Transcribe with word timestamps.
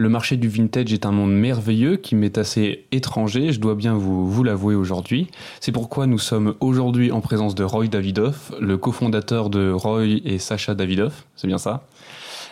Le 0.00 0.08
marché 0.08 0.36
du 0.36 0.48
vintage 0.48 0.92
est 0.92 1.06
un 1.06 1.10
monde 1.10 1.32
merveilleux 1.32 1.96
qui 1.96 2.14
m'est 2.14 2.38
assez 2.38 2.86
étranger, 2.92 3.50
je 3.52 3.58
dois 3.58 3.74
bien 3.74 3.94
vous, 3.94 4.44
l'avouer 4.44 4.76
aujourd'hui. 4.76 5.26
C'est 5.58 5.72
pourquoi 5.72 6.06
nous 6.06 6.20
sommes 6.20 6.54
aujourd'hui 6.60 7.10
en 7.10 7.20
présence 7.20 7.56
de 7.56 7.64
Roy 7.64 7.88
Davidoff, 7.88 8.52
le 8.60 8.78
cofondateur 8.78 9.50
de 9.50 9.72
Roy 9.72 10.04
et 10.24 10.38
Sacha 10.38 10.76
Davidoff, 10.76 11.26
c'est 11.34 11.48
bien 11.48 11.58
ça 11.58 11.84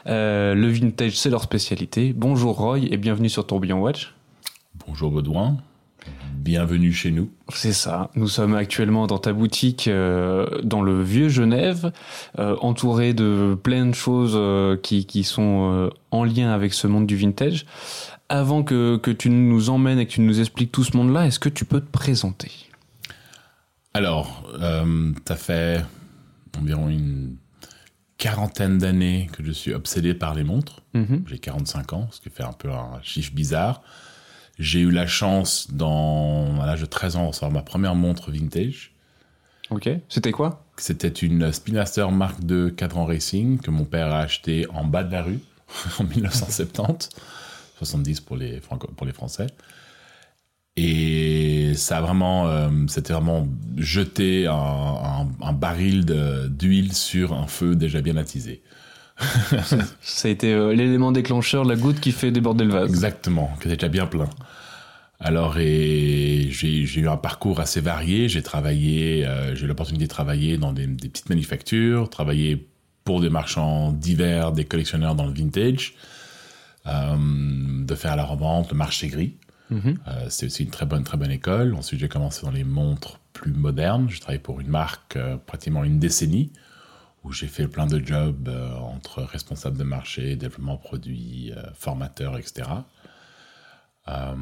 Euh, 0.08 0.56
Le 0.56 0.68
vintage, 0.70 1.16
c'est 1.16 1.30
leur 1.30 1.44
spécialité. 1.44 2.12
Bonjour 2.12 2.56
Roy 2.56 2.80
et 2.80 2.96
bienvenue 2.96 3.28
sur 3.28 3.46
Tourbillon 3.46 3.80
Watch. 3.80 4.12
Bonjour 4.84 5.12
Baudouin, 5.12 5.56
bienvenue 6.46 6.92
chez 6.92 7.10
nous. 7.10 7.28
C'est 7.52 7.72
ça. 7.72 8.08
Nous 8.14 8.28
sommes 8.28 8.54
actuellement 8.54 9.08
dans 9.08 9.18
ta 9.18 9.32
boutique 9.32 9.88
euh, 9.88 10.46
dans 10.62 10.80
le 10.80 11.02
vieux 11.02 11.28
Genève, 11.28 11.90
euh, 12.38 12.54
entouré 12.60 13.14
de 13.14 13.58
plein 13.60 13.84
de 13.84 13.94
choses 13.96 14.34
euh, 14.36 14.76
qui, 14.76 15.06
qui 15.06 15.24
sont 15.24 15.90
en 16.12 16.24
lien 16.24 16.52
avec 16.52 16.72
ce 16.72 16.86
monde 16.86 17.04
du 17.08 17.16
vintage. 17.16 17.66
Avant 18.28 18.62
que, 18.62 18.96
que 18.96 19.10
tu 19.10 19.28
nous 19.28 19.70
emmènes 19.70 19.98
et 19.98 20.06
que 20.06 20.12
tu 20.12 20.20
nous 20.20 20.38
expliques 20.38 20.70
tout 20.70 20.84
ce 20.84 20.96
monde-là, 20.96 21.26
est-ce 21.26 21.40
que 21.40 21.48
tu 21.48 21.64
peux 21.64 21.80
te 21.80 21.90
présenter? 21.90 22.52
Alors, 23.92 24.48
ça 25.26 25.34
fait 25.34 25.84
environ 26.60 26.88
une 26.88 27.34
quarantaine 28.18 28.78
d'années 28.78 29.28
que 29.32 29.44
je 29.44 29.50
suis 29.50 29.74
obsédé 29.74 30.14
par 30.14 30.34
les 30.34 30.44
montres. 30.44 30.82
Mhm. 30.94 31.24
J'ai 31.26 31.38
45 31.38 31.92
ans, 31.92 32.08
ce 32.12 32.20
qui 32.20 32.30
fait 32.30 32.44
un 32.44 32.52
peu 32.52 32.70
un 32.70 33.00
chiffre 33.02 33.32
bizarre. 33.34 33.82
J'ai 34.58 34.80
eu 34.80 34.90
la 34.90 35.06
chance, 35.06 35.68
dans, 35.70 36.60
à 36.60 36.66
l'âge 36.66 36.80
de 36.80 36.86
13 36.86 37.16
ans, 37.16 37.22
de 37.24 37.28
recevoir 37.28 37.50
ma 37.50 37.62
première 37.62 37.94
montre 37.94 38.30
vintage. 38.30 38.92
Ok. 39.70 39.88
C'était 40.08 40.32
quoi? 40.32 40.64
C'était 40.78 41.08
une 41.08 41.52
Spinmaster 41.52 42.10
Mark 42.10 42.36
II 42.48 42.74
cadran 42.74 43.04
racing 43.06 43.58
que 43.58 43.70
mon 43.70 43.84
père 43.84 44.08
a 44.12 44.20
acheté 44.20 44.66
en 44.70 44.84
bas 44.84 45.04
de 45.04 45.12
la 45.12 45.22
rue 45.22 45.40
en 45.98 46.04
1970, 46.04 47.08
70 47.78 48.20
pour 48.20 48.36
les, 48.36 48.60
Franco- 48.60 48.90
pour 48.96 49.06
les 49.06 49.12
Français. 49.12 49.46
Et 50.78 51.72
ça 51.74 51.98
a 51.98 52.00
vraiment, 52.02 52.48
euh, 52.48 52.68
c'était 52.88 53.14
vraiment 53.14 53.48
jeter 53.78 54.46
un, 54.46 54.52
un- 54.52 55.28
un 55.40 55.52
baril 55.52 56.04
d'huile 56.50 56.92
sur 56.92 57.32
un 57.32 57.46
feu 57.46 57.74
déjà 57.76 58.02
bien 58.02 58.16
attisé. 58.18 58.62
Ça 60.00 60.28
a 60.28 60.30
été 60.30 60.52
euh, 60.52 60.74
l'élément 60.74 61.12
déclencheur, 61.12 61.64
la 61.64 61.76
goutte 61.76 62.00
qui 62.00 62.12
fait 62.12 62.30
déborder 62.30 62.64
le 62.64 62.72
vase. 62.72 62.90
Exactement, 62.90 63.50
que 63.58 63.68
c'est 63.68 63.76
déjà 63.76 63.88
bien 63.88 64.06
plein. 64.06 64.28
Alors, 65.18 65.56
et 65.58 66.48
j'ai 66.50 67.00
eu 67.00 67.08
un 67.08 67.16
parcours 67.16 67.60
assez 67.60 67.80
varié. 67.80 68.28
J'ai 68.28 68.42
travaillé, 68.42 69.26
euh, 69.26 69.54
j'ai 69.54 69.64
eu 69.64 69.68
l'opportunité 69.68 70.04
de 70.04 70.10
travailler 70.10 70.58
dans 70.58 70.72
des, 70.72 70.86
des 70.86 71.08
petites 71.08 71.30
manufactures, 71.30 72.10
travailler 72.10 72.68
pour 73.04 73.20
des 73.20 73.30
marchands 73.30 73.92
divers, 73.92 74.52
des 74.52 74.64
collectionneurs 74.64 75.14
dans 75.14 75.26
le 75.26 75.32
vintage, 75.32 75.94
euh, 76.86 77.16
de 77.18 77.94
faire 77.94 78.16
la 78.16 78.24
revente, 78.24 78.70
le 78.70 78.76
marché 78.76 79.08
gris. 79.08 79.34
Mhm. 79.70 79.98
Euh, 80.06 80.26
c'est 80.28 80.46
aussi 80.46 80.64
une 80.64 80.70
très 80.70 80.86
bonne, 80.86 81.04
très 81.04 81.16
bonne 81.16 81.30
école. 81.30 81.74
Ensuite, 81.74 82.00
j'ai 82.00 82.08
commencé 82.08 82.44
dans 82.44 82.52
les 82.52 82.64
montres 82.64 83.18
plus 83.32 83.52
modernes. 83.52 84.08
J'ai 84.10 84.20
travaillé 84.20 84.38
pour 84.38 84.60
une 84.60 84.68
marque 84.68 85.18
pratiquement 85.46 85.82
une 85.84 85.98
décennie 85.98 86.52
où 87.26 87.32
j'ai 87.32 87.48
fait 87.48 87.66
plein 87.66 87.86
de 87.86 87.98
jobs 88.04 88.48
euh, 88.48 88.72
entre 88.76 89.22
responsable 89.22 89.76
de 89.76 89.82
marché, 89.84 90.36
développement 90.36 90.76
produit, 90.76 91.52
euh, 91.56 91.62
formateur, 91.74 92.38
etc. 92.38 92.70
Euh, 94.08 94.34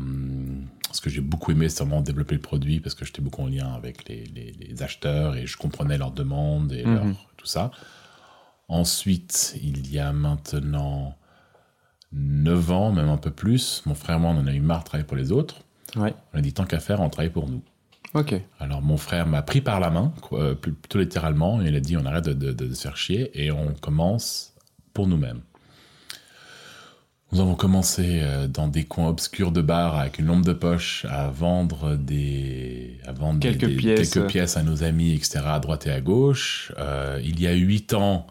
ce 0.93 1.01
que 1.01 1.09
j'ai 1.09 1.23
beaucoup 1.23 1.51
aimé, 1.53 1.71
c'est 1.71 1.83
vraiment 1.83 2.03
développer 2.03 2.35
le 2.35 2.43
produit 2.43 2.81
parce 2.81 2.95
que 2.95 3.07
j'étais 3.07 3.23
beaucoup 3.23 3.43
en 3.43 3.47
lien 3.49 3.73
avec 3.73 4.07
les, 4.09 4.25
les- 4.27 4.53
les 4.53 4.83
acheteurs 4.83 5.35
et 5.37 5.47
je 5.47 5.57
comprenais 5.57 5.97
leurs 5.97 6.11
demandes 6.12 6.73
et 6.73 6.85
Mhm. 6.85 6.95
leur- 6.95 7.29
tout 7.39 7.47
ça. 7.47 7.71
Ensuite, 8.69 9.57
il 9.62 9.91
y 9.91 9.99
a 9.99 10.12
maintenant 10.12 11.17
9 12.12 12.71
ans, 12.71 12.93
même 12.93 13.09
un 13.09 13.17
peu 13.17 13.31
plus, 13.31 13.83
mon 13.87 13.95
frère 13.95 14.17
et 14.17 14.21
moi, 14.21 14.31
on 14.31 14.39
en 14.39 14.47
a 14.47 14.53
eu 14.53 14.61
marre 14.61 14.81
de 14.81 14.85
travailler 14.85 15.07
pour 15.07 15.17
les 15.17 15.33
autres. 15.33 15.57
Ouais. 15.97 16.15
On 16.35 16.39
a 16.39 16.41
dit 16.43 16.53
tant 16.53 16.65
qu'à 16.65 16.81
faire, 16.81 17.01
on 17.01 17.09
travaille 17.09 17.31
pour 17.33 17.49
nous. 17.49 17.62
Alors 18.61 18.81
mon 18.83 18.97
frère 18.97 19.27
m'a 19.27 19.43
pris 19.43 19.61
par 19.61 19.81
la 19.81 19.91
main, 19.91 20.12
quoi, 20.23 20.41
euh, 20.41 20.55
plutôt 20.55 20.99
littéralement, 21.00 21.61
et 21.62 21.66
il 21.69 21.75
a 21.77 21.81
dit 21.81 21.97
on 21.97 22.06
arrête 22.06 22.25
de, 22.25 22.33
de- 22.33 22.53
de 22.53 22.72
se 22.75 22.83
faire 22.83 22.97
chier 22.97 23.31
et 23.34 23.50
on 23.50 23.75
commence 23.81 24.53
pour 24.93 25.06
nous-mêmes. 25.09 25.41
Nous 27.33 27.41
avons 27.41 27.56
commencé 27.56 28.21
euh, 28.22 28.47
dans 28.47 28.69
des 28.69 28.84
coins 28.84 29.09
obscurs 29.09 29.50
de 29.50 29.61
bar 29.61 29.99
avec 29.99 30.19
une 30.21 30.27
lampe 30.27 30.44
de 30.44 30.53
poche 30.53 31.05
à 31.11 31.28
vendre 31.31 31.97
des, 31.97 32.99
à 33.06 33.12
vendre 33.12 33.41
des- 33.41 33.49
Quelques 33.50 33.71
des- 33.71 33.77
pièces. 33.77 34.11
quelques 34.11 34.28
pièces 34.28 34.56
à 34.56 34.62
nos 34.62 34.84
amis, 34.84 35.15
etc. 35.15 35.41
à 35.47 35.59
droite 35.59 35.87
et 35.88 35.91
à 35.91 36.00
gauche. 36.00 36.72
Euh, 36.78 37.21
il 37.25 37.41
y 37.41 37.49
a 37.49 37.53
huit 37.55 37.93
ans, 37.94 38.28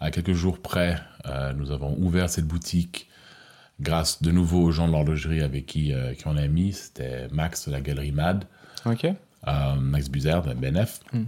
à 0.00 0.10
quelques 0.10 0.34
jours 0.34 0.58
près, 0.58 0.98
euh, 1.26 1.54
nous 1.54 1.70
avons 1.70 1.96
ouvert 1.98 2.28
cette 2.28 2.44
boutique 2.46 3.08
grâce 3.80 4.22
de 4.22 4.30
nouveau 4.30 4.62
aux 4.62 4.70
gens 4.72 4.86
de 4.88 4.92
l'horlogerie 4.92 5.40
avec 5.40 5.64
qui, 5.64 5.94
euh, 5.94 6.12
qui 6.12 6.26
on 6.26 6.36
a 6.36 6.46
mis. 6.46 6.74
C'était 6.74 7.28
Max 7.32 7.66
de 7.68 7.72
la 7.72 7.80
galerie 7.80 8.12
MAD. 8.12 8.44
Euh, 9.48 9.74
Max 9.76 10.08
Buzer 10.08 10.42
de 10.42 10.54
BNF, 10.54 11.00
Mhm. 11.12 11.26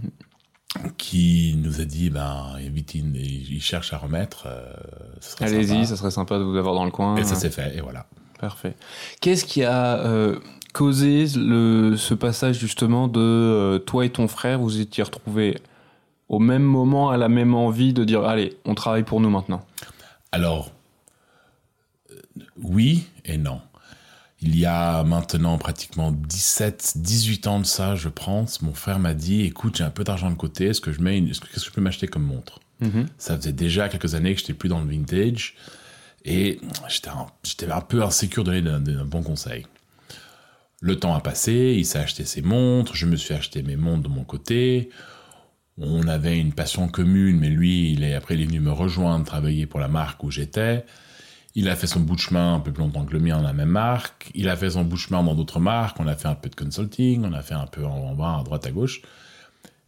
qui 0.97 1.55
nous 1.63 1.81
a 1.81 1.85
dit 1.85 2.09
ben, 2.09 2.55
vite, 2.59 2.93
il, 2.95 3.15
il 3.15 3.61
cherche 3.61 3.93
à 3.93 3.97
remettre. 3.97 4.43
euh, 4.47 4.73
ce 5.21 5.31
serait 5.31 5.45
Allez-y, 5.45 5.85
ça 5.87 5.95
serait 5.95 6.11
sympa 6.11 6.37
de 6.37 6.43
vous 6.43 6.55
avoir 6.57 6.75
dans 6.75 6.85
le 6.85 6.91
coin. 6.91 7.15
Et 7.17 7.23
ça 7.23 7.35
s'est 7.35 7.49
fait, 7.49 7.75
et 7.77 7.81
voilà. 7.81 8.05
Parfait. 8.39 8.75
Qu'est-ce 9.21 9.45
qui 9.45 9.63
a 9.63 9.97
euh, 10.05 10.37
causé 10.73 11.25
le, 11.35 11.95
ce 11.97 12.13
passage 12.13 12.59
justement 12.59 13.07
de 13.07 13.19
euh, 13.19 13.79
toi 13.79 14.05
et 14.05 14.11
ton 14.11 14.27
frère, 14.27 14.59
vous 14.59 14.79
étiez 14.79 15.03
retrouvés 15.03 15.57
au 16.29 16.37
même 16.39 16.61
moment, 16.63 17.09
à 17.09 17.17
la 17.17 17.29
même 17.29 17.55
envie 17.55 17.93
de 17.93 18.03
dire 18.03 18.23
allez, 18.25 18.57
on 18.65 18.75
travaille 18.75 19.03
pour 19.03 19.19
nous 19.21 19.29
maintenant? 19.31 19.65
Alors, 20.31 20.71
oui 22.61 23.07
et 23.25 23.37
non. 23.37 23.61
Il 24.41 24.57
y 24.57 24.65
a 24.67 25.03
maintenant 25.03 25.57
pratiquement 25.57 26.11
17, 26.11 26.93
18 26.97 27.47
ans 27.47 27.59
de 27.59 27.65
ça, 27.65 27.95
je 27.95 28.07
pense, 28.09 28.61
mon 28.61 28.73
frère 28.73 28.99
m'a 28.99 29.15
dit, 29.15 29.41
écoute, 29.41 29.77
j'ai 29.77 29.83
un 29.83 29.89
peu 29.89 30.03
d'argent 30.03 30.29
de 30.29 30.35
côté, 30.35 30.65
est-ce 30.67 30.81
que 30.81 30.91
je 30.91 31.01
mets 31.01 31.17
une- 31.17 31.27
qu'est-ce 31.29 31.41
que 31.41 31.59
je 31.65 31.71
peux 31.71 31.81
m'acheter 31.81 32.07
comme 32.07 32.23
montre? 32.23 32.59
Ça 33.17 33.35
faisait 33.35 33.51
déjà 33.53 33.89
quelques 33.89 34.13
années 34.13 34.33
que 34.35 34.39
j'étais 34.39 34.53
plus 34.53 34.69
dans 34.69 34.79
le 34.79 34.87
vintage 34.87 35.55
et 36.23 36.59
j'étais 36.87 37.09
un, 37.09 37.25
j'étais 37.43 37.71
un 37.71 37.81
peu 37.81 38.03
insécure 38.03 38.43
de 38.43 38.59
donner 38.59 38.79
d'un 38.93 39.05
bon 39.05 39.23
conseil. 39.23 39.65
Le 40.81 40.99
temps 40.99 41.15
a 41.15 41.19
passé, 41.21 41.73
il 41.75 41.85
s'est 41.85 41.97
acheté 41.97 42.23
ses 42.23 42.43
montres, 42.43 42.95
je 42.95 43.07
me 43.07 43.15
suis 43.15 43.33
acheté 43.33 43.63
mes 43.63 43.75
montres 43.75 44.03
de 44.07 44.13
mon 44.13 44.23
côté. 44.23 44.89
On 45.79 46.07
avait 46.07 46.37
une 46.37 46.53
passion 46.53 46.87
commune, 46.87 47.39
mais 47.39 47.49
lui, 47.49 47.91
il 47.93 48.03
est, 48.03 48.13
après, 48.13 48.35
il 48.35 48.41
est 48.41 48.45
venu 48.45 48.59
me 48.59 48.71
rejoindre, 48.71 49.25
travailler 49.25 49.65
pour 49.65 49.79
la 49.79 49.87
marque 49.87 50.23
où 50.23 50.29
j'étais. 50.29 50.85
Il 51.55 51.69
a 51.69 51.75
fait 51.75 51.87
son 51.87 52.01
bout 52.01 52.15
de 52.15 52.21
chemin 52.21 52.55
un 52.55 52.59
peu 52.59 52.71
plus 52.71 52.83
longtemps 52.83 53.05
que 53.05 53.13
le 53.13 53.19
mien 53.19 53.37
dans 53.37 53.43
la 53.43 53.53
même 53.53 53.69
marque. 53.69 54.29
Il 54.35 54.47
a 54.49 54.55
fait 54.55 54.71
son 54.71 54.83
bout 54.83 54.95
de 54.95 55.01
chemin 55.01 55.23
dans 55.23 55.33
d'autres 55.33 55.59
marques. 55.59 55.99
On 55.99 56.07
a 56.07 56.15
fait 56.15 56.27
un 56.27 56.35
peu 56.35 56.49
de 56.49 56.55
consulting, 56.55 57.23
on 57.25 57.33
a 57.33 57.41
fait 57.41 57.55
un 57.55 57.65
peu 57.65 57.83
en, 57.85 58.13
bas, 58.13 58.37
à 58.39 58.43
droite, 58.43 58.65
à 58.67 58.71
gauche. 58.71 59.01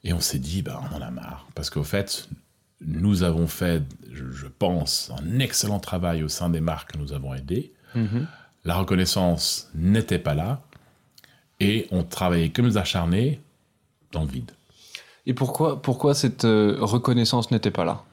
Et 0.04 0.14
on 0.14 0.20
s'est 0.20 0.40
dit, 0.40 0.62
bah, 0.62 0.82
on 0.90 0.96
en 0.96 1.02
a 1.02 1.12
marre. 1.12 1.46
Parce 1.54 1.70
qu'au 1.70 1.84
fait, 1.84 2.28
nous 2.82 3.24
avons 3.24 3.48
fait, 3.48 3.84
je, 4.12 4.32
je 4.32 4.48
pense, 4.48 5.12
un 5.20 5.40
excellent 5.40 5.80
travail 5.80 6.24
au 6.24 6.28
sein 6.30 6.50
des 6.50 6.62
marques 6.62 6.94
que 6.94 6.98
nous 6.98 7.14
avons 7.14 7.34
aidées. 7.34 7.74
La 8.66 8.76
reconnaissance 8.76 9.70
n'était 9.74 10.20
pas 10.20 10.34
là. 10.36 10.62
Et 11.60 11.88
on 11.92 12.04
travaillait 12.04 12.50
comme 12.50 12.70
des 12.70 12.78
acharnés 12.78 13.42
dans 14.12 14.22
le 14.22 14.30
vide. 14.30 14.52
Et 15.26 15.34
pourquoi, 15.34 15.82
pourquoi 15.82 16.14
cette 16.14 16.46
euh, 16.46 16.78
reconnaissance 16.80 17.52
n'était 17.52 17.72
pas 17.72 17.86
là? 17.86 18.04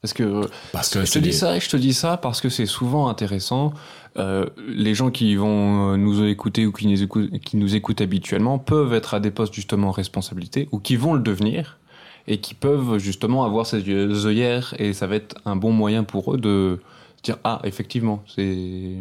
Parce 0.00 0.12
que 0.14 0.22
euh, 0.22 0.46
Parce 0.72 0.88
que 0.88 1.04
je 1.04 1.12
te 1.12 1.18
dis 1.18 1.32
ça 1.32 1.58
je 1.58 1.68
te 1.68 1.76
dis 1.76 1.92
ça 1.92 2.16
parce 2.16 2.40
que 2.40 2.48
c'est 2.48 2.66
souvent 2.66 3.08
intéressant. 3.08 3.72
Euh, 4.16 4.46
les 4.66 4.94
gens 4.94 5.10
qui 5.10 5.36
vont 5.36 5.92
euh, 5.92 5.96
nous 5.96 6.24
écouter 6.24 6.66
ou 6.66 6.72
qui 6.72 6.86
nous, 6.86 7.02
écoutent, 7.02 7.38
qui 7.40 7.56
nous 7.56 7.74
écoutent 7.76 8.00
habituellement 8.00 8.58
peuvent 8.58 8.92
être 8.92 9.14
à 9.14 9.20
des 9.20 9.30
postes 9.30 9.54
justement 9.54 9.88
en 9.88 9.92
responsabilité 9.92 10.68
ou 10.72 10.80
qui 10.80 10.96
vont 10.96 11.14
le 11.14 11.20
devenir 11.20 11.78
et 12.26 12.38
qui 12.38 12.54
peuvent 12.54 12.98
justement 12.98 13.44
avoir 13.44 13.66
ces 13.66 13.88
œillères 13.88 14.74
et 14.78 14.92
ça 14.94 15.06
va 15.06 15.16
être 15.16 15.36
un 15.44 15.56
bon 15.56 15.72
moyen 15.72 16.02
pour 16.04 16.34
eux 16.34 16.38
de 16.38 16.80
dire 17.22 17.36
ah 17.44 17.60
effectivement 17.64 18.24
c'est 18.26 18.96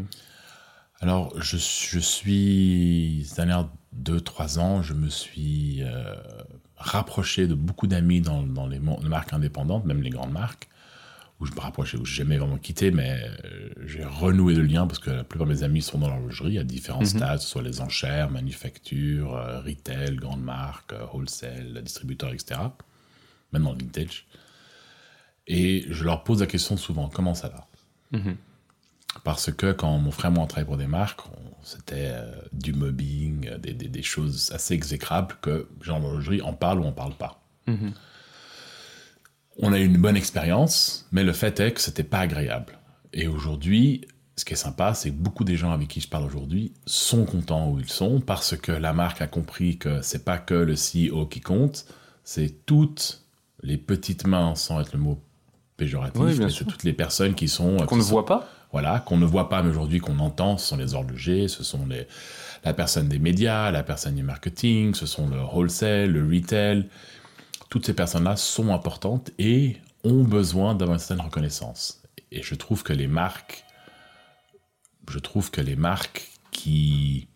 Alors, 1.02 1.34
je, 1.40 1.58
je 1.58 2.00
suis, 2.00 3.26
ces 3.28 3.38
dernières 3.38 3.70
deux, 3.94 4.22
trois 4.22 4.60
ans, 4.60 4.82
je 4.82 4.94
me 4.94 5.10
suis 5.10 5.82
euh, 5.82 6.16
rapproché 6.78 7.48
de 7.48 7.54
beaucoup 7.54 7.88
d'amis 7.88 8.22
dans, 8.22 8.44
dans 8.44 8.68
les 8.68 8.80
marques 8.80 9.34
indépendantes, 9.34 9.86
même 9.86 10.02
les 10.02 10.10
grandes 10.10 10.32
marques, 10.32 10.69
où 11.40 11.46
je 11.46 11.54
me 11.54 11.60
rapprochais, 11.60 11.98
où 11.98 12.04
j'ai 12.06 12.16
jamais 12.24 12.38
vraiment 12.38 12.58
quitté, 12.58 12.92
mais 12.92 13.22
euh, 13.46 13.70
j'ai 13.86 14.04
renoué 14.04 14.54
le 14.56 14.64
lien 14.64 14.86
parce 14.88 15.00
que 15.00 15.10
la 15.10 15.24
plupart 15.24 15.48
de 15.48 15.54
mes 15.54 15.64
amis 15.64 15.82
sont 15.82 15.98
dans 15.98 16.10
l'horlogerie 16.10 16.58
à 16.60 16.64
différents 16.66 17.00
stades, 17.06 17.40
soit 17.40 17.62
les 17.64 17.80
enchères, 17.82 18.30
manufactures, 18.30 19.36
euh, 19.36 19.62
retail, 19.62 20.16
grandes 20.18 20.44
marques, 20.44 20.92
euh, 20.94 21.06
wholesale, 21.14 21.82
distributeurs, 21.82 22.34
etc. 22.34 22.60
Même 23.54 23.64
dans 23.64 23.72
le 23.72 23.78
vintage. 23.80 24.26
Et 25.48 25.86
je 25.90 26.04
leur 26.04 26.24
pose 26.24 26.42
la 26.42 26.48
question 26.48 26.78
souvent, 26.78 27.08
comment 27.10 27.34
ça 27.34 27.50
va? 27.50 27.68
Parce 29.24 29.52
que 29.52 29.72
quand 29.72 29.98
mon 29.98 30.12
frère 30.12 30.30
et 30.32 30.34
moi 30.36 30.44
on 30.44 30.48
travaillait 30.48 30.68
pour 30.68 30.78
des 30.78 30.88
marques, 30.88 31.22
c'était 31.64 32.10
euh, 32.12 32.32
du 32.54 32.74
mobbing, 32.74 33.50
des, 33.58 33.74
des- 33.74 33.88
des 33.88 34.04
choses 34.04 34.52
assez 34.54 34.74
exécrables 34.76 35.36
que 35.42 35.68
genre 35.82 36.00
l'horlogerie 36.00 36.42
en 36.42 36.54
parle 36.54 36.80
ou 36.80 36.84
on 36.84 36.92
parle 36.92 37.16
pas. 37.16 37.42
On 39.62 39.74
a 39.74 39.80
eu 39.80 39.86
une 39.86 39.98
bonne 39.98 40.16
expérience, 40.16 41.08
mais 41.12 41.24
le 41.24 41.34
fait 41.34 41.60
est 41.60 41.72
que 41.74 41.82
c'était 41.82 42.04
pas 42.04 42.20
agréable. 42.20 42.80
Et 43.14 43.28
aujourd'hui, 43.28 44.06
ce 44.38 44.46
qui 44.46 44.54
est 44.54 44.58
sympa, 44.58 44.94
c'est 44.94 45.10
que 45.12 45.16
beaucoup 45.18 45.44
des 45.44 45.58
gens 45.58 45.72
avec 45.72 45.90
qui 45.90 46.00
je 46.00 46.08
parle 46.08 46.24
aujourd'hui 46.26 46.72
sont 46.86 47.26
contents 47.26 47.70
où 47.70 47.80
ils 47.80 47.90
sont 47.90 48.22
parce 48.22 48.56
que 48.56 48.72
la 48.72 48.94
marque 48.94 49.22
a 49.22 49.28
compris 49.28 49.78
que 49.78 50.02
c'est 50.02 50.24
pas 50.24 50.38
que 50.38 50.54
le 50.54 50.76
CEO 50.76 51.26
qui 51.26 51.42
compte, 51.42 51.86
c'est 52.24 52.66
toutes 52.66 53.24
les 53.62 53.78
petites 53.78 54.26
mains, 54.26 54.56
sans 54.56 54.80
être 54.80 54.94
le 54.94 55.00
mot 55.00 55.20
péjoratif, 55.76 56.22
Oui, 56.22 56.36
mais 56.40 56.50
c'est 56.50 56.64
toutes 56.66 56.84
les 56.86 56.94
personnes 56.94 57.36
qui 57.36 57.50
sont 57.50 57.78
Qu'on 57.78 57.86
qui 57.86 57.96
ne 57.96 58.02
sont- 58.02 58.10
voit 58.12 58.26
pas 58.26 58.48
voilà, 58.72 59.00
qu'on 59.00 59.18
ne 59.18 59.26
voit 59.26 59.50
pas, 59.50 59.64
mais 59.64 59.70
aujourd'hui 59.72 59.98
qu'on 60.00 60.20
entend, 60.20 60.58
ce 60.60 60.68
sont 60.68 60.78
les 60.78 60.94
horlogers, 60.94 61.48
ce 61.48 61.64
sont 61.64 61.88
les, 61.88 62.06
la 62.64 62.72
personne 62.76 63.10
des 63.10 63.18
médias, 63.18 63.72
la 63.72 63.82
personne 63.82 64.14
du 64.14 64.22
marketing, 64.22 64.94
ce 64.94 65.08
sont 65.08 65.28
le 65.28 65.38
wholesale, 65.42 66.12
le 66.12 66.24
retail. 66.24 66.88
Toutes 67.70 67.86
ces 67.86 67.94
personnes-là 67.94 68.36
sont 68.36 68.74
importantes 68.74 69.32
et 69.38 69.78
ont 70.04 70.24
besoin 70.24 70.76
d'avoir 70.76 70.96
une 70.96 71.00
certaine 71.00 71.24
reconnaissance. 71.26 72.02
Et 72.32 72.42
je 72.42 72.56
trouve 72.56 72.84
que 72.84 72.94
les 72.94 73.08
marques, 73.08 73.64
je 75.10 75.20
trouve 75.20 75.52
que 75.52 75.62
les 75.62 75.76
marques 75.76 76.30
qui 76.52 77.28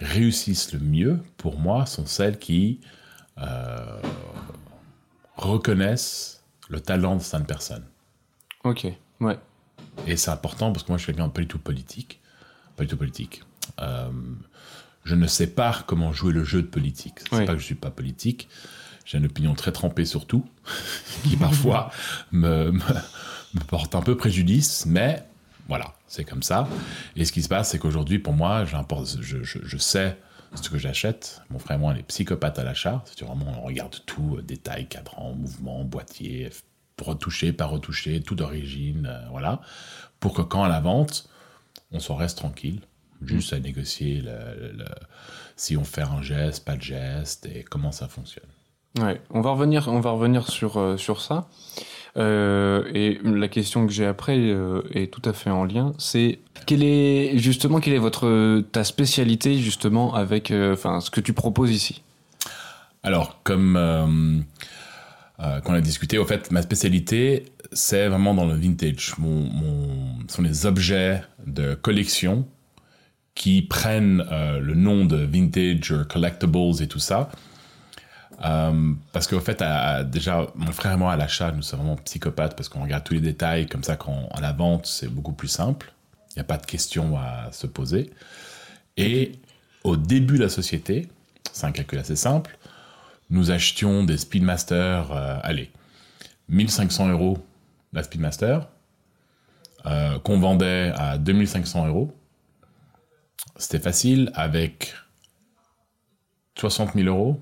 réussissent 0.00 0.72
le 0.72 0.78
mieux, 0.80 1.20
pour 1.36 1.58
moi, 1.58 1.86
sont 1.86 2.06
celles 2.06 2.38
qui 2.38 2.80
euh, 3.38 4.00
reconnaissent 5.36 6.44
le 6.68 6.80
talent 6.80 7.16
de 7.16 7.22
certaines 7.22 7.46
personnes. 7.46 7.84
Ok, 8.64 8.86
ouais. 9.20 9.38
Et 10.06 10.16
c'est 10.16 10.30
important 10.30 10.72
parce 10.72 10.84
que 10.84 10.88
moi, 10.92 10.98
je 10.98 11.04
suis 11.04 11.12
quelqu'un 11.12 11.28
pas 11.28 11.40
du 11.40 11.48
tout 11.48 11.58
politique. 11.58 12.20
Pas 12.76 12.84
du 12.84 12.90
tout 12.90 12.96
politique. 12.96 13.42
Euh, 13.80 14.10
je 15.04 15.14
ne 15.14 15.26
sais 15.26 15.48
pas 15.48 15.84
comment 15.86 16.12
jouer 16.12 16.32
le 16.32 16.44
jeu 16.44 16.62
de 16.62 16.66
politique. 16.66 17.20
C'est 17.30 17.36
Oui. 17.38 17.46
pas 17.46 17.54
que 17.54 17.58
je 17.60 17.64
suis 17.64 17.74
pas 17.74 17.90
politique. 17.90 18.48
J'ai 19.08 19.16
une 19.16 19.24
opinion 19.24 19.54
très 19.54 19.72
trempée 19.72 20.04
sur 20.04 20.26
tout, 20.26 20.46
qui 21.24 21.36
parfois 21.38 21.90
me, 22.30 22.70
me, 22.72 22.80
me 23.54 23.60
porte 23.66 23.94
un 23.94 24.02
peu 24.02 24.18
préjudice, 24.18 24.84
mais 24.84 25.24
voilà, 25.66 25.94
c'est 26.08 26.24
comme 26.24 26.42
ça. 26.42 26.68
Et 27.16 27.24
ce 27.24 27.32
qui 27.32 27.42
se 27.42 27.48
passe, 27.48 27.70
c'est 27.70 27.78
qu'aujourd'hui, 27.78 28.18
pour 28.18 28.34
moi, 28.34 28.66
je, 28.66 28.76
je, 29.22 29.58
je 29.62 29.76
sais 29.78 30.18
ce 30.54 30.68
que 30.68 30.76
j'achète. 30.76 31.40
Mon 31.48 31.58
frère 31.58 31.78
et 31.78 31.80
moi, 31.80 31.92
on 31.94 31.96
est 31.96 32.02
psychopathes 32.02 32.58
à 32.58 32.64
l'achat. 32.64 33.02
C'est 33.06 33.24
vraiment, 33.24 33.46
on 33.62 33.62
regarde 33.62 33.96
tout, 34.04 34.36
euh, 34.38 34.42
détails, 34.42 34.86
cadran, 34.88 35.32
mouvement, 35.32 35.84
boîtier, 35.84 36.50
retouché, 37.00 37.52
pas 37.54 37.64
retouché, 37.66 38.20
tout 38.20 38.34
d'origine, 38.34 39.06
euh, 39.10 39.26
voilà. 39.30 39.62
Pour 40.20 40.34
que 40.34 40.42
quand 40.42 40.64
à 40.64 40.68
la 40.68 40.80
vente, 40.80 41.30
on 41.92 42.00
s'en 42.00 42.16
reste 42.16 42.36
tranquille, 42.36 42.80
juste 43.24 43.54
à 43.54 43.58
négocier 43.58 44.20
le- 44.20 44.60
le- 44.60 44.72
le- 44.72 44.84
si 45.56 45.78
on 45.78 45.84
fait 45.84 46.02
un 46.02 46.20
geste, 46.20 46.64
pas 46.66 46.76
de 46.76 46.82
geste, 46.82 47.46
et 47.46 47.62
comment 47.64 47.92
ça 47.92 48.06
fonctionne. 48.08 48.44
Ouais, 48.96 49.20
on 49.30 49.40
va 49.40 49.50
revenir, 49.50 49.88
on 49.88 50.00
va 50.00 50.10
revenir 50.10 50.48
sur, 50.48 50.76
euh, 50.78 50.96
sur 50.96 51.20
ça. 51.20 51.48
Euh, 52.16 52.82
et 52.94 53.20
la 53.22 53.48
question 53.48 53.86
que 53.86 53.92
j'ai 53.92 54.06
après 54.06 54.36
euh, 54.36 54.82
est 54.92 55.12
tout 55.12 55.22
à 55.28 55.32
fait 55.32 55.50
en 55.50 55.64
lien. 55.64 55.92
C'est 55.98 56.40
quelle 56.66 56.82
est 56.82 57.38
justement 57.38 57.80
quelle 57.80 57.94
est 57.94 57.98
votre 57.98 58.60
ta 58.72 58.82
spécialité 58.82 59.58
justement 59.58 60.14
avec 60.14 60.52
enfin 60.52 61.00
ce 61.00 61.10
que 61.10 61.20
tu 61.20 61.32
proposes 61.32 61.70
ici? 61.70 62.02
Alors, 63.04 63.40
comme 63.44 64.44
qu'on 65.38 65.72
a 65.72 65.80
discuté, 65.80 66.18
au 66.18 66.24
fait, 66.24 66.50
ma 66.50 66.62
spécialité, 66.62 67.44
c'est 67.72 68.08
vraiment 68.08 68.34
dans 68.34 68.46
le 68.46 68.54
vintage. 68.54 69.14
Mon, 69.18 69.48
ce 70.28 70.36
sont 70.36 70.42
les 70.42 70.66
objets 70.66 71.22
de 71.46 71.74
collection 71.74 72.48
qui 73.36 73.62
prennent 73.62 74.24
le 74.60 74.74
nom 74.74 75.04
de 75.04 75.16
vintage, 75.16 75.94
collectibles 76.08 76.82
et 76.82 76.88
tout 76.88 76.98
ça. 76.98 77.30
Euh, 78.44 78.92
parce 79.12 79.26
qu'au 79.26 79.40
fait, 79.40 79.62
déjà, 80.06 80.46
mon 80.54 80.72
frère 80.72 80.92
et 80.92 80.96
moi, 80.96 81.12
à 81.12 81.16
l'achat, 81.16 81.50
nous 81.52 81.62
sommes 81.62 81.80
vraiment 81.80 81.96
psychopathes 81.96 82.56
parce 82.56 82.68
qu'on 82.68 82.82
regarde 82.82 83.04
tous 83.04 83.14
les 83.14 83.20
détails, 83.20 83.66
comme 83.66 83.82
ça, 83.82 83.96
quand 83.96 84.28
à 84.32 84.40
la 84.40 84.52
vente, 84.52 84.86
c'est 84.86 85.08
beaucoup 85.08 85.32
plus 85.32 85.48
simple. 85.48 85.92
Il 86.30 86.38
n'y 86.38 86.40
a 86.42 86.44
pas 86.44 86.58
de 86.58 86.66
questions 86.66 87.18
à 87.18 87.50
se 87.52 87.66
poser. 87.66 88.10
Et 88.96 89.32
au 89.84 89.96
début 89.96 90.38
de 90.38 90.42
la 90.44 90.48
société, 90.48 91.08
c'est 91.52 91.66
un 91.66 91.72
calcul 91.72 91.98
assez 91.98 92.16
simple, 92.16 92.56
nous 93.30 93.50
achetions 93.50 94.04
des 94.04 94.16
Speedmaster, 94.16 95.12
euh, 95.12 95.38
allez, 95.42 95.70
1500 96.48 97.08
euros 97.08 97.38
la 97.92 98.02
Speedmaster, 98.02 98.68
euh, 99.86 100.18
qu'on 100.18 100.38
vendait 100.38 100.92
à 100.96 101.18
2500 101.18 101.86
euros. 101.86 102.14
C'était 103.56 103.78
facile, 103.78 104.30
avec 104.34 104.94
60 106.58 106.94
000 106.94 107.08
euros, 107.08 107.40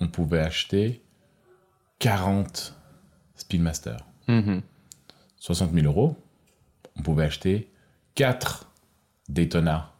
on 0.00 0.08
pouvait 0.08 0.40
acheter 0.40 1.02
40 1.98 2.74
Speedmaster. 3.34 3.98
Mhm. 4.28 4.62
60 5.38 5.72
000 5.72 5.86
euros, 5.86 6.16
on 6.96 7.02
pouvait 7.02 7.24
acheter 7.24 7.70
4 8.14 8.70
Daytona. 9.28 9.92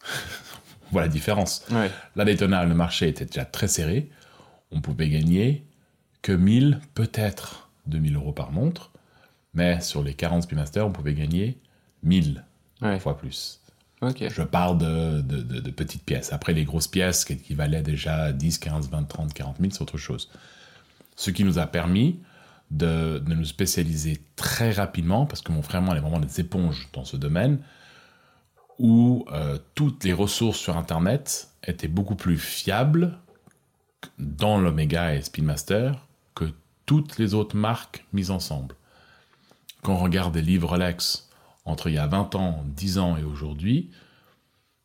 voilà 0.90 1.06
la 1.06 1.12
différence. 1.12 1.64
Ouais. 1.70 1.90
La 2.14 2.24
Daytona, 2.24 2.64
le 2.64 2.74
marché 2.74 3.08
était 3.08 3.24
déjà 3.24 3.44
très 3.44 3.68
serré. 3.68 4.10
On 4.70 4.80
pouvait 4.80 5.08
gagner 5.08 5.64
que 6.22 6.32
1000, 6.32 6.80
peut-être 6.94 7.70
2000 7.86 8.16
euros 8.16 8.32
par 8.32 8.52
montre. 8.52 8.90
Mais 9.54 9.80
sur 9.80 10.02
les 10.02 10.14
40 10.14 10.42
Speedmaster, 10.42 10.86
on 10.86 10.92
pouvait 10.92 11.14
gagner 11.14 11.58
1000 12.02 12.44
Ouais. 12.82 13.00
fois 13.00 13.16
plus. 13.16 13.62
Je 14.02 14.42
parle 14.42 14.78
de, 14.78 15.70
petites 15.70 16.04
pièces. 16.04 16.32
Après, 16.32 16.52
les 16.52 16.64
grosses 16.64 16.88
pièces 16.88 17.24
qui, 17.24 17.36
qui 17.36 17.54
valaient 17.54 17.82
déjà 17.82 18.32
10, 18.32 18.58
15, 18.58 18.90
20, 18.90 19.04
30, 19.04 19.32
40 19.32 19.56
000, 19.58 19.70
c'est 19.72 19.82
autre 19.82 19.98
chose. 19.98 20.30
Ce 21.16 21.30
qui 21.30 21.44
nous 21.44 21.58
a 21.58 21.66
permis 21.66 22.20
de, 22.70 23.22
nous 23.26 23.44
spécialiser 23.44 24.20
très 24.36 24.72
rapidement, 24.72 25.26
parce 25.26 25.40
que 25.40 25.52
mon 25.52 25.62
frère 25.62 25.82
moi, 25.82 25.94
on 25.94 25.96
est 25.96 26.00
vraiment 26.00 26.20
des 26.20 26.40
éponges 26.40 26.88
dans 26.92 27.04
ce 27.04 27.16
domaine, 27.16 27.58
où 28.78 29.24
euh, 29.32 29.58
toutes 29.74 30.04
les 30.04 30.12
ressources 30.12 30.58
sur 30.58 30.76
Internet 30.76 31.48
étaient 31.66 31.88
beaucoup 31.88 32.16
plus 32.16 32.36
fiables 32.36 33.18
dans 34.18 34.58
l'Omega 34.58 35.14
et 35.14 35.22
Speedmaster 35.22 36.06
que 36.34 36.44
toutes 36.84 37.18
les 37.18 37.32
autres 37.34 37.56
marques 37.56 38.04
mises 38.12 38.30
ensemble. 38.30 38.74
Quand 39.82 39.94
on 39.94 39.98
regarde 39.98 40.34
des 40.34 40.42
livres 40.42 40.68
Rolex 40.68 41.25
entre 41.66 41.88
il 41.88 41.94
y 41.94 41.98
a 41.98 42.06
20 42.06 42.34
ans, 42.36 42.64
10 42.66 42.98
ans 42.98 43.16
et 43.16 43.24
aujourd'hui, 43.24 43.90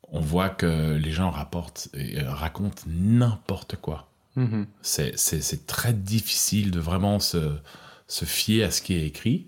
on 0.10 0.20
voit 0.20 0.50
que 0.50 0.96
les 0.96 1.12
gens 1.12 1.30
rapportent 1.32 1.88
et 1.94 2.20
euh, 2.20 2.30
racontent 2.34 2.84
n'importe 2.88 3.78
quoi. 3.78 4.10
Mhm. 4.36 4.66
C'est- 4.82 5.66
très 5.68 5.94
difficile 5.94 6.72
de 6.72 6.80
vraiment 6.80 7.20
se, 7.20 7.56
se 8.08 8.26
fier 8.26 8.64
à 8.64 8.72
ce 8.72 8.82
qui 8.82 8.94
est 8.94 9.06
écrit, 9.06 9.48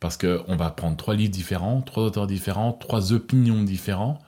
parce 0.00 0.16
qu'on 0.16 0.56
va 0.56 0.70
prendre 0.70 0.96
trois 0.96 1.14
livres 1.14 1.32
différents, 1.32 1.80
trois 1.80 2.04
auteurs 2.04 2.26
différents, 2.26 2.72
trois 2.72 3.12
opinions 3.12 3.62
différentes, 3.62 4.20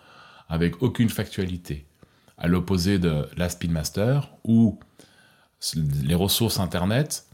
avec 0.48 0.82
aucune 0.82 1.10
factualité. 1.10 1.86
À 2.38 2.48
l'opposé 2.48 2.98
de 2.98 3.28
la 3.36 3.48
Speedmaster, 3.48 4.30
où 4.44 4.78
les 5.74 6.14
ressources 6.14 6.60
Internet, 6.60 7.26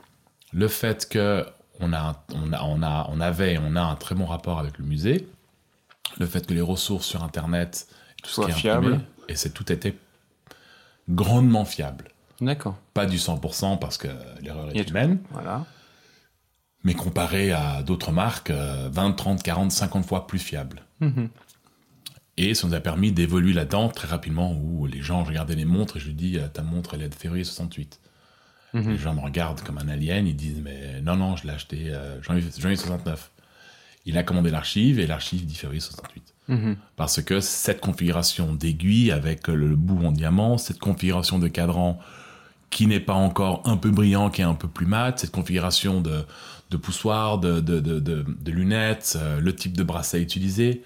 le 0.53 0.69
fait 0.69 1.09
que 1.09 1.47
on, 1.83 1.93
a, 1.93 2.25
on, 2.35 2.53
a, 2.53 2.63
on, 2.63 2.83
a, 2.83 3.07
on 3.11 3.21
avait 3.21 3.55
et 3.55 3.59
on 3.59 3.77
a 3.77 3.83
un 3.83 3.95
très 3.97 4.15
bon 4.15 4.25
rapport 4.27 4.59
avec 4.59 4.79
le 4.79 4.85
musée, 4.85 5.29
le 6.19 6.27
fait 6.27 6.47
que 6.47 6.55
les 6.55 6.61
ressources 6.61 7.07
sur 7.07 7.23
Internet, 7.23 7.87
tout 8.23 8.31
ce 8.31 8.41
qui 8.43 8.51
est 8.51 8.71
imprimé, 8.71 8.97
fiables. 8.97 9.01
et 9.29 9.37
c'est 9.37 9.51
tout 9.51 9.71
était 9.73 9.97
grandement 11.11 11.65
fiable. 11.65 12.09
D'accord. 12.41 12.77
Pas 12.95 13.07
du 13.07 13.19
100% 13.19 13.79
parce 13.79 13.99
que 13.99 14.09
l'erreur 14.41 14.71
est 14.75 14.89
humaine, 14.89 15.19
Voilà. 15.31 15.65
mais 16.85 16.95
comparé 16.95 17.53
à 17.53 17.83
d'autres 17.83 18.11
marques, 18.13 18.51
euh, 18.51 18.89
20, 18.93 19.13
30, 19.13 19.43
40, 19.43 19.71
50 19.73 20.05
fois 20.07 20.27
plus 20.27 20.39
fiable. 20.39 20.83
Mhm. 21.01 21.29
Et 22.39 22.55
ça 22.55 22.67
nous 22.67 22.75
a 22.75 22.81
permis 22.81 23.13
d'évoluer 23.13 23.53
là-dedans 23.53 23.89
très 23.91 24.09
rapidement 24.09 24.53
où 24.55 24.87
les 24.87 25.03
gens 25.03 25.23
regardaient 25.23 25.55
les 25.55 25.67
montres 25.67 25.99
et 25.99 26.01
je 26.01 26.07
lui 26.07 26.15
dis 26.15 26.39
euh, 26.39 26.49
ta 26.49 26.63
montre 26.63 26.95
elle 26.95 27.03
est 27.03 27.09
de 27.09 27.15
février 27.15 27.45
68. 27.45 28.01
Mhm. 28.75 28.91
Les 28.93 28.99
gens 28.99 29.15
me 29.15 29.21
regardent 29.21 29.61
comme 29.61 29.79
un 29.79 29.89
alien, 29.89 30.27
ils 30.27 30.37
disent 30.37 30.61
mais 30.63 31.01
non 31.03 31.17
non 31.17 31.37
je 31.37 31.47
l'ai 31.47 31.53
acheté 31.53 31.91
euh, 31.91 32.21
janvier, 32.23 32.45
janvier 32.59 32.77
69. 32.77 33.31
Il 34.07 34.19
a 34.19 34.23
commandé 34.25 34.51
l'archive 34.51 34.99
et 34.99 35.07
l'archive 35.07 35.45
dit 35.47 35.55
février 35.55 35.81
68. 35.81 36.35
Mhm. 36.49 36.77
Parce 36.97 37.23
que 37.23 37.41
cette 37.41 37.81
configuration 37.81 38.53
d'aiguille 38.55 39.13
avec 39.13 39.47
le 39.49 39.77
bout 39.77 40.05
en 40.05 40.11
diamant, 40.13 40.59
cette 40.59 40.79
configuration 40.79 41.39
de 41.39 41.49
cadran 41.49 41.99
qui 42.71 42.87
n'est 42.87 43.01
pas 43.01 43.13
encore 43.15 43.63
un 43.67 43.77
peu 43.77 43.91
brillant, 43.91 44.31
qui 44.31 44.41
est 44.41 44.45
un 44.45 44.55
peu 44.55 44.67
plus 44.69 44.87
mat, 44.87 45.19
cette 45.19 45.31
configuration 45.31 46.01
de, 46.01 46.25
de 46.71 46.77
poussoir, 46.79 47.39
de, 47.39 47.61
de, 47.61 47.79
de, 47.81 48.01
de- 48.01 48.25
de 48.27 48.51
lunettes, 48.51 49.19
euh, 49.21 49.39
le 49.41 49.55
type 49.55 49.77
de 49.77 49.83
bracelet 49.83 50.23
utilisé, 50.23 50.83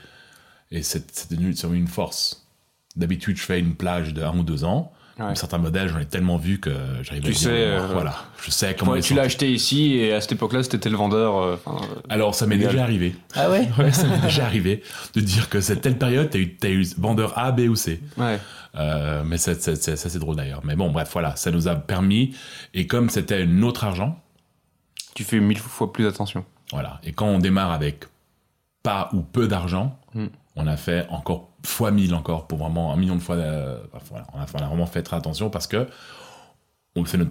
et 0.73 0.83
c'est 0.83 1.31
devenu 1.31 1.55
une 1.73 1.87
force. 1.87 2.49
D'habitude, 2.97 3.37
je 3.37 3.43
fais 3.43 3.61
une 3.61 3.77
plage 3.77 4.13
de 4.13 4.23
un 4.23 4.37
ou 4.37 4.43
deux 4.43 4.65
ans. 4.65 4.93
Ouais. 5.19 5.35
Certains 5.35 5.57
modèles, 5.57 5.89
j'en 5.89 5.99
ai 5.99 6.05
tellement 6.05 6.37
vu 6.37 6.61
que 6.61 6.71
j'arrive 7.03 7.25
à 7.25 7.29
dire, 7.31 7.39
sais, 7.39 7.49
euh, 7.51 7.87
voilà, 7.91 8.15
je 8.45 8.51
sais 8.51 8.77
comment 8.77 8.93
Ouais, 8.93 9.01
tu 9.01 9.15
l'as 9.15 9.23
acheté 9.23 9.51
ici 9.51 9.95
et 9.95 10.13
à 10.13 10.21
cette 10.21 10.33
époque-là, 10.33 10.63
c'était 10.63 10.91
le 10.91 10.97
vendeur. 10.97 11.37
euh, 11.39 11.57
euh, 11.67 11.71
Alors, 12.11 12.35
ça 12.35 12.47
m'est 12.47 12.59
déjà 12.59 12.83
arrivé. 12.83 13.17
Ah 13.35 13.49
ouais 13.51 13.67
Ouais, 13.79 13.93
ça 13.93 14.07
m'est 14.07 14.19
déjà 14.19 14.45
arrivé 14.45 14.83
de 15.15 15.21
dire 15.21 15.49
que 15.49 15.63
cette 15.63 15.81
telle 15.81 15.97
période, 15.97 16.29
t'as 16.31 16.39
eu, 16.39 16.59
eu 16.69 16.87
vendeur 16.99 17.33
A, 17.39 17.51
B 17.51 17.61
ou 17.61 17.77
C. 17.77 18.01
Ouais. 18.19 18.39
Euh, 18.75 19.23
mais 19.25 19.39
ça, 19.39 19.55
ça, 19.55 19.75
ça, 19.75 19.97
ça, 19.97 20.11
c'est 20.11 20.19
drôle 20.19 20.37
d'ailleurs. 20.37 20.61
Mais 20.65 20.77
bon, 20.77 20.91
bref, 20.91 21.09
voilà, 21.15 21.35
ça 21.35 21.51
nous 21.51 21.67
a 21.67 21.77
permis. 21.77 22.37
Et 22.75 22.87
comme 22.87 23.09
c'était 23.09 23.47
notre 23.47 23.85
argent, 23.85 24.21
Tu 25.15 25.25
fais 25.25 25.41
mille 25.41 25.57
fois 25.59 25.95
plus 25.95 26.07
attention. 26.07 26.45
voilà. 26.73 27.01
Et 27.05 27.13
quand 27.13 27.27
on 27.27 27.39
démarre 27.39 27.71
avec 27.73 28.05
pas 28.83 29.09
ou 29.15 29.23
peu 29.23 29.49
d'argent, 29.49 29.99
Mm. 30.15 30.27
on 30.57 30.67
a 30.67 30.77
fait 30.77 31.07
encore 31.11 31.49
fois 31.67 31.91
mille 31.91 32.15
encore 32.15 32.47
pour 32.47 32.59
vraiment 32.59 32.93
un 32.93 32.97
million 32.97 33.17
de 33.17 33.21
fois. 33.21 33.37
euh, 33.37 33.79
voilà, 34.09 34.27
on, 34.33 34.39
a, 34.41 34.47
on 34.55 34.59
a 34.59 34.67
vraiment 34.69 34.87
fait 34.87 35.03
très 35.03 35.17
attention 35.17 35.51
parce 35.51 35.67
que 35.67 35.87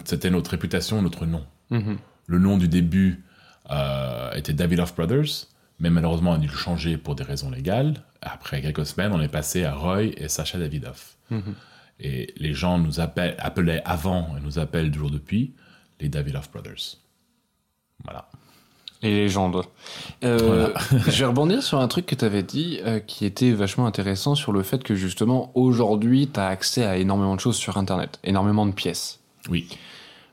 c'était 0.04 0.30
notre 0.30 0.50
réputation, 0.50 1.02
notre 1.02 1.26
nom. 1.26 1.44
Mhm. 1.70 1.98
Le 2.26 2.38
nom 2.38 2.56
du 2.56 2.68
début 2.68 3.24
euh, 3.70 4.32
était 4.32 4.52
Davidoff 4.52 4.94
Brothers, 4.94 5.46
mais 5.80 5.90
malheureusement 5.90 6.30
on 6.32 6.34
a 6.34 6.38
dû 6.38 6.46
le 6.48 6.52
changer 6.56 6.96
pour 6.96 7.14
des 7.16 7.24
raisons 7.24 7.50
légales. 7.50 7.94
Après 8.22 8.62
quelques 8.62 8.86
semaines, 8.86 9.12
on 9.12 9.20
est 9.20 9.28
passé 9.28 9.64
à 9.64 9.74
Roy 9.74 10.04
et 10.04 10.28
Sacha 10.28 10.58
Davidoff. 10.58 11.16
Mhm. 11.30 11.54
Et 11.98 12.32
les 12.36 12.52
gens 12.54 12.78
nous 12.78 13.00
appellent, 13.00 13.36
appelaient 13.38 13.82
avant 13.84 14.36
et 14.36 14.40
nous 14.40 14.58
appellent 14.58 14.90
toujours 14.90 15.10
depuis 15.10 15.54
les 16.00 16.08
Davidoff 16.08 16.50
Brothers. 16.50 16.98
Voilà. 18.04 18.28
Les 19.02 19.10
légendes. 19.10 19.62
Euh, 20.24 20.72
je 21.06 21.20
vais 21.20 21.26
rebondir 21.26 21.62
sur 21.62 21.80
un 21.80 21.88
truc 21.88 22.06
que 22.06 22.14
tu 22.14 22.24
avais 22.24 22.42
dit 22.42 22.80
euh, 22.84 22.98
qui 22.98 23.26
était 23.26 23.52
vachement 23.52 23.86
intéressant 23.86 24.34
sur 24.34 24.52
le 24.52 24.62
fait 24.62 24.82
que 24.82 24.94
justement 24.94 25.50
aujourd'hui 25.54 26.28
tu 26.32 26.40
as 26.40 26.46
accès 26.46 26.84
à 26.84 26.96
énormément 26.96 27.34
de 27.34 27.40
choses 27.40 27.56
sur 27.56 27.76
internet, 27.76 28.18
énormément 28.24 28.66
de 28.66 28.72
pièces. 28.72 29.20
Oui. 29.50 29.68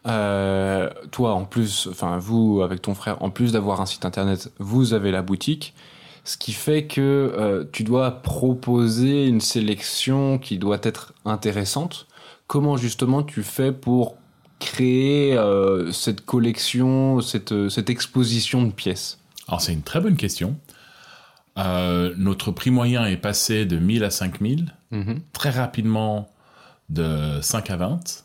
Euh, 0.08 0.90
toi 1.12 1.34
en 1.34 1.46
plus, 1.46 1.88
enfin 1.90 2.18
vous 2.18 2.62
avec 2.62 2.82
ton 2.82 2.94
frère, 2.94 3.22
en 3.22 3.30
plus 3.30 3.52
d'avoir 3.52 3.82
un 3.82 3.86
site 3.86 4.06
internet, 4.06 4.52
vous 4.60 4.94
avez 4.94 5.12
la 5.12 5.22
boutique, 5.22 5.74
ce 6.24 6.38
qui 6.38 6.54
fait 6.54 6.86
que 6.86 7.68
tu 7.74 7.84
dois 7.84 8.12
proposer 8.12 9.28
une 9.28 9.42
sélection 9.42 10.38
qui 10.38 10.58
doit 10.58 10.80
être 10.84 11.14
intéressante. 11.26 12.08
Comment 12.48 12.78
justement 12.78 13.24
tu 13.24 13.44
fais 13.44 13.72
pour 13.72 14.16
créer 14.66 15.38
euh, 15.38 15.92
cette 15.92 16.26
collection, 16.26 17.22
cette, 17.22 17.70
cette 17.70 17.90
exposition 17.90 18.64
de 18.64 18.72
pièces? 18.72 19.20
Alors 19.48 19.62
c'est 19.62 19.74
une 19.74 19.84
très 19.84 20.00
bonne 20.00 20.16
question. 20.16 20.58
Euh, 21.58 22.14
notre 22.18 22.52
prix 22.52 22.72
moyen 22.72 23.06
est 23.06 23.18
passé 23.18 23.66
de 23.66 23.78
1000 23.78 24.04
à 24.04 24.10
5000, 24.10 24.74
Mhm. 24.92 25.20
très 25.34 25.50
rapidement 25.50 26.30
de 26.90 27.40
5 27.42 27.70
à 27.72 27.78
20. 27.78 28.24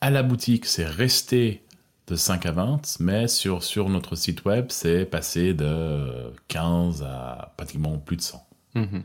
À 0.00 0.10
la 0.10 0.22
boutique, 0.22 0.66
c'est 0.66 0.84
resté 0.86 1.62
de 2.08 2.14
5 2.16 2.46
à 2.46 2.52
20, 2.52 2.96
mais 3.00 3.26
sur, 3.28 3.62
sur 3.64 3.88
notre 3.88 4.14
site 4.16 4.44
web, 4.44 4.66
c'est 4.70 5.04
passé 5.04 5.54
de 5.54 6.32
15 6.48 7.02
à 7.02 7.52
pratiquement 7.56 7.98
plus 7.98 8.16
de 8.16 8.22
100. 8.22 8.46
Mhm. 8.74 9.02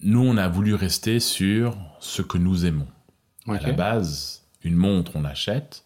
Nous, 0.00 0.20
on 0.20 0.36
a 0.36 0.48
voulu 0.48 0.74
rester 0.74 1.18
sur 1.20 1.76
ce 2.00 2.20
que 2.22 2.36
nous 2.38 2.66
aimons. 2.66 2.86
À 3.48 3.58
la 3.58 3.72
base, 3.72 4.42
une 4.62 4.76
montre, 4.76 5.12
on 5.16 5.22
l'achète. 5.22 5.84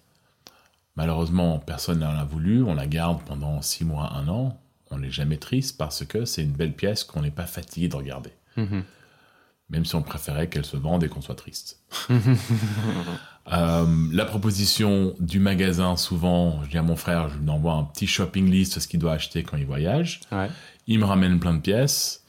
Malheureusement, 0.97 1.59
personne 1.59 2.01
n'en 2.01 2.17
a 2.17 2.25
voulu. 2.25 2.63
On 2.63 2.75
la 2.75 2.87
garde 2.87 3.23
pendant 3.25 3.63
6 3.63 3.85
mois, 3.85 4.13
1 4.15 4.29
an. 4.29 4.61
On 4.91 4.99
n'est 4.99 5.11
jamais 5.11 5.37
triste 5.37 5.77
parce 5.77 6.05
que 6.05 6.25
c'est 6.25 6.43
une 6.43 6.53
belle 6.53 6.73
pièce 6.73 7.05
qu'on 7.05 7.23
n'est 7.23 7.31
pas 7.31 7.47
fatigué 7.47 7.89
de 7.89 7.97
regarder. 7.97 8.33
Mhm. 8.57 8.85
Même 9.71 9.85
si 9.85 9.95
on 9.95 10.03
préférait 10.03 10.49
qu'elle 10.49 10.65
se 10.65 10.77
vende 10.77 11.05
et 11.05 11.09
qu'on 11.09 11.21
soit 11.21 11.35
triste. 11.35 11.81
Euh, 13.51 13.87
la 14.13 14.27
proposition 14.27 15.15
du 15.21 15.39
magasin, 15.39 15.97
souvent, 15.97 16.63
je 16.65 16.69
dis 16.69 16.77
à 16.77 16.83
mon 16.83 16.97
frère, 16.97 17.31
je 17.31 17.39
lui 17.39 17.49
envoie 17.49 17.73
un 17.73 17.85
petit 17.85 18.07
shopping 18.07 18.51
list 18.51 18.75
de 18.75 18.81
ce 18.81 18.87
qu'il 18.87 19.01
doit 19.01 19.15
acheter 19.15 19.43
quand 19.43 19.57
il 19.57 19.65
voyage. 19.65 20.21
Ouais. 20.31 20.51
Il 20.87 20.99
me 20.99 21.07
ramène 21.07 21.41
plein 21.41 21.55
de 21.55 21.61
pièces. 21.61 22.27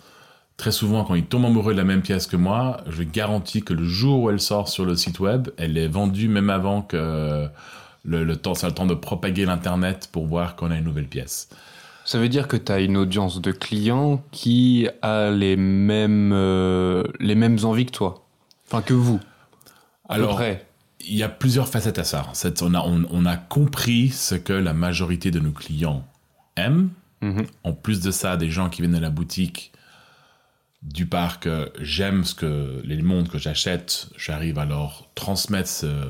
Très 0.60 0.74
souvent, 0.74 1.06
quand 1.06 1.16
il 1.16 1.24
tombe 1.24 1.46
amoureux 1.46 1.72
de 1.72 1.78
la 1.78 1.86
même 1.86 2.02
pièce 2.02 2.28
que 2.28 2.36
moi, 2.36 2.82
je 2.90 3.04
garantis 3.04 3.64
que 3.64 3.74
le 3.74 3.86
jour 3.86 4.24
où 4.24 4.30
elle 4.30 4.42
sort 4.42 4.68
sur 4.68 4.84
le 4.84 4.98
site 4.98 5.22
web, 5.22 5.48
elle 5.56 5.78
est 5.78 5.88
vendue 5.88 6.28
même 6.28 6.50
avant 6.50 6.82
que 6.82 7.48
le, 8.04 8.26
le 8.26 8.36
temps, 8.36 8.56
ça 8.56 8.68
a 8.68 8.70
le 8.70 8.76
temps 8.76 8.86
de 8.86 8.94
propager 8.94 9.46
l'internet 9.46 10.10
pour 10.12 10.28
voir 10.28 10.58
qu'on 10.58 10.70
a 10.70 10.76
une 10.76 10.84
nouvelle 10.84 11.08
pièce. 11.08 11.48
Ça 12.04 12.20
veut 12.20 12.28
dire 12.28 12.50
que 12.50 12.58
tu 12.58 12.74
as 12.74 12.82
une 12.82 12.98
audience 12.98 13.40
de 13.40 13.54
clients 13.54 14.22
qui 14.32 14.90
a 15.02 15.30
les 15.30 15.56
mêmes, 15.56 16.34
euh, 16.34 17.06
les 17.22 17.36
mêmes 17.36 17.60
envies 17.64 17.86
que 17.86 17.94
toi? 17.94 18.26
Enfin, 18.68 18.82
que 18.82 18.94
vous? 18.94 19.22
À 20.10 20.16
Alors, 20.16 20.42
il 20.42 21.16
y 21.16 21.24
a 21.24 21.30
plusieurs 21.30 21.70
facettes 21.70 22.00
à 22.00 22.04
ça. 22.04 22.34
On 22.62 22.74
a, 22.74 22.82
on, 22.82 23.06
on 23.10 23.26
a 23.26 23.38
compris 23.38 24.10
ce 24.10 24.36
que 24.36 24.52
la 24.52 24.74
majorité 24.74 25.32
de 25.32 25.40
nos 25.40 25.52
clients 25.52 26.06
aiment. 26.58 26.90
Mhm. 27.22 27.46
En 27.64 27.72
plus 27.72 28.02
de 28.02 28.12
ça, 28.12 28.36
des 28.36 28.50
gens 28.50 28.68
qui 28.68 28.82
viennent 28.82 28.96
à 28.96 29.00
la 29.00 29.10
boutique, 29.10 29.72
du 30.82 31.06
part 31.06 31.40
que 31.40 31.72
j'aime 31.80 32.24
ce 32.24 32.34
que 32.36 32.82
les 32.86 33.02
montres 33.02 33.32
que 33.32 33.38
j'achète, 33.38 34.10
j'arrive 34.18 34.58
à 34.60 34.66
leur 34.66 35.10
transmettre, 35.16 35.70
ce- 35.70 36.10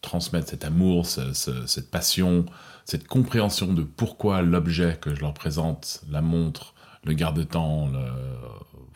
transmettre 0.00 0.48
cet 0.48 0.64
amour, 0.64 1.06
ce- 1.06 1.32
ce- 1.32 1.66
cette 1.66 1.90
passion, 1.90 2.46
cette 2.84 3.06
compréhension 3.08 3.72
de 3.74 3.82
pourquoi 3.82 4.42
l'objet 4.42 4.96
que 5.00 5.14
je 5.14 5.20
leur 5.20 5.34
présente, 5.34 6.02
la 6.10 6.22
montre, 6.22 6.74
le 7.04 7.14
garde-temps, 7.14 7.88
le, 7.88 8.00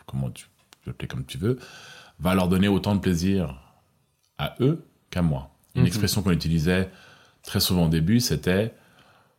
comment 0.07 0.31
tu 0.31 0.47
peux 0.85 0.91
l'appeler 0.91 1.09
comme 1.09 1.25
tu 1.27 1.39
veux, 1.39 1.59
va 2.21 2.35
leur 2.35 2.49
donner 2.49 2.69
autant 2.69 2.95
de 2.95 3.01
plaisir 3.01 3.61
à 4.39 4.55
eux 4.61 4.85
qu'à 5.11 5.23
moi. 5.23 5.51
Une 5.75 5.83
Mhm. 5.83 5.87
expression 5.89 6.23
qu'on 6.23 6.31
utilisait 6.31 6.91
très 7.43 7.61
souvent 7.61 7.87
au 7.87 7.89
début, 7.89 8.21
c'était 8.21 8.75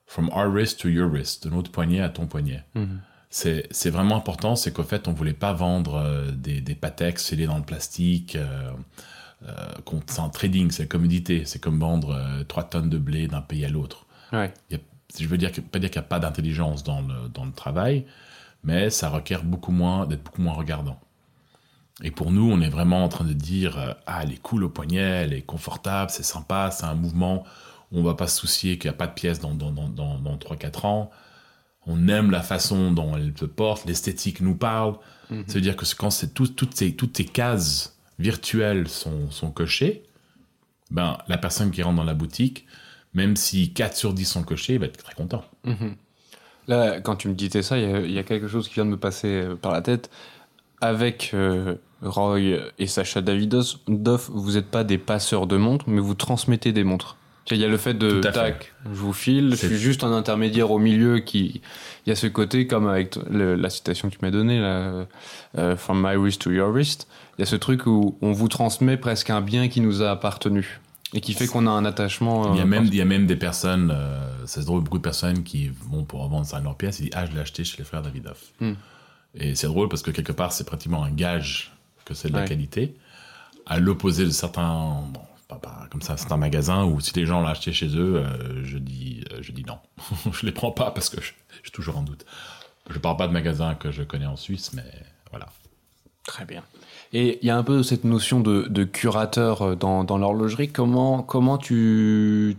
From 0.07 0.29
our 0.29 0.45
wrist 0.51 0.79
to 0.81 0.89
your 0.89 1.09
wrist, 1.09 1.47
de 1.47 1.49
notre 1.49 1.71
poignet 1.71 1.99
à 2.01 2.09
ton 2.09 2.27
poignet. 2.27 2.63
Mhm. 2.75 2.99
C'est 3.29 3.89
vraiment 3.89 4.15
important, 4.15 4.55
c'est 4.55 4.71
qu'au 4.71 4.83
fait, 4.83 5.07
on 5.07 5.13
voulait 5.13 5.33
pas 5.33 5.53
vendre 5.53 5.95
euh, 5.95 6.31
des, 6.31 6.61
des 6.61 6.75
Patex 6.75 7.25
scellés 7.25 7.47
dans 7.47 7.57
le 7.57 7.63
plastique. 7.63 8.35
Euh, 8.35 8.71
euh, 9.47 9.99
c'est 10.07 10.21
un 10.21 10.29
trading, 10.29 10.71
c'est 10.71 10.83
la 10.83 10.87
commodité. 10.87 11.43
C'est 11.45 11.59
comme 11.59 11.79
vendre 11.79 12.11
euh, 12.15 12.43
3 12.43 12.63
tonnes 12.65 12.89
de 12.89 12.97
blé 12.97 13.27
d'un 13.27 13.41
pays 13.41 13.65
à 13.65 13.69
l'autre. 13.69 14.05
Ouais. 14.31 14.53
Je 15.17 15.27
veux 15.27 15.37
dire 15.37 15.51
pas 15.71 15.79
dire 15.79 15.89
qu'il 15.91 15.99
n'y 15.99 16.05
a 16.05 16.07
pas 16.07 16.19
d'intelligence 16.19 16.83
dans 16.83 17.01
le, 17.01 17.29
dans 17.29 17.45
le 17.45 17.51
travail, 17.51 18.05
mais 18.63 18.89
ça 18.89 19.09
requiert 19.09 19.43
beaucoup 19.43 19.71
moins 19.71 20.07
d'être 20.07 20.23
beaucoup 20.23 20.41
moins 20.41 20.53
regardant. 20.53 20.99
Et 22.03 22.11
pour 22.11 22.31
nous, 22.31 22.51
on 22.51 22.59
est 22.59 22.69
vraiment 22.69 23.03
en 23.03 23.07
train 23.07 23.23
de 23.23 23.33
dire 23.33 23.95
ah 24.07 24.21
elle 24.23 24.33
est 24.33 24.41
cool 24.41 24.63
au 24.65 24.69
poignet, 24.69 24.99
elle 24.99 25.33
est 25.33 25.43
confortable, 25.43 26.11
c'est 26.11 26.23
sympa, 26.23 26.69
c'est 26.71 26.85
un 26.85 26.95
mouvement. 26.95 27.43
où 27.91 27.99
On 27.99 28.03
va 28.03 28.15
pas 28.15 28.27
se 28.27 28.39
soucier 28.39 28.77
qu'il 28.77 28.89
n'y 28.89 28.95
a 28.95 28.97
pas 28.97 29.07
de 29.07 29.13
pièce 29.13 29.39
dans, 29.39 29.53
dans, 29.53 29.71
dans, 29.71 29.87
dans, 29.87 30.19
dans 30.19 30.35
3-4 30.37 30.85
ans. 30.85 31.11
On 31.87 32.07
aime 32.07 32.31
la 32.31 32.41
façon 32.41 32.91
dont 32.91 33.15
elle 33.15 33.33
se 33.37 33.45
porte, 33.45 33.85
l'esthétique 33.85 34.41
nous 34.41 34.55
parle. 34.55 34.95
Mhm. 35.29 35.43
C'est-à-dire 35.47 35.75
que 35.75 35.85
quand 35.97 36.09
c'est 36.09 36.33
tout- 36.33 36.47
toutes, 36.47 36.75
ces, 36.75 36.93
toutes 36.95 37.15
ces 37.17 37.25
cases 37.25 37.97
virtuelles 38.19 38.87
sont, 38.87 39.29
sont 39.31 39.51
cochées, 39.51 40.03
ben, 40.91 41.17
la 41.27 41.37
personne 41.37 41.71
qui 41.71 41.81
rentre 41.83 41.97
dans 41.97 42.03
la 42.03 42.13
boutique, 42.13 42.65
même 43.13 43.35
si 43.35 43.73
4 43.73 43.95
sur 43.95 44.13
10 44.13 44.25
sont 44.25 44.43
cochés, 44.43 44.73
il 44.73 44.79
va 44.79 44.85
être 44.87 45.03
très 45.03 45.13
content. 45.15 45.43
Mhm. 45.63 45.95
Là, 46.67 46.99
quand 47.01 47.15
tu 47.15 47.27
me 47.27 47.33
disais 47.33 47.61
ça, 47.61 47.77
il 47.77 47.83
y, 47.89 47.93
a- 47.93 47.99
il 48.01 48.11
y 48.11 48.19
a 48.19 48.23
quelque 48.23 48.47
chose 48.47 48.67
qui 48.67 48.75
vient 48.75 48.85
de 48.85 48.89
me 48.91 48.97
passer 48.97 49.27
euh, 49.27 49.55
par 49.55 49.71
la 49.71 49.81
tête. 49.81 50.09
Avec 50.81 51.31
euh, 51.33 51.75
Roy 52.01 52.39
et 52.77 52.87
Sacha 52.87 53.21
Davidos, 53.21 53.77
Doff, 53.87 54.29
vous 54.33 54.53
n'êtes 54.53 54.67
pas 54.69 54.83
des 54.83 54.97
passeurs 54.97 55.47
de 55.47 55.57
montres, 55.57 55.85
mais 55.87 56.01
vous 56.01 56.15
transmettez 56.15 56.73
des 56.73 56.83
montres. 56.83 57.17
Il 57.51 57.57
y 57.57 57.63
a 57.63 57.67
le 57.67 57.77
fait 57.77 57.93
de 57.93 58.21
fait. 58.23 58.31
tac, 58.31 58.73
je 58.85 58.89
vous 58.95 59.13
file, 59.13 59.51
je 59.51 59.67
suis 59.67 59.77
juste 59.77 60.03
un 60.03 60.11
intermédiaire 60.11 60.71
au 60.71 60.79
milieu 60.79 61.19
qui. 61.19 61.61
Il 62.05 62.09
y 62.09 62.11
a 62.11 62.15
ce 62.15 62.25
côté, 62.27 62.65
comme 62.65 62.87
avec 62.87 63.17
le- 63.29 63.53
la 63.55 63.69
citation 63.69 64.09
que 64.09 64.15
tu 64.15 64.19
m'as 64.23 64.31
donnée, 64.31 64.59
là, 64.59 65.05
euh, 65.57 65.75
From 65.77 66.01
my 66.03 66.15
wrist 66.15 66.41
to 66.41 66.51
your 66.51 66.71
wrist, 66.71 67.07
il 67.37 67.41
y 67.41 67.43
a 67.43 67.45
ce 67.45 67.55
truc 67.55 67.85
où 67.85 68.17
on 68.21 68.31
vous 68.31 68.47
transmet 68.47 68.97
presque 68.97 69.29
un 69.29 69.41
bien 69.41 69.67
qui 69.67 69.79
nous 69.81 70.01
a 70.01 70.09
appartenu 70.11 70.79
et 71.13 71.21
qui 71.21 71.33
fait 71.33 71.45
qu'on 71.45 71.67
a 71.67 71.69
un 71.69 71.85
attachement. 71.85 72.51
Il 72.53 72.57
y, 72.57 72.61
a 72.61 72.63
euh, 72.63 72.67
même, 72.67 72.85
il 72.85 72.95
y 72.95 73.01
a 73.01 73.05
même 73.05 73.27
des 73.27 73.35
personnes, 73.35 73.91
euh, 73.95 74.27
c'est 74.47 74.65
drôle, 74.65 74.81
beaucoup 74.81 74.97
de 74.97 75.03
personnes 75.03 75.43
qui 75.43 75.69
vont 75.91 76.03
pour 76.03 76.27
vendre 76.27 76.47
ça 76.47 76.57
à 76.57 76.61
leur 76.61 76.75
pièce, 76.75 76.97
ils 76.99 77.03
disent 77.03 77.11
Ah, 77.15 77.27
je 77.27 77.31
l'ai 77.33 77.41
acheté 77.41 77.63
chez 77.63 77.77
les 77.77 77.83
frères 77.83 78.01
Davidoff. 78.01 78.41
Hmm. 78.59 78.73
Et 79.35 79.53
c'est 79.53 79.67
drôle 79.67 79.87
parce 79.87 80.01
que 80.01 80.09
quelque 80.11 80.31
part, 80.31 80.51
c'est 80.51 80.63
pratiquement 80.65 81.03
un 81.03 81.11
gage 81.11 81.71
que 82.05 82.15
c'est 82.15 82.29
de 82.29 82.33
la 82.33 82.39
Ouais. 82.41 82.47
qualité. 82.47 82.95
À 83.67 83.77
l'opposé 83.79 84.25
de 84.25 84.29
certains, 84.31 85.01
bon, 85.11 85.19
pas, 85.47 85.55
pas 85.55 85.87
comme 85.91 86.01
ça, 86.01 86.17
certains 86.17 86.37
magasins 86.37 86.85
où 86.85 86.99
si 86.99 87.13
les 87.15 87.25
gens 87.25 87.41
l'ont 87.41 87.47
acheté 87.47 87.71
chez 87.71 87.87
eux, 87.87 88.17
euh, 88.17 88.63
je, 88.63 88.77
dis, 88.77 89.23
euh, 89.31 89.39
je 89.41 89.51
dis 89.51 89.63
non. 89.63 89.79
je 90.31 90.45
les 90.45 90.51
prends 90.51 90.71
pas 90.71 90.91
parce 90.91 91.09
que 91.09 91.21
suis 91.21 91.71
toujours 91.71 91.97
en 91.97 92.01
doute. 92.01 92.25
Je 92.89 92.99
parle 92.99 93.17
pas 93.17 93.27
de 93.27 93.33
magasins 93.33 93.75
que 93.75 93.91
je 93.91 94.03
connais 94.03 94.25
en 94.25 94.35
Suisse, 94.35 94.73
mais 94.73 94.85
voilà. 95.31 95.47
Très 96.25 96.45
bien. 96.45 96.63
Et 97.13 97.39
il 97.41 97.47
y 97.47 97.51
a 97.51 97.57
un 97.57 97.63
peu 97.63 97.83
cette 97.83 98.03
notion 98.03 98.39
de, 98.39 98.83
curateur 98.83 99.61
euh, 99.61 99.75
dans, 99.75 100.03
dans 100.03 100.17
l'horlogerie. 100.17 100.69
Comment, 100.69 101.21
comment 101.21 101.57
tu. 101.57 102.57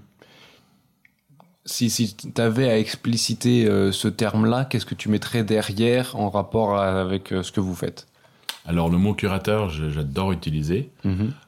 Si, 1.65 1.91
si 1.91 2.15
tu 2.15 2.41
avais 2.41 2.71
à 2.71 2.79
expliciter 2.79 3.67
ce 3.91 4.07
terme-là, 4.07 4.67
qu'est-ce 4.67 4.87
que 4.87 4.95
tu 4.95 5.09
mettrais 5.09 5.43
derrière 5.43 6.15
en 6.15 6.31
rapport 6.31 6.79
avec 6.79 7.31
ce 7.31 7.51
que 7.51 7.59
vous 7.59 7.75
faites? 7.75 8.07
Alors, 8.67 8.89
le 8.89 8.99
mot 8.99 9.15
curateur, 9.15 9.71
j'adore 9.71 10.33
utiliser. 10.33 10.91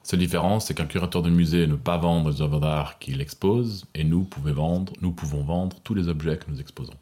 Seule 0.04 0.20
différence, 0.20 0.66
c'est 0.66 0.74
qu'un 0.74 0.86
curateur 0.86 1.22
de 1.22 1.30
musée 1.30 1.66
ne 1.66 1.72
peut 1.72 1.78
pas 1.78 1.98
vendre 1.98 2.30
les 2.30 2.40
œuvres 2.42 2.60
d'art 2.60 2.98
qu'il 3.00 3.20
expose, 3.20 3.86
et 3.94 4.04
nous, 4.04 4.22
pouvons 4.22 4.52
vendre, 4.52 4.92
nous 5.02 5.10
pouvons 5.12 5.42
vendre 5.42 5.76
tous 5.82 5.94
les 5.94 6.08
objets 6.08 6.36
que 6.38 6.44
nous 6.48 6.60
exposons. 6.60 6.94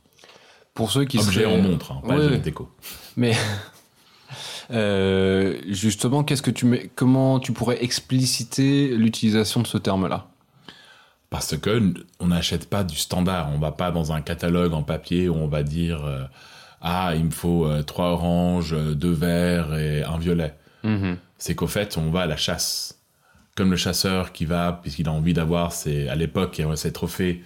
Pour 0.74 0.90
ceux 0.90 1.04
qui 1.04 1.18
Objets 1.18 1.42
seraient- 1.42 1.58
en 1.58 1.62
montre, 1.62 1.92
hein, 1.92 2.00
pas 2.06 2.16
Ouais, 2.16 2.26
les 2.26 2.32
ouais. 2.34 2.38
déco. 2.38 2.68
Mais 3.16 3.32
euh, 4.70 5.58
justement, 5.68 6.24
qu'est-ce 6.24 6.42
que 6.42 6.50
tu 6.50 6.66
mets, 6.66 6.90
comment 6.94 7.38
tu 7.40 7.52
pourrais 7.52 7.82
expliciter 7.84 8.88
l'utilisation 8.96 9.62
de 9.62 9.66
ce 9.66 9.78
terme-là? 9.78 10.26
Parce 11.30 11.56
que 11.56 11.92
on 12.20 12.28
n'achète 12.28 12.70
pas 12.70 12.84
du 12.84 12.96
standard. 12.96 13.50
On 13.54 13.58
va 13.58 13.72
pas 13.72 13.90
dans 13.90 14.12
un 14.12 14.20
catalogue 14.20 14.72
en 14.74 14.82
papier 14.82 15.28
où 15.28 15.34
on 15.34 15.48
va 15.48 15.62
dire 15.62 16.04
euh, 16.04 16.22
ah 16.80 17.12
il 17.14 17.24
me 17.24 17.30
faut 17.30 17.66
euh, 17.66 17.82
trois 17.82 18.10
oranges, 18.10 18.72
euh, 18.72 18.94
deux 18.94 19.12
verts 19.12 19.74
et 19.74 20.02
un 20.02 20.18
violet. 20.18 20.54
Mhm. 20.84 21.16
C'est 21.38 21.54
qu'au 21.54 21.66
fait 21.66 21.96
on 21.98 22.10
va 22.10 22.22
à 22.22 22.26
la 22.26 22.36
chasse. 22.36 23.00
Comme 23.56 23.70
le 23.70 23.76
chasseur 23.76 24.32
qui 24.32 24.44
va 24.44 24.78
puisqu'il 24.82 25.08
a 25.08 25.12
envie 25.12 25.32
d'avoir 25.32 25.72
ses 25.72 26.08
à 26.08 26.14
l'époque 26.14 26.58
il 26.58 26.62
y 26.62 26.64
avait 26.64 26.76
ses 26.76 26.92
trophées 26.92 27.42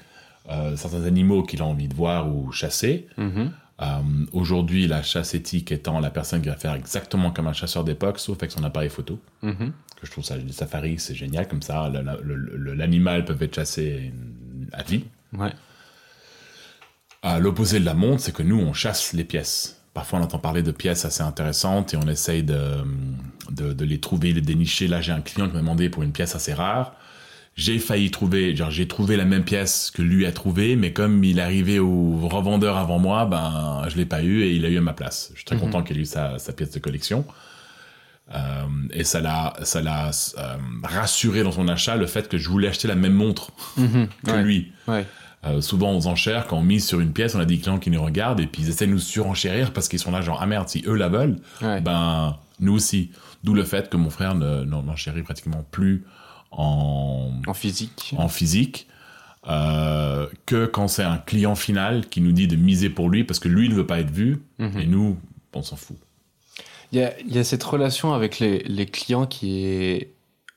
euh, 0.49 0.75
certains 0.77 1.05
animaux 1.05 1.43
qu'il 1.43 1.63
a 1.63 1.65
envie 1.67 1.89
de 1.89 1.95
voir 1.95 2.29
ou 2.29 2.51
chasser. 2.51 3.07
Mhm. 3.17 3.53
Euh, 3.83 3.87
Aujourd'hui, 4.33 4.87
la 4.87 5.03
chasse 5.03 5.35
éthique 5.35 5.71
étant 5.73 6.01
la 6.01 6.11
personne 6.11 6.43
qui 6.43 6.49
va 6.49 6.57
faire 6.57 6.75
exactement 6.75 7.31
comme 7.31 7.47
un 7.47 7.53
chasseur 7.53 7.85
d'époque, 7.85 8.19
sauf 8.19 8.37
avec 8.39 8.51
son 8.51 8.65
appareil 8.65 8.91
photo. 8.91 9.19
Mhm. 9.43 9.73
Que 9.97 10.07
je 10.07 10.11
trouve 10.11 10.25
ça, 10.25 10.37
les 10.37 10.53
safaris, 10.53 10.99
c'est 10.99 11.15
génial 11.15 11.47
comme 11.47 11.63
ça. 11.63 11.91
L'animal 12.75 13.25
peut 13.25 13.37
être 13.41 13.55
chassé 13.55 14.13
à 14.73 14.83
vie. 14.83 15.05
Ouais. 15.33 15.53
À 17.23 17.39
l'opposé 17.39 17.81
de 17.81 17.85
la 17.85 17.95
montre, 17.95 18.23
c'est 18.23 18.33
que 18.35 18.43
nous, 18.43 18.59
on 18.59 18.73
chasse 18.73 19.13
les 19.13 19.25
pièces. 19.25 19.83
Parfois, 19.93 20.21
on 20.21 20.23
entend 20.23 20.39
parler 20.39 20.63
de 20.63 20.71
pièces 20.71 21.05
assez 21.05 21.23
intéressantes 21.23 21.93
et 21.93 21.97
on 21.97 22.09
essaye 22.09 22.43
de, 22.43 22.77
de, 23.51 23.73
de 23.73 23.85
les 23.85 23.99
trouver, 24.01 24.33
les 24.33 24.41
dénicher. 24.41 24.89
Là, 24.89 25.01
j'ai 25.01 25.13
un 25.13 25.21
client 25.21 25.49
qui 25.49 25.55
m'a 25.55 25.61
demandé 25.61 25.91
pour 25.91 26.03
une 26.03 26.13
pièce 26.13 26.35
assez 26.35 26.55
rare. 26.55 26.95
J'ai 27.57 27.79
failli 27.79 28.11
trouver, 28.11 28.57
genre, 28.57 28.71
j'ai 28.71 28.89
trouvé 28.89 29.17
la 29.17 29.25
même 29.27 29.45
pièce 29.45 29.91
que 29.91 30.01
lui 30.01 30.25
a 30.25 30.33
trouvé, 30.33 30.77
mais 30.77 30.93
comme 30.95 31.23
il 31.25 31.41
est 31.41 31.43
arrivé 31.43 31.79
au 31.79 32.17
revendeur 32.29 32.79
avant 32.79 32.99
moi, 32.99 33.27
ben, 33.27 33.83
je 33.89 33.97
l'ai 33.97 34.07
pas 34.07 34.23
eu 34.23 34.43
et 34.45 34.55
il 34.55 34.65
a 34.65 34.69
eu 34.71 34.79
à 34.79 34.81
ma 34.81 34.95
place. 34.95 35.31
Je 35.33 35.39
suis 35.39 35.45
très 35.45 35.57
Mhm. 35.57 35.63
content 35.63 35.83
qu'il 35.83 35.99
ait 35.99 36.03
eu 36.03 36.07
sa, 36.07 36.39
sa 36.39 36.53
pièce 36.55 36.71
de 36.71 36.79
collection. 36.79 37.27
Euh, 38.33 38.39
et 38.93 39.03
ça 39.03 39.21
l'a, 39.21 39.55
ça 39.65 39.83
l'a 39.83 40.11
euh, 40.39 40.57
rassuré 40.85 41.43
dans 41.43 41.51
son 41.53 41.67
achat 41.67 41.97
le 41.97 42.07
fait 42.07 42.29
que 42.29 42.39
je 42.39 42.49
voulais 42.49 42.69
acheter 42.69 42.87
la 42.87 42.95
même 42.95 43.13
montre 43.13 43.51
Mhm. 43.77 44.09
que 44.25 44.31
Ouais. 44.31 44.43
lui. 44.43 44.73
Ouais. 44.87 45.05
Euh, 45.47 45.63
souvent 45.63 45.97
aux 45.97 46.07
enchères, 46.07 46.47
quand 46.47 46.59
on 46.59 46.63
mise 46.63 46.87
sur 46.87 47.01
une 47.01 47.13
pièce, 47.15 47.35
on 47.35 47.41
a 47.41 47.47
des 47.47 47.57
clients 47.59 47.79
qui 47.79 47.91
nous 47.91 48.03
regardent 48.03 48.41
et 48.41 48.47
puis 48.47 48.63
ils 48.63 48.69
essaient 48.69 48.87
de 48.87 48.93
nous 48.93 48.99
surenchérir 48.99 49.73
parce 49.73 49.89
qu'ils 49.89 49.99
sont 49.99 50.11
là 50.11 50.21
genre 50.21 50.39
ah 50.43 50.47
merde 50.47 50.69
si 50.69 50.83
eux 50.87 50.95
la 50.95 51.09
veulent, 51.09 51.37
Ouais. 51.63 51.81
ben 51.81 52.37
nous 52.61 52.75
aussi. 52.75 53.11
D'où 53.43 53.55
le 53.55 53.65
fait 53.65 53.89
que 53.89 53.97
mon 53.97 54.11
frère 54.11 54.35
ne- 54.35 54.65
n'en 54.65 54.83
n'enchérit 54.83 55.23
pratiquement 55.23 55.65
plus 55.71 56.05
en, 56.51 57.33
En 57.47 57.55
physique. 57.55 58.15
en 58.19 58.29
physique 58.29 58.87
euh, 59.49 60.27
que 60.45 60.67
quand 60.67 60.89
c'est 60.89 61.05
un 61.05 61.17
client 61.17 61.55
final 61.55 62.07
qui 62.09 62.21
nous 62.21 62.33
dit 62.33 62.47
de 62.47 62.57
miser 62.57 62.91
pour 62.91 63.09
lui 63.09 63.25
parce 63.25 63.39
que 63.41 63.49
lui 63.49 63.71
ne 63.71 63.75
veut 63.75 63.87
pas 63.87 64.01
être 64.01 64.11
vu 64.11 64.43
Mhm. 64.59 64.79
et 64.79 64.87
nous 64.87 65.17
on 65.55 65.63
s'en 65.63 65.77
fout. 65.77 65.97
Il 66.93 66.99
y 66.99 67.03
a, 67.03 67.19
il 67.21 67.35
y 67.35 67.39
a 67.39 67.45
cette 67.45 67.65
relation 67.65 68.13
avec 68.13 68.41
les, 68.41 68.59
les 68.65 68.85
clients 68.85 69.25
qui 69.27 69.65
est 69.65 70.13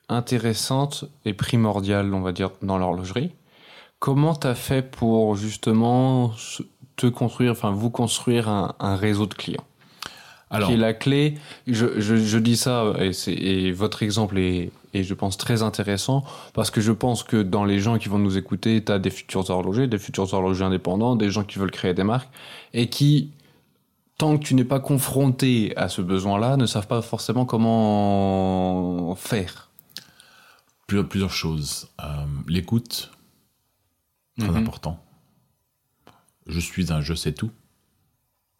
intéressante 0.09 1.05
et 1.25 1.33
primordiale, 1.33 2.13
on 2.13 2.21
va 2.21 2.31
dire, 2.33 2.51
dans 2.61 2.77
l'horlogerie. 2.77 3.31
Comment 4.05 4.36
tu 4.36 4.48
as 4.48 4.55
fait 4.55 4.81
pour 4.91 5.38
justement 5.38 6.33
te 6.98 7.07
construire, 7.07 7.51
enfin 7.53 7.72
vous 7.72 7.89
construire 7.89 8.50
un, 8.50 8.75
un 8.81 8.98
réseau 8.98 9.27
de 9.27 9.33
clients? 9.33 9.63
Alors 10.50 10.67
qui 10.67 10.74
est 10.74 10.77
la 10.77 10.93
clé. 10.93 11.36
Je, 11.67 12.01
je, 12.01 12.17
je 12.17 12.38
dis 12.38 12.57
ça 12.57 12.95
et, 13.00 13.13
c'est- 13.13 13.31
et 13.31 13.72
votre 13.72 14.03
exemple 14.03 14.38
est, 14.39 14.72
est, 14.93 15.03
je 15.03 15.13
pense, 15.13 15.38
très 15.38 15.63
intéressant 15.63 16.25
parce 16.53 16.69
que 16.69 16.81
je 16.81 16.91
pense 16.91 17.24
que 17.24 17.41
dans 17.41 17.63
les 17.63 17.79
gens 17.79 17.98
qui 17.98 18.10
vont 18.10 18.19
nous 18.19 18.36
écouter, 18.38 18.83
tu 18.83 18.91
as 18.91 19.00
des 19.00 19.10
futurs 19.10 19.50
horlogers, 19.50 19.88
des 19.88 19.98
futurs 19.98 20.33
horlogers 20.33 20.65
indépendants, 20.65 21.15
des 21.15 21.31
gens 21.31 21.45
qui 21.45 21.57
veulent 21.57 21.72
créer 21.72 21.93
des 21.93 22.03
marques 22.03 22.29
et 22.74 22.89
qui, 22.89 23.31
tant 24.17 24.38
que 24.38 24.43
tu 24.43 24.53
n'es 24.53 24.65
pas 24.65 24.81
confronté 24.81 25.72
à 25.77 25.88
ce 25.88 26.01
besoin-là, 26.01 26.57
ne 26.57 26.65
savent 26.65 26.88
pas 26.88 27.01
forcément 27.01 27.45
comment 27.45 29.15
faire. 29.15 29.69
plusieurs, 30.88 31.07
plusieurs 31.07 31.31
choses. 31.31 31.88
Euh, 32.03 32.25
L'écoute, 32.50 33.12
très 34.37 34.49
Mhm. 34.49 34.57
important. 34.57 35.03
Je 36.47 36.59
suis 36.59 36.91
un 36.91 37.01
je 37.01 37.13
sais 37.13 37.33
tout, 37.33 37.51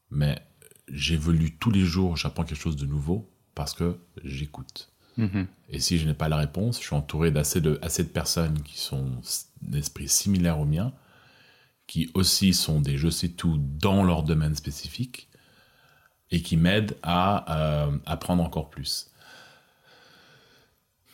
mais 0.10 0.42
j'évolue 0.88 1.58
tous 1.58 1.72
les 1.72 1.84
jours, 1.84 2.16
j'apprends 2.18 2.44
quelque 2.44 2.60
chose 2.60 2.76
de 2.78 2.86
nouveau 2.86 3.30
parce 3.56 3.74
que 3.74 3.98
j'écoute. 4.24 4.92
Mhm. 5.18 5.48
Et 5.70 5.80
si 5.80 5.98
je 6.00 6.08
n'ai 6.08 6.14
pas 6.14 6.30
la 6.30 6.38
réponse, 6.38 6.78
je 6.80 6.86
suis 6.88 6.96
entouré 6.96 7.30
d'assez 7.32 7.62
de, 7.62 7.78
assez 7.82 8.04
de 8.04 8.10
personnes 8.10 8.62
qui 8.64 8.80
sont 8.80 9.22
d'esprit 9.62 10.08
similaire 10.10 10.60
au 10.60 10.66
mien, 10.66 10.94
qui 11.88 12.10
aussi 12.14 12.54
sont 12.54 12.80
des 12.82 12.98
je 12.98 13.10
sais 13.10 13.30
tout 13.30 13.58
dans 13.60 14.04
leur 14.04 14.24
domaine 14.24 14.56
spécifique 14.56 15.30
et 16.32 16.42
qui 16.42 16.58
m'aident 16.58 16.98
à 17.04 17.86
euh, 17.88 17.98
apprendre 18.06 18.44
encore 18.44 18.70
plus. 18.70 19.12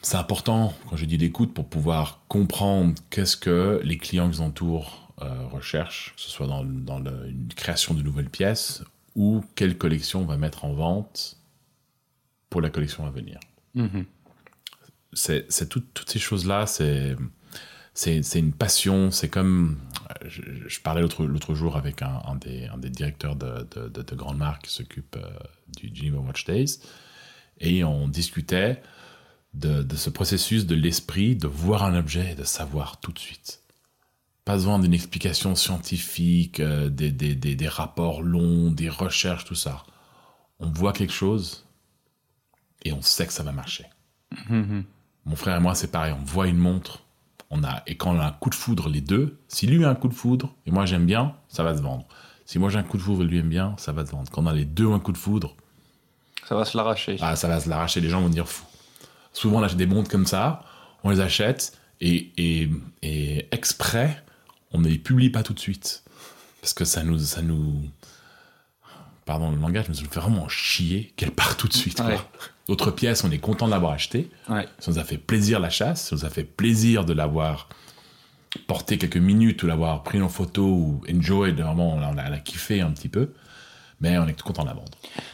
C'est 0.01 0.17
important, 0.17 0.73
quand 0.89 0.95
je 0.95 1.05
dis 1.05 1.17
l'écoute, 1.17 1.53
pour 1.53 1.67
pouvoir 1.67 2.21
comprendre 2.29 2.95
qu'est-ce 3.09 3.35
que 3.35 3.81
les 3.83 3.97
clients 3.97 4.29
qui 4.29 4.37
nous 4.37 4.41
entourent 4.45 5.13
euh, 5.21 5.45
recherchent, 5.47 6.13
que 6.15 6.21
ce 6.21 6.29
soit 6.29 6.47
dans, 6.47 6.63
dans 6.63 6.99
le- 6.99 7.27
une 7.29 7.49
création 7.49 7.93
de 7.93 8.01
nouvelles 8.01 8.29
pièces 8.29 8.83
ou 9.15 9.43
quelle 9.55 9.77
collection 9.77 10.21
on 10.21 10.25
va 10.25 10.37
mettre 10.37 10.63
en 10.63 10.73
vente 10.73 11.37
pour 12.49 12.61
la 12.61 12.69
collection 12.69 13.05
à 13.05 13.11
venir 13.11 13.39
Mhm. 13.75 14.05
c'est 15.13 15.47
tout- 15.69 15.83
toutes 15.93 16.09
ces 16.09 16.19
choses-là, 16.19 16.65
c'est 16.65 17.15
c'est 17.93 18.23
c'est 18.23 18.39
une 18.39 18.53
passion. 18.53 19.11
C'est 19.11 19.27
comme 19.29 19.77
je, 20.25 20.41
je 20.67 20.79
parlais 20.79 21.01
l'autre 21.01 21.25
l'autre 21.25 21.53
jour 21.53 21.75
avec 21.75 22.01
un, 22.01 22.21
un 22.25 22.35
des, 22.35 22.65
un 22.67 22.77
des 22.77 22.89
directeurs 22.89 23.35
de, 23.35 23.67
de, 23.75 23.89
de, 23.89 24.01
de 24.01 24.15
grandes 24.15 24.37
marques 24.37 24.63
qui 24.65 24.71
s'occupe 24.73 25.17
euh, 25.17 25.29
du 25.77 25.93
Geneva 25.93 26.19
Watch 26.19 26.45
Days 26.45 26.79
et 27.59 27.83
on 27.83 28.07
discutait 28.07 28.81
de, 29.53 29.83
de 29.83 29.95
ce 29.95 30.09
processus 30.09 30.65
de 30.65 30.75
l'esprit 30.75 31.35
de 31.35 31.47
voir 31.47 31.83
un 31.83 31.95
objet 31.95 32.31
et 32.31 32.35
de 32.35 32.43
savoir 32.43 32.99
tout 32.99 33.11
de 33.11 33.19
suite. 33.19 33.61
Pas 34.45 34.53
besoin 34.55 34.79
d'une 34.79 34.93
explication 34.93 35.55
scientifique, 35.55 36.59
euh, 36.59 36.89
des, 36.89 37.11
des, 37.11 37.35
des, 37.35 37.55
des 37.55 37.67
rapports 37.67 38.21
longs, 38.21 38.71
des 38.71 38.89
recherches, 38.89 39.45
tout 39.45 39.55
ça. 39.55 39.83
On 40.59 40.69
voit 40.69 40.93
quelque 40.93 41.13
chose 41.13 41.65
et 42.83 42.91
on 42.93 43.01
sait 43.01 43.27
que 43.27 43.33
ça 43.33 43.43
va 43.43 43.51
marcher. 43.51 43.85
Mhm. 44.49 44.83
Mon 45.25 45.35
frère 45.35 45.57
et 45.57 45.59
moi, 45.59 45.75
c'est 45.75 45.91
pareil. 45.91 46.13
On 46.19 46.23
voit 46.23 46.47
une 46.47 46.57
montre. 46.57 47.03
On 47.51 47.63
a, 47.63 47.81
et 47.87 47.97
quand 47.97 48.15
on 48.15 48.19
a 48.19 48.25
un 48.27 48.31
coup 48.31 48.49
de 48.51 48.55
foudre, 48.55 48.89
les 48.89 49.01
deux, 49.01 49.39
si 49.47 49.65
lui 49.67 49.83
a 49.83 49.89
un 49.89 49.95
coup 49.95 50.07
de 50.07 50.13
foudre 50.13 50.53
et 50.67 50.71
moi 50.71 50.85
j'aime 50.85 51.05
bien, 51.07 51.35
ça 51.47 51.63
va 51.63 51.75
se 51.75 51.81
vendre. 51.81 52.05
Si 52.45 52.59
moi 52.59 52.69
j'ai 52.69 52.77
un 52.77 52.83
coup 52.83 52.97
de 52.97 53.01
foudre 53.01 53.23
et 53.23 53.25
lui 53.25 53.39
aime 53.39 53.49
bien, 53.49 53.75
ça 53.77 53.91
va 53.91 54.05
se 54.05 54.11
vendre. 54.11 54.29
Quand 54.31 54.43
on 54.43 54.47
a 54.47 54.53
les 54.53 54.65
deux 54.65 54.91
un 54.91 54.99
coup 54.99 55.11
de 55.11 55.17
foudre, 55.17 55.55
Ça 56.47 56.55
va 56.55 56.65
se 56.65 56.77
l'arracher. 56.77 57.17
ah, 57.21 57.35
ça 57.35 57.47
va 57.47 57.59
se 57.59 57.69
l'arracher. 57.69 58.01
Les 58.01 58.09
gens 58.09 58.21
vont 58.21 58.29
dire 58.29 58.47
fou. 58.47 58.65
Souvent, 59.33 59.59
on 59.59 59.63
achète 59.63 59.77
des 59.77 59.85
montres 59.85 60.09
comme 60.09 60.25
ça, 60.25 60.63
on 61.03 61.09
les 61.09 61.19
achète 61.19 61.77
et, 62.01 62.31
et, 62.37 62.69
et 63.01 63.47
exprès, 63.51 64.23
on 64.71 64.79
ne 64.79 64.87
les 64.87 64.97
publie 64.97 65.29
pas 65.29 65.43
tout 65.43 65.53
de 65.53 65.59
suite. 65.59 66.03
Parce 66.61 66.73
que 66.73 66.85
ça 66.85 67.03
nous. 67.03 67.19
Ça 67.19 67.41
nous 67.41 67.83
pardon 69.25 69.51
le 69.51 69.57
langage, 69.57 69.85
mais 69.87 69.93
ça 69.93 70.01
nous 70.01 70.09
fait 70.09 70.19
vraiment 70.19 70.49
chier 70.49 71.13
qu'elle 71.15 71.29
part 71.29 71.55
tout 71.55 71.67
de 71.67 71.73
suite. 71.73 71.99
Ouais. 71.99 72.17
D'autres 72.67 72.89
pièces, 72.89 73.23
on 73.23 73.29
est 73.29 73.37
content 73.37 73.67
de 73.67 73.71
l'avoir 73.71 73.91
acheté. 73.91 74.27
Ouais. 74.49 74.67
Ça 74.79 74.89
nous 74.89 74.97
a 74.97 75.03
fait 75.03 75.19
plaisir 75.19 75.59
la 75.59 75.69
chasse, 75.69 76.07
ça 76.07 76.15
nous 76.15 76.25
a 76.25 76.31
fait 76.31 76.43
plaisir 76.43 77.05
de 77.05 77.13
l'avoir 77.13 77.69
porté 78.65 78.97
quelques 78.97 79.17
minutes 79.17 79.61
ou 79.61 79.67
l'avoir 79.67 80.01
pris 80.01 80.19
en 80.19 80.29
photo 80.29 80.65
ou 80.65 81.01
enjoy, 81.07 81.51
vraiment, 81.51 81.93
on 81.93 82.01
a, 82.01 82.11
on 82.11 82.17
a 82.17 82.39
kiffé 82.39 82.81
un 82.81 82.89
petit 82.89 83.07
peu. 83.07 83.31
Mais 84.01 84.17
on 84.17 84.27
est 84.27 84.41
content 84.41 84.63
de 84.63 84.67
la 84.69 84.73
vendre. 84.73 84.87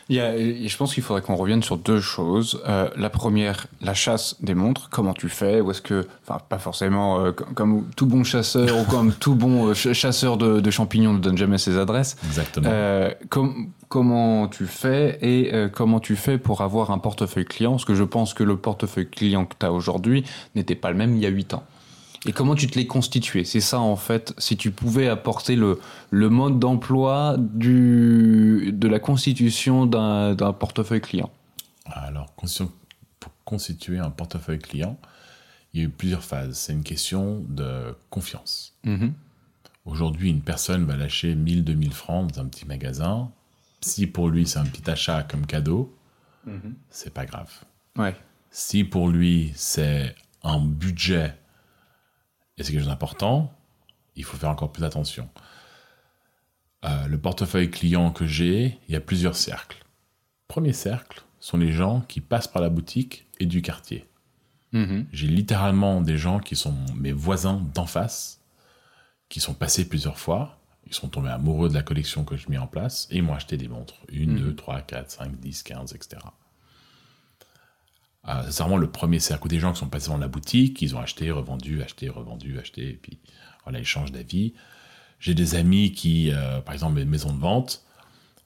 Il 0.10 0.16
y 0.16 0.20
a- 0.20 0.36
et 0.36 0.68
je 0.68 0.78
pense 0.78 0.94
qu'il 0.96 1.04
faudrait 1.04 1.22
qu'on 1.22 1.36
revienne 1.36 1.62
sur 1.62 1.78
deux 1.78 2.00
choses. 2.02 2.62
Euh, 2.68 2.90
la 2.98 3.10
première, 3.12 3.68
la 3.82 3.94
chasse 3.94 4.38
des 4.42 4.56
montres. 4.56 4.90
Comment 4.90 5.14
tu 5.14 5.30
fais? 5.30 5.62
Ou 5.62 5.70
est-ce 5.72 5.82
que, 5.84 6.08
enfin, 6.28 6.40
pas 6.50 6.58
forcément 6.58 7.20
euh, 7.20 7.32
comme, 7.32 7.54
comme 7.54 7.90
tout 7.96 8.08
bon 8.08 8.24
chasseur 8.24 8.76
ou 8.80 8.84
comme 8.86 9.14
tout 9.20 9.36
bon 9.36 9.68
euh, 9.68 9.74
ch- 9.76 9.96
chasseur 9.96 10.38
de, 10.38 10.60
de 10.62 10.72
champignons 10.72 11.14
ne 11.14 11.20
donne 11.20 11.38
jamais 11.38 11.58
ses 11.60 11.78
adresses. 11.78 12.16
Exactement. 12.26 12.68
Euh, 12.72 13.12
com- 13.30 13.68
comment 13.88 14.48
tu 14.48 14.66
fais 14.66 15.20
et 15.22 15.52
comment 15.72 16.00
tu 16.00 16.16
fais 16.16 16.38
pour 16.40 16.62
avoir 16.62 16.90
un 16.92 16.98
portefeuille 16.98 17.46
client? 17.46 17.72
Parce 17.74 17.86
que 17.86 17.94
je 17.96 18.04
pense 18.04 18.34
que 18.34 18.44
le 18.44 18.58
portefeuille 18.58 19.10
client 19.10 19.46
que 19.46 19.54
tu 19.60 19.66
as 19.66 19.72
aujourd'hui 19.72 20.24
n'était 20.56 20.76
pas 20.76 20.90
le 20.90 20.98
même 20.98 21.16
il 21.16 21.22
y 21.22 21.26
a 21.28 21.30
8 21.30 21.54
ans. 21.54 21.64
Et 22.26 22.32
comment 22.32 22.56
tu 22.56 22.68
te 22.68 22.78
l'es 22.78 22.88
constitué 22.88 23.46
C'est 23.46 23.62
ça 23.62 23.80
en 23.80 23.96
fait, 23.96 24.34
si 24.40 24.58
tu 24.58 24.72
pouvais 24.72 25.08
apporter 25.08 25.56
le, 25.56 25.80
le 26.10 26.30
mode 26.30 26.60
d'emploi 26.60 27.36
du, 27.38 28.72
de 28.74 28.88
la 28.88 29.00
constitution 29.00 29.86
d'un 29.86 30.34
d'un 30.34 30.52
portefeuille 30.52 31.02
client. 31.02 31.30
Alors, 31.86 32.34
pour 33.20 33.32
constituer 33.46 34.00
un 34.00 34.10
portefeuille 34.10 34.60
client, 34.60 34.98
il 35.74 35.82
y 35.82 35.84
a 35.84 35.88
eu 35.88 35.90
plusieurs 35.90 36.24
phases. 36.24 36.58
C'est 36.58 36.74
une 36.74 36.84
question 36.84 37.46
de 37.48 37.96
confiance. 38.10 38.74
Mhm. 38.84 39.14
Aujourd'hui, 39.86 40.32
une 40.32 40.42
personne 40.42 40.84
va 40.86 40.96
lâcher 40.96 41.36
1000, 41.36 41.64
2000 41.64 41.94
francs 41.94 42.32
dans 42.34 42.42
un 42.42 42.46
petit 42.46 42.66
magasin. 42.66 43.30
Si 43.82 44.08
pour 44.08 44.30
lui, 44.30 44.48
c'est 44.48 44.58
un 44.58 44.66
petit 44.66 44.90
achat 44.90 45.22
comme 45.22 45.46
cadeau, 45.46 45.96
c'est 46.90 47.14
pas 47.14 47.26
grave. 47.26 47.52
Ouais. 47.98 48.16
Si 48.50 48.84
pour 48.84 49.10
lui, 49.10 49.52
c'est 49.56 50.16
un 50.44 50.60
budget 50.60 51.36
et 52.58 52.64
c'est 52.64 52.72
quelque 52.72 52.82
chose 52.82 52.90
d'important, 52.90 53.54
il 54.16 54.24
faut 54.24 54.38
faire 54.38 54.50
encore 54.50 54.72
plus 54.72 54.84
attention. 54.84 55.30
Euh, 56.86 57.08
le 57.08 57.18
portefeuille 57.18 57.72
client 57.72 58.12
que 58.12 58.26
j'ai, 58.28 58.80
il 58.88 58.94
y 58.94 58.96
a 58.96 59.02
plusieurs 59.02 59.36
cercles. 59.36 59.84
Premier 60.48 60.74
cercle 60.74 61.24
sont 61.40 61.58
les 61.58 61.72
gens 61.72 62.02
qui 62.02 62.22
passent 62.22 62.48
par 62.48 62.62
la 62.62 62.70
boutique 62.70 63.26
et 63.40 63.46
du 63.46 63.62
quartier. 63.62 64.06
Mhm. 64.72 65.08
J'ai 65.12 65.28
littéralement 65.28 66.02
des 66.02 66.18
gens 66.18 66.40
qui 66.40 66.56
sont 66.56 66.76
mes 66.96 67.12
voisins 67.12 67.62
d'en 67.74 67.86
face, 67.88 68.42
qui 69.30 69.40
sont 69.40 69.54
passés 69.54 69.88
plusieurs 69.90 70.20
fois, 70.20 70.60
ils 70.88 70.94
sont 70.94 71.08
tombés 71.10 71.30
amoureux 71.30 71.68
de 71.70 71.74
la 71.74 71.82
collection 71.82 72.24
que 72.24 72.38
je 72.38 72.50
mets 72.50 72.58
en 72.60 72.68
place, 72.68 73.08
et 73.10 73.18
ils 73.18 73.24
m'ont 73.24 73.34
acheté 73.34 73.58
des 73.58 73.68
montres. 73.68 73.96
Une, 74.12 74.34
Mhm. 74.34 74.40
deux, 74.40 74.56
trois, 74.56 74.82
quatre, 74.82 75.10
cinq, 75.12 75.36
dix, 75.40 75.64
quinze, 75.64 75.94
etc. 75.94 76.18
Euh, 78.28 78.44
c'est 78.50 78.64
vraiment 78.64 78.78
le 78.78 78.90
premier 78.90 79.20
cercle 79.20 79.48
des 79.48 79.60
gens 79.60 79.74
qui 79.74 79.80
sont 79.80 79.90
passés 79.90 80.10
dans 80.10 80.18
la 80.18 80.28
boutique, 80.28 80.82
ils 80.82 80.96
ont 80.96 81.00
acheté, 81.00 81.30
revendu, 81.32 81.82
acheté, 81.82 82.10
revendu, 82.10 82.58
acheté, 82.60 82.90
et 82.90 83.00
puis 83.02 83.20
voilà, 83.64 83.80
ils 83.80 83.86
changent 83.86 84.12
d'avis. 84.12 84.54
J'ai 85.20 85.34
des 85.34 85.56
amis 85.56 85.92
qui, 85.92 86.32
euh, 86.32 86.60
par 86.62 86.74
exemple, 86.74 86.98
les 86.98 87.06
maisons 87.06 87.34
de 87.34 87.40
vente, 87.40 87.84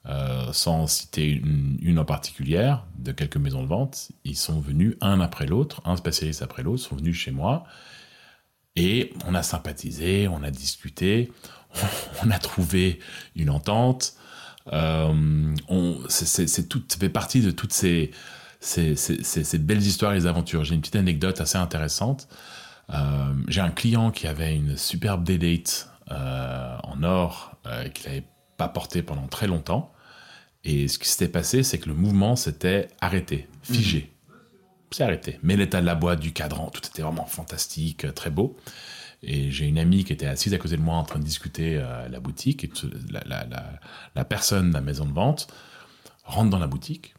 euh, 0.06 0.52
sans 0.52 0.86
citer 0.86 1.28
une, 1.30 1.98
en 1.98 2.04
particulière, 2.04 2.86
de 2.98 3.12
quelques 3.12 3.36
maisons 3.36 3.62
de 3.62 3.68
vente, 3.68 4.12
ils 4.24 4.36
sont 4.36 4.60
venus 4.60 4.96
un 5.00 5.20
après 5.20 5.46
l'autre, 5.46 5.82
un 5.84 5.96
spécialiste 5.96 6.42
après 6.42 6.62
l'autre, 6.62 6.82
sont 6.82 6.96
venus 6.96 7.16
chez 7.16 7.30
moi, 7.30 7.64
et 8.76 9.12
on 9.26 9.34
a 9.34 9.42
sympathisé, 9.42 10.28
on 10.28 10.42
a 10.42 10.50
discuté, 10.50 11.32
on 12.24 12.30
a 12.30 12.38
trouvé 12.38 12.98
une 13.34 13.50
entente. 13.50 14.14
Euh, 14.72 15.54
on, 15.68 15.98
c'est, 16.08 16.68
tout, 16.68 16.82
fait 16.98 17.08
partie 17.08 17.40
de 17.40 17.50
toutes 17.50 17.72
ces, 17.72 18.10
ces, 18.60 18.94
ces, 18.96 19.22
ces- 19.24 19.44
ces 19.44 19.58
belles 19.58 19.82
histoires 19.82 20.12
et 20.12 20.16
les 20.16 20.26
aventures. 20.26 20.64
J'ai 20.64 20.74
une 20.74 20.80
petite 20.80 20.96
anecdote 20.96 21.40
assez 21.40 21.58
intéressante. 21.58 22.28
Euh, 22.92 23.32
j'ai 23.48 23.60
un 23.60 23.70
client 23.70 24.10
qui 24.10 24.26
avait 24.26 24.54
une 24.54 24.76
superbe 24.76 25.24
D-Date 25.24 25.88
euh, 26.10 26.76
en 26.82 27.02
or 27.02 27.56
euh, 27.66 27.88
qu'il 27.88 28.06
n'avait 28.10 28.24
pas 28.56 28.68
porté 28.68 29.02
pendant 29.02 29.26
très 29.28 29.46
longtemps. 29.46 29.92
Et 30.64 30.88
ce 30.88 30.98
qui 30.98 31.08
s'était 31.08 31.28
passé, 31.28 31.62
c'est 31.62 31.78
que 31.78 31.88
le 31.88 31.94
mouvement 31.94 32.36
s'était 32.36 32.88
arrêté, 33.00 33.48
figé. 33.62 34.12
C'est 34.90 35.04
arrêté. 35.04 35.38
Mais 35.42 35.56
l'état 35.56 35.80
de 35.80 35.86
la 35.86 35.94
boîte, 35.94 36.20
du 36.20 36.32
cadran, 36.32 36.68
tout 36.68 36.82
était 36.84 37.02
vraiment 37.02 37.24
fantastique, 37.26 38.04
euh, 38.04 38.12
très 38.12 38.30
beau. 38.30 38.56
Et 39.22 39.50
j'ai 39.50 39.66
une 39.66 39.78
amie 39.78 40.04
qui 40.04 40.12
était 40.12 40.26
assise 40.26 40.52
à 40.54 40.58
côté 40.58 40.76
de 40.76 40.82
moi 40.82 40.96
en 40.96 41.04
train 41.04 41.18
de 41.18 41.24
discuter 41.24 41.78
à 41.78 42.08
la 42.08 42.20
boutique. 42.20 42.64
Et 42.64 42.68
tout- 42.68 42.90
la, 43.10 43.20
la- 43.26 43.46
la- 43.46 43.80
la 44.16 44.24
personne 44.24 44.70
de 44.70 44.74
la 44.74 44.80
maison 44.80 45.04
de 45.06 45.12
vente 45.12 45.46
rentre 46.24 46.50
dans 46.50 46.58
la 46.58 46.66
boutique, 46.66 47.14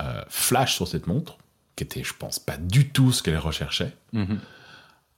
euh, 0.00 0.22
flash 0.28 0.74
sur 0.76 0.88
cette 0.88 1.06
montre, 1.06 1.38
qui 1.76 1.84
était, 1.84 2.04
je 2.04 2.14
pense, 2.14 2.38
pas 2.38 2.56
du 2.56 2.88
tout 2.90 3.12
ce 3.12 3.22
qu'elle 3.22 3.38
recherchait. 3.38 3.94
Mhm. 4.12 4.38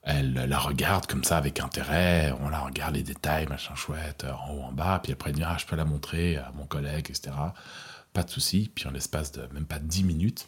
Elle 0.03 0.33
la 0.33 0.57
regarde 0.59 1.05
comme 1.05 1.23
ça 1.25 1.37
avec 1.37 1.59
intérêt, 1.59 2.33
on 2.39 2.47
la 2.47 2.59
regarde 2.59 2.95
les 2.95 3.03
détails, 3.03 3.45
machin 3.47 3.75
chouette, 3.75 4.23
euh, 4.23 4.31
en 4.31 4.53
haut, 4.53 4.61
en 4.61 4.71
bas, 4.71 4.99
puis 5.03 5.11
après 5.11 5.31
elle 5.31 5.35
dit 5.35 5.43
ah, 5.43 5.57
je 5.59 5.65
peux 5.65 5.75
la 5.75 5.83
montrer 5.83 6.37
à 6.37 6.51
mon 6.55 6.65
collègue, 6.65 7.07
etc. 7.09 7.31
Pas 8.13 8.23
de 8.23 8.29
souci. 8.29 8.71
Puis 8.73 8.87
en 8.87 8.91
l'espace 8.91 9.33
de 9.33 9.41
même 9.53 9.65
pas 9.65 9.79
10 9.79 10.03
minutes, 10.05 10.47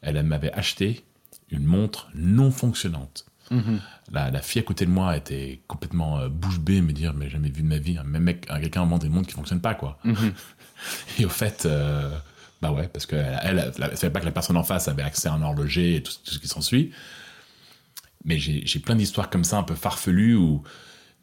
elle, 0.00 0.22
m'avait 0.22 0.52
acheté 0.52 1.04
une 1.50 1.64
montre 1.64 2.08
non 2.14 2.50
fonctionnante. 2.50 3.26
Mhm. 3.50 3.80
La, 4.12 4.30
la 4.30 4.40
fille 4.40 4.60
à 4.62 4.64
côté 4.64 4.86
de 4.86 4.90
moi 4.90 5.14
était 5.16 5.60
complètement 5.66 6.18
euh, 6.20 6.28
bouche 6.28 6.58
bée, 6.60 6.80
me 6.80 6.92
dire 6.92 7.12
mais 7.12 7.28
jamais 7.28 7.50
vu 7.50 7.62
de 7.62 7.66
ma 7.66 7.78
vie, 7.78 7.98
un 7.98 8.04
même 8.04 8.22
mec, 8.22 8.46
un- 8.48 8.60
quelqu'un 8.60 8.86
vend 8.86 8.96
des 8.98 9.08
montres 9.10 9.28
qui 9.28 9.34
fonctionnent 9.34 9.60
pas 9.60 9.74
quoi. 9.74 9.98
Mhm. 10.04 10.32
Et 11.18 11.26
au 11.26 11.28
fait, 11.28 11.66
euh, 11.66 12.16
bah 12.60 12.72
ouais, 12.72 12.88
parce 12.88 13.06
qu'elle 13.06 13.38
elle, 13.42 13.72
elle, 13.78 13.96
savait 13.96 14.12
pas 14.12 14.20
que 14.20 14.26
la 14.26 14.32
personne 14.32 14.56
en 14.56 14.62
face 14.62 14.88
avait 14.88 15.02
accès 15.02 15.28
à 15.28 15.32
un 15.32 15.42
horloger 15.42 15.96
et 15.96 16.02
tout, 16.02 16.12
ce 16.22 16.38
qui 16.38 16.48
s'ensuit. 16.48 16.92
Mais 18.24 18.38
j'ai 18.38 18.80
plein 18.80 18.96
d'histoires 18.96 19.30
comme 19.30 19.44
ça, 19.44 19.56
un 19.56 19.62
peu 19.62 19.74
farfelues, 19.74 20.36
où 20.36 20.62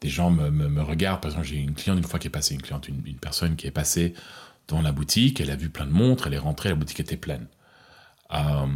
des 0.00 0.08
gens 0.08 0.30
me, 0.30 0.50
me, 0.50 0.82
regardent. 0.82 1.20
Par 1.20 1.30
exemple, 1.30 1.46
j'ai 1.46 1.56
une 1.56 1.74
cliente 1.74 1.98
une 1.98 2.04
fois 2.04 2.18
qui 2.18 2.26
est 2.26 2.30
passée, 2.30 2.54
une 2.54 2.62
cliente, 2.62 2.88
une, 2.88 3.02
une 3.06 3.18
personne 3.18 3.56
qui 3.56 3.66
est 3.66 3.72
passée 3.72 4.14
dans 4.68 4.82
la 4.82 4.92
boutique, 4.92 5.40
elle 5.40 5.50
a 5.50 5.56
vu 5.56 5.70
plein 5.70 5.86
de 5.86 5.92
montres, 5.92 6.26
elle 6.26 6.34
est 6.34 6.38
rentrée, 6.38 6.68
la 6.68 6.74
boutique 6.74 7.00
était 7.00 7.16
pleine. 7.16 7.46
Euh, 8.32 8.66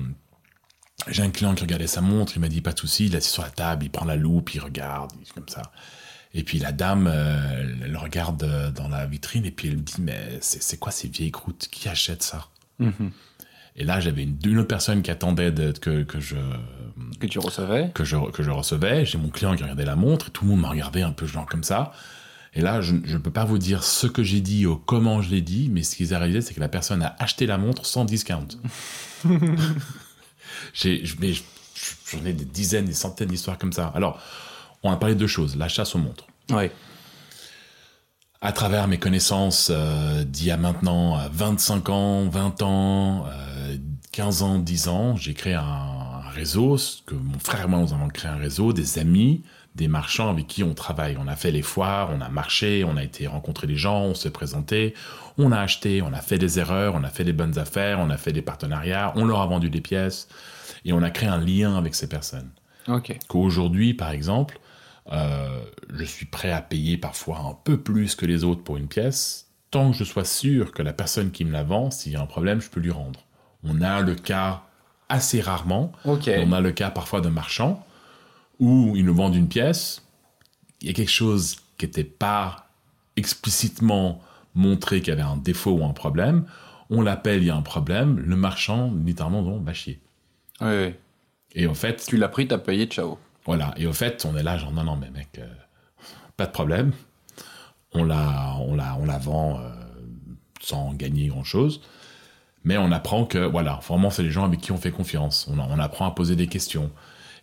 j'ai 1.09 1.22
un 1.22 1.31
client 1.31 1.55
qui 1.55 1.62
regardait 1.62 1.87
sa 1.87 2.01
montre, 2.01 2.33
il 2.37 2.40
m'a 2.40 2.48
dit 2.48 2.61
pas 2.61 2.72
de 2.72 2.79
souci, 2.79 3.07
il 3.07 3.14
est 3.14 3.18
assis 3.18 3.31
sur 3.31 3.42
la 3.42 3.51
table, 3.51 3.85
il 3.85 3.90
prend 3.90 4.07
la 4.07 4.16
loupe, 4.16 4.55
il 4.55 4.61
regarde, 4.61 5.12
comme 5.35 5.48
ça. 5.48 5.62
Et 6.35 6.44
puis 6.44 6.59
la 6.59 6.72
dame, 6.72 7.09
euh, 7.12 7.77
elle, 7.85 7.96
regarde 7.96 8.42
euh, 8.42 8.70
dans 8.70 8.88
la 8.88 9.05
vitrine 9.07 9.44
et 9.44 9.51
puis 9.51 9.68
elle 9.68 9.77
me 9.77 9.83
dit 9.83 10.01
mais 10.01 10.38
c'est 10.40 10.79
quoi 10.79 10.90
ces 10.90 11.09
vieilles 11.09 11.31
croûtes? 11.31 11.68
Qui 11.70 11.88
achète 11.88 12.22
ça? 12.22 12.48
Mhm. 12.83 13.11
Et 13.77 13.85
là 13.85 14.01
j'avais 14.01 14.23
une, 14.25 14.37
une 14.45 14.59
autre 14.59 14.68
personne 14.68 15.01
qui 15.03 15.11
attendait 15.11 15.51
de- 15.51 15.73
que, 15.73 16.03
que 16.03 16.21
je 16.21 16.37
Que 17.21 17.27
tu 17.27 17.38
recevais 17.38 17.90
que 17.95 18.05
je, 18.05 18.16
que 18.31 18.42
je 18.42 18.51
recevais. 18.51 19.07
J'ai 19.07 19.16
mon 19.18 19.29
client 19.31 19.57
qui 19.57 19.62
regardait 19.62 19.85
la 19.87 19.97
montre 19.97 20.29
et 20.29 20.31
tout 20.31 20.45
le 20.45 20.51
monde 20.51 20.61
m'a 20.61 20.68
regardé 20.68 21.03
un 21.03 21.12
peu 21.12 21.27
genre 21.27 21.47
comme 21.47 21.64
ça. 21.64 21.92
Et 22.55 22.61
là, 22.61 22.83
je 22.83 22.92
ne 22.95 23.16
peux 23.16 23.31
pas 23.31 23.47
vous 23.47 23.57
dire 23.57 23.83
ce 23.83 24.07
que 24.07 24.23
j'ai 24.23 24.42
dit 24.42 24.66
ou 24.66 24.77
comment 24.77 25.23
je 25.23 25.31
l'ai 25.31 25.40
dit, 25.40 25.71
mais 25.73 25.83
ce 25.83 25.97
qu'ils 25.97 26.12
a 26.12 26.18
réalisé, 26.18 26.42
c'est 26.42 26.53
que 26.53 26.61
la 26.61 26.68
personne 26.68 27.03
a 27.03 27.16
acheté 27.18 27.47
la 27.47 27.57
montre 27.57 27.87
sans 27.87 28.05
discount. 28.05 28.47
j'ai, 30.75 31.03
mais 31.21 31.33
je- 31.33 31.42
j'en 32.11 32.25
ai 32.27 32.33
des 32.33 32.45
dizaines, 32.45 32.85
des 32.85 32.92
centaines 32.92 33.29
d'histoires 33.29 33.59
comme 33.59 33.73
ça. 33.73 33.90
Alors, 33.95 34.21
on 34.83 34.90
a 34.90 34.97
parlé 34.97 35.14
de 35.14 35.21
deux 35.21 35.27
choses. 35.27 35.57
La 35.57 35.68
chasse 35.68 35.95
aux 35.95 35.99
montres. 35.99 36.27
Ouais. 36.51 36.71
À 38.44 38.50
travers 38.50 38.88
mes 38.88 38.98
connaissances 38.98 39.70
euh, 39.72 40.24
d'il 40.24 40.46
y 40.46 40.50
a 40.50 40.57
maintenant 40.57 41.16
euh, 41.16 41.28
25 41.33 41.88
ans, 41.90 42.28
20 42.28 42.62
ans, 42.62 43.24
euh, 43.28 43.76
15 44.11 44.42
ans, 44.42 44.59
10 44.59 44.88
ans, 44.88 45.16
j'ai 45.16 45.33
créé 45.33 45.55
un, 45.55 45.62
un 45.62 46.28
réseau, 46.31 46.76
ce 46.76 47.02
que 47.02 47.14
mon 47.14 47.38
frère 47.38 47.64
et 47.64 47.68
moi 47.68 47.78
nous 47.78 47.92
avons 47.92 48.09
créé 48.09 48.28
un 48.33 48.37
réseau, 48.37 48.72
des 48.72 48.98
amis, 48.98 49.42
des 49.76 49.87
marchands 49.87 50.28
avec 50.28 50.48
qui 50.48 50.64
on 50.64 50.74
travaille. 50.74 51.16
On 51.20 51.28
a 51.28 51.37
fait 51.37 51.52
les 51.52 51.62
foires, 51.62 52.11
on 52.12 52.20
a 52.20 52.28
marché, 52.28 52.85
on 52.85 52.96
a 52.96 53.05
été 53.05 53.28
rencontrer 53.28 53.68
les 53.68 53.76
gens, 53.76 54.00
on 54.02 54.14
s'est 54.14 54.31
présenté, 54.33 54.94
on 55.38 55.52
a 55.52 55.61
acheté, 55.61 56.02
on 56.02 56.12
a 56.12 56.20
fait 56.20 56.38
des 56.38 56.59
erreurs, 56.59 56.96
on 56.96 57.05
a 57.05 57.11
fait 57.11 57.24
des 57.24 57.33
bonnes 57.33 57.61
affaires, 57.61 58.00
on 58.00 58.11
a 58.11 58.16
fait 58.16 58.33
des 58.33 58.42
partenariats, 58.42 59.12
on 59.14 59.24
leur 59.24 59.40
a 59.40 59.46
vendu 59.46 59.70
des 59.70 59.81
pièces 59.81 60.26
et 60.85 60.92
on 60.92 61.02
a 61.02 61.11
créé 61.11 61.28
un 61.28 61.38
lien 61.38 61.76
avec 61.76 61.94
ces 61.94 62.09
personnes 62.09 62.50
Ok. 62.88 63.16
qu'aujourd'hui, 63.28 63.94
par 63.94 64.11
exemple, 64.11 64.59
euh, 65.11 65.65
je 65.93 66.05
suis 66.05 66.27
prêt 66.27 66.53
à 66.53 66.62
payer 66.62 66.97
parfois 66.97 67.41
un 67.41 67.55
peu 67.65 67.81
plus 67.81 68.15
que 68.15 68.27
les 68.27 68.45
autres 68.45 68.62
pour 68.62 68.77
une 68.77 68.88
pièce, 68.88 69.49
tant 69.71 69.91
que 69.91 69.97
je 69.97 70.05
sois 70.05 70.25
sûr 70.25 70.73
que 70.73 70.83
la 70.83 70.93
personne 70.93 71.31
qui 71.31 71.45
me 71.45 71.51
la 71.51 71.65
vend, 71.65 71.91
s'il 71.91 72.12
y 72.12 72.17
a 72.17 72.21
un 72.21 72.27
problème, 72.27 72.61
je 72.61 72.71
peux 72.71 72.81
lui 72.81 72.91
rendre. 72.91 73.21
On 73.65 73.81
a 73.81 74.01
le 74.01 74.15
cas 74.15 74.62
assez 75.09 75.41
rarement, 75.41 75.93
on 76.05 76.53
a 76.53 76.61
le 76.61 76.73
cas 76.73 76.91
parfois 76.91 77.21
de 77.21 77.29
marchands 77.29 77.85
où 78.61 78.95
ils 78.97 79.05
nous 79.05 79.15
vendent 79.15 79.35
une 79.35 79.49
pièce, 79.49 80.03
il 80.81 80.88
y 80.88 80.91
a 80.91 80.95
quelque 80.95 81.11
chose 81.11 81.57
qui 81.79 81.87
n'était 81.87 82.05
pas 82.05 82.69
explicitement 83.17 84.21
montré 84.55 85.01
qu'il 85.01 85.09
y 85.09 85.12
avait 85.12 85.23
un 85.23 85.37
défaut 85.37 85.73
ou 85.73 85.85
un 85.85 85.93
problème, 85.93 86.45
on 86.91 87.01
l'appelle, 87.01 87.43
il 87.43 87.47
y 87.47 87.51
a 87.51 87.57
un 87.57 87.62
problème, 87.62 88.19
le 88.21 88.37
marchand, 88.37 88.93
littéralement, 89.05 89.43
bon, 89.43 89.61
va 89.61 89.73
chier. 89.73 90.01
Ouais, 90.61 90.67
ouais. 90.67 91.01
Et 91.55 91.67
en 91.67 91.75
fait, 91.75 92.05
Tu 92.07 92.17
l'as 92.17 92.29
pris, 92.29 92.47
t'as 92.47 92.59
payé, 92.59 92.87
ciao. 92.87 93.19
Voilà. 93.44 93.72
Et 93.76 93.87
au 93.87 93.92
fait, 93.92 94.24
on 94.24 94.37
est 94.37 94.42
là, 94.42 94.57
genre, 94.59 94.72
non, 94.72 94.85
non, 94.85 94.96
mais 94.96 95.11
mec, 95.11 95.28
euh, 95.38 95.46
pas 96.37 96.46
de 96.46 96.52
problème. 96.52 96.92
On 97.92 98.05
la, 98.05 98.57
on 98.61 98.74
la, 98.74 98.96
on 98.96 99.05
la 99.05 99.18
vend 99.18 99.61
euh, 99.61 99.68
sans 100.61 100.92
gagner 100.94 101.28
grand 101.28 101.44
chose. 101.44 101.81
Mais 102.64 102.76
on 102.76 102.92
apprend 102.92 103.24
que, 103.26 103.38
voilà, 103.38 103.81
vraiment, 103.87 104.11
c'est 104.11 104.22
les 104.22 104.31
gens 104.31 104.44
avec 104.44 104.61
qui 104.61 104.72
on 104.72 104.76
fait 104.78 104.92
confiance. 104.92 105.48
On, 105.50 105.59
on 105.59 105.78
apprend 105.78 106.07
à 106.07 106.12
poser 106.12 106.37
des 106.37 106.46
questions. 106.46 106.90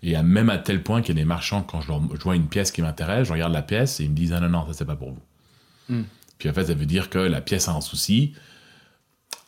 Et 0.01 0.15
à- 0.15 0.23
même 0.23 0.49
à 0.49 0.57
tel 0.57 0.81
point 0.81 1.01
qu'il 1.01 1.15
y 1.15 1.19
a 1.19 1.21
des 1.21 1.25
marchands, 1.27 1.62
quand 1.62 1.81
je, 1.81 1.89
leur, 1.89 2.01
je 2.15 2.23
vois 2.23 2.35
une 2.35 2.47
pièce 2.47 2.71
qui 2.71 2.81
m'intéresse, 2.81 3.27
je 3.27 3.33
regarde 3.33 3.51
la 3.51 3.62
pièce 3.62 3.99
et 3.99 4.05
ils 4.05 4.09
me 4.09 4.15
disent, 4.15 4.33
ah 4.33 4.39
non, 4.39 4.49
non, 4.49 4.65
ça, 4.67 4.73
c'est 4.73 4.85
pas 4.85 4.95
pour 4.95 5.12
vous. 5.12 5.21
Hmm. 5.89 6.03
Puis 6.38 6.49
en 6.49 6.53
fait, 6.53 6.65
ça 6.67 6.73
veut 6.73 6.85
dire 6.85 7.09
que 7.09 7.19
la 7.19 7.41
pièce 7.41 7.67
a 7.67 7.73
un 7.73 7.81
souci. 7.81 8.33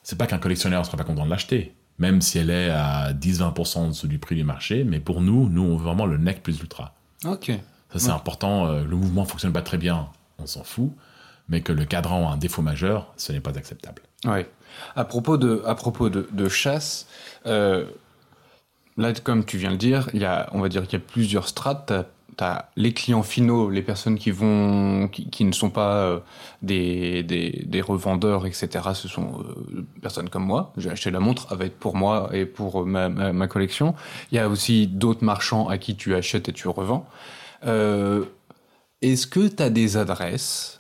C'est 0.03 0.17
pas 0.17 0.27
qu'un 0.27 0.39
collectionneur 0.39 0.81
ne 0.81 0.85
sera 0.85 0.97
pas 0.97 1.03
content 1.05 1.23
de 1.25 1.29
l'acheter, 1.29 1.73
même 1.99 2.21
si 2.21 2.39
elle 2.39 2.49
est 2.49 2.69
à 2.69 3.13
10-20% 3.13 3.77
en 3.77 3.88
dessous 3.89 4.08
du 4.08 4.17
prix 4.19 4.36
du 4.36 4.43
marché, 4.43 4.84
mais 4.84 4.99
pour 4.99 5.21
nous, 5.21 5.49
nous, 5.49 5.62
on 5.63 5.77
veut 5.77 5.84
vraiment 5.86 6.06
le 6.06 6.17
nec 6.17 6.41
plus 6.43 6.60
ultra. 6.60 6.93
Ok. 7.25 7.47
Ça, 7.93 7.99
c'est 7.99 8.08
Ouais. 8.08 8.13
important. 8.13 8.67
euh, 8.67 8.84
le 8.84 8.95
mouvement 8.95 9.25
fonctionne 9.25 9.54
pas 9.54 9.62
très 9.62 9.77
bien, 9.77 10.08
on 10.39 10.45
s'en 10.47 10.63
fout. 10.63 10.91
Mais 11.49 11.62
que 11.62 11.73
le 11.73 11.84
cadran 11.86 12.30
a 12.30 12.34
un 12.34 12.38
défaut 12.38 12.62
majeur, 12.62 13.12
ce 13.17 13.34
n'est 13.34 13.41
pas 13.41 13.58
acceptable. 13.58 14.01
Ouais. 14.25 14.49
À 14.95 15.04
propos 15.04 15.36
de, 15.38 15.62
à 15.65 15.75
propos 15.75 16.10
de, 16.10 16.27
de 16.32 16.47
chasse, 16.47 17.08
euh, 17.45 17.86
là, 18.97 19.12
comme 19.13 19.43
tu 19.43 19.58
viens 19.58 19.69
de 19.69 19.73
le 19.73 19.77
dire, 19.80 20.10
il 20.13 20.21
y 20.21 20.25
a, 20.25 20.47
on 20.54 20.62
va 20.62 20.69
dire 20.69 20.84
qu'il 20.88 20.97
y 20.99 21.01
a 21.01 21.06
plusieurs 21.06 21.47
strates. 21.49 21.91
Les 22.75 22.93
clients 22.93 23.23
finaux, 23.23 23.69
les 23.69 23.82
personnes 23.82 24.17
qui 24.17 24.32
vont, 24.32 25.08
qui, 25.08 25.30
qui 25.30 25.45
ne 25.45 25.51
sont 25.51 25.69
pas 25.69 25.95
euh, 25.95 26.19
des, 26.62 27.23
des, 27.23 27.82
revendeurs, 27.82 28.45
etc. 28.45 28.69
Ce 28.93 29.08
sont 29.08 29.39
euh, 29.39 29.86
personnes 30.01 30.30
comme 30.30 30.45
moi. 30.45 30.73
J'ai 30.77 30.89
acheté 30.89 31.12
la 31.12 31.19
montre, 31.19 31.47
elle 31.51 31.58
va 31.58 31.65
être 31.65 31.77
pour 31.77 31.95
moi 31.95 32.30
et 32.34 32.45
pour 32.45 32.86
ma, 32.86 33.10
ma, 33.10 33.47
collection. 33.47 33.95
Il 34.32 34.36
y 34.36 34.39
a 34.39 34.49
aussi 34.49 34.88
d'autres 34.88 35.23
marchands 35.23 35.67
à 35.67 35.77
qui 35.77 35.95
tu 35.95 36.15
achètes 36.15 36.49
et 36.49 36.54
tu 36.54 36.67
revends. 36.67 37.06
Euh, 37.65 38.25
Est-ce 39.01 39.27
que 39.27 39.47
tu 39.47 39.62
as 39.62 39.69
des 39.69 39.97
adresses 39.97 40.80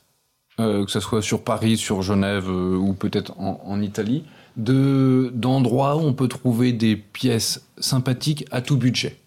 euh, 0.59 0.85
que 0.85 0.91
ce 0.91 0.99
soit 0.99 1.21
sur 1.21 1.43
Paris, 1.43 1.77
sur 1.77 2.01
Genève 2.01 2.49
ou 2.49 2.93
peut-être 2.93 3.39
en, 3.39 3.61
en 3.65 3.81
Italie, 3.81 4.25
de 4.57 5.31
d'endroits 5.33 5.95
où 5.95 6.01
on 6.01 6.13
peut 6.13 6.27
trouver 6.27 6.73
des 6.73 6.95
pièces 6.95 7.65
sympathiques 7.77 8.45
à 8.51 8.61
tout 8.61 8.77
budget? 8.77 9.20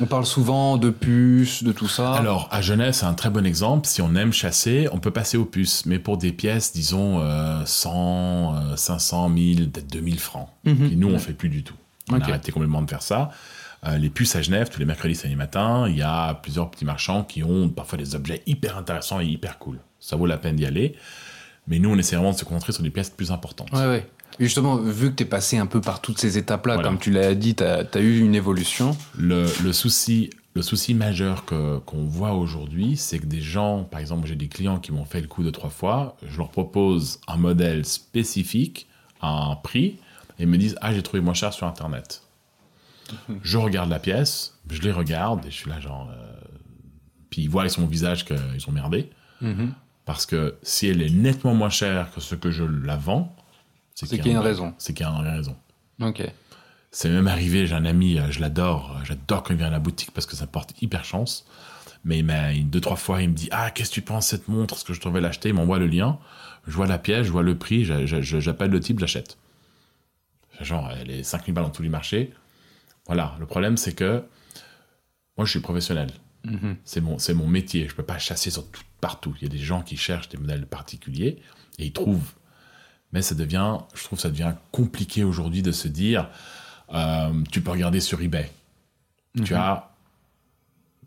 On 0.00 0.06
parle 0.06 0.24
souvent 0.24 0.78
de 0.78 0.90
puces, 0.90 1.62
de 1.62 1.72
tout 1.72 1.88
ça. 1.88 2.14
Alors, 2.14 2.48
à 2.50 2.62
Genève, 2.62 2.94
c'est 2.94 3.04
un 3.06 3.12
très 3.14 3.28
bon 3.30 3.44
exemple. 3.44 3.86
Si 3.86 4.00
on 4.00 4.14
aime 4.14 4.32
chasser, 4.32 4.88
on 4.92 4.98
peut 4.98 5.10
passer 5.10 5.36
aux 5.36 5.44
puces. 5.44 5.84
Mais 5.84 5.98
pour 5.98 6.16
des 6.16 6.32
pièces, 6.32 6.72
disons, 6.72 7.20
euh, 7.20 7.62
100, 7.66 8.54
euh, 8.72 8.76
500, 8.76 9.28
1000, 9.28 9.70
peut-être 9.70 9.90
2000 9.92 10.18
francs. 10.18 10.48
Mhm. 10.64 10.90
Et 10.92 10.96
nous, 10.96 11.08
on 11.08 11.18
fait 11.18 11.34
plus 11.34 11.50
du 11.50 11.62
tout. 11.62 11.74
On 12.10 12.16
Ok. 12.16 12.22
a 12.22 12.28
arrêté 12.30 12.50
complètement 12.50 12.80
de 12.82 12.88
faire 12.88 13.02
ça. 13.02 13.30
Euh, 13.86 13.98
les 13.98 14.08
puces 14.10 14.34
à 14.36 14.42
Genève, 14.42 14.68
tous 14.70 14.78
les 14.78 14.84
mercredis, 14.86 15.14
samedi 15.14 15.36
matin, 15.36 15.86
il 15.88 15.96
y 15.96 16.02
a 16.02 16.34
plusieurs 16.34 16.70
petits 16.70 16.84
marchands 16.84 17.22
qui 17.24 17.42
ont 17.42 17.68
parfois 17.68 17.98
des 17.98 18.14
objets 18.14 18.42
hyper 18.46 18.76
intéressants 18.78 19.20
et 19.20 19.26
hyper 19.26 19.58
cool. 19.58 19.80
Ça 20.00 20.16
vaut 20.16 20.26
la 20.26 20.38
peine 20.38 20.56
d'y 20.56 20.64
aller. 20.66 20.94
Mais 21.66 21.78
nous, 21.78 21.90
on 21.90 21.98
essaie 21.98 22.16
vraiment 22.16 22.32
de 22.32 22.36
se 22.38 22.44
concentrer 22.44 22.72
sur 22.72 22.82
des 22.82 22.90
pièces 22.90 23.10
plus 23.10 23.30
importantes. 23.30 23.70
Ouais, 23.72 23.86
ouais. 23.86 24.06
Justement, 24.38 24.76
vu 24.76 25.10
que 25.10 25.16
tu 25.16 25.22
es 25.24 25.26
passé 25.26 25.58
un 25.58 25.66
peu 25.66 25.80
par 25.80 26.00
toutes 26.00 26.18
ces 26.18 26.38
étapes-là, 26.38 26.74
Voilà. 26.74 26.88
comme 26.88 26.98
tu 26.98 27.10
l'as 27.10 27.34
dit, 27.34 27.54
tu 27.54 27.62
as, 27.64 27.84
eu 28.00 28.20
une 28.20 28.34
évolution. 28.34 28.96
Le, 29.18 29.46
le 29.62 29.72
souci, 29.72 30.30
le 30.54 30.62
souci 30.62 30.94
majeur 30.94 31.44
que, 31.44 31.78
qu'on 31.78 32.04
voit 32.04 32.32
aujourd'hui, 32.32 32.96
c'est 32.96 33.18
que 33.18 33.26
des 33.26 33.40
gens, 33.42 33.84
par 33.84 34.00
exemple, 34.00 34.26
j'ai 34.26 34.36
des 34.36 34.48
clients 34.48 34.78
qui 34.78 34.92
m'ont 34.92 35.04
fait 35.04 35.20
le 35.20 35.26
coup 35.28 35.42
de 35.42 35.50
trois 35.50 35.68
fois, 35.70 36.16
je 36.26 36.38
leur 36.38 36.48
propose 36.50 37.20
un 37.28 37.36
modèle 37.36 37.84
spécifique, 37.84 38.86
à 39.20 39.28
un 39.50 39.56
prix, 39.56 39.98
et 40.38 40.44
ils 40.44 40.46
me 40.48 40.56
disent 40.56 40.76
Ah, 40.80 40.94
j'ai 40.94 41.02
trouvé 41.02 41.20
moins 41.20 41.34
cher 41.34 41.52
sur 41.52 41.66
Internet. 41.66 42.22
Je 43.42 43.58
regarde 43.58 43.90
la 43.90 43.98
pièce, 43.98 44.58
je 44.70 44.80
les 44.82 44.92
regarde, 44.92 45.44
et 45.44 45.50
je 45.50 45.56
suis 45.56 45.68
là, 45.68 45.80
genre. 45.80 46.08
euh, 46.12 46.32
Puis 47.28 47.42
ils 47.42 47.50
voient 47.50 47.62
avec 47.62 47.76
mon 47.76 47.86
visage 47.86 48.24
qu'ils 48.24 48.64
ont 48.68 48.72
merdé. 48.72 49.10
Parce 50.06 50.26
que 50.26 50.56
si 50.62 50.86
elle 50.86 51.02
est 51.02 51.10
nettement 51.10 51.54
moins 51.54 51.70
chère 51.70 52.10
que 52.12 52.20
ce 52.20 52.34
que 52.34 52.50
je 52.50 52.64
la 52.64 52.96
vends, 52.96 53.34
C'est 54.06 54.16
qu'il 54.18 54.26
y 54.26 54.28
a 54.30 54.32
une 54.32 54.38
un- 54.38 54.42
raison. 54.42 54.74
C'est 54.78 54.92
qu'il 54.94 55.04
y 55.06 55.08
a 55.08 55.12
une 55.12 55.26
raison. 55.26 55.56
Ok. 56.00 56.22
C'est 56.92 57.08
même 57.08 57.28
arrivé, 57.28 57.66
j'ai 57.66 57.74
un 57.74 57.84
ami, 57.84 58.18
euh, 58.18 58.30
je 58.30 58.40
l'adore, 58.40 58.96
euh, 58.96 59.04
j'adore 59.04 59.42
quand 59.42 59.54
il 59.54 59.58
vient 59.58 59.68
à 59.68 59.70
la 59.70 59.78
boutique 59.78 60.10
parce 60.12 60.26
que 60.26 60.34
ça 60.36 60.46
porte 60.46 60.74
hyper 60.82 61.04
chance. 61.04 61.46
Mais 62.04 62.18
il 62.20 62.24
m'a, 62.24 62.52
deux, 62.54 62.80
trois 62.80 62.96
fois, 62.96 63.22
il 63.22 63.28
me 63.28 63.34
dit 63.34 63.48
Ah, 63.52 63.70
qu'est-ce 63.70 63.90
que 63.90 63.94
tu 63.94 64.02
penses 64.02 64.26
cette 64.28 64.48
montre? 64.48 64.74
Est-ce 64.74 64.84
que 64.84 64.94
je 64.94 65.00
devrais 65.00 65.20
l'acheter 65.20 65.50
Il 65.50 65.54
m'envoie 65.54 65.78
le 65.78 65.86
lien, 65.86 66.18
je 66.66 66.72
vois 66.72 66.86
la 66.86 66.98
pièce, 66.98 67.26
je 67.26 67.30
vois 67.32 67.42
le 67.42 67.56
prix, 67.58 67.84
j'a- 67.84 68.06
j'a- 68.06 68.22
j'a- 68.22 68.40
j'appelle 68.40 68.70
le 68.70 68.80
type, 68.80 68.98
j'achète. 68.98 69.36
Genre, 70.60 70.90
elle 70.98 71.10
est 71.10 71.22
5000 71.22 71.54
balles 71.54 71.64
dans 71.64 71.70
tous 71.70 71.82
les 71.82 71.88
marchés. 71.88 72.32
Voilà, 73.06 73.34
le 73.40 73.46
problème, 73.46 73.76
c'est 73.76 73.94
que 73.94 74.22
moi, 75.36 75.44
je 75.46 75.50
suis 75.50 75.60
professionnel. 75.60 76.10
Mhm. 76.44 76.76
C'est 76.84 77.00
mon, 77.34 77.46
métier. 77.46 77.88
Je 77.88 77.94
peux 77.94 78.02
pas 78.02 78.18
chasser 78.18 78.50
sur 78.50 78.66
tout, 78.70 78.82
partout. 79.00 79.34
Il 79.40 79.42
y 79.42 79.46
a 79.46 79.50
des 79.50 79.58
gens 79.62 79.82
qui 79.82 79.96
cherchent 79.96 80.28
des 80.28 80.38
modèles 80.38 80.66
particuliers 80.66 81.40
et 81.78 81.86
ils 81.86 81.92
trouvent. 81.92 82.32
Mais 83.12 83.22
ça 83.22 83.34
devient, 83.34 83.78
je 83.94 84.04
trouve, 84.04 84.18
que 84.18 84.22
ça 84.22 84.30
devient 84.30 84.54
compliqué 84.70 85.24
aujourd'hui 85.24 85.62
de 85.62 85.72
se 85.72 85.88
dire, 85.88 86.28
euh, 86.92 87.42
tu 87.50 87.60
peux 87.60 87.70
regarder 87.70 88.00
sur 88.00 88.20
eBay. 88.20 88.50
Tu 89.44 89.54
as, 89.54 89.90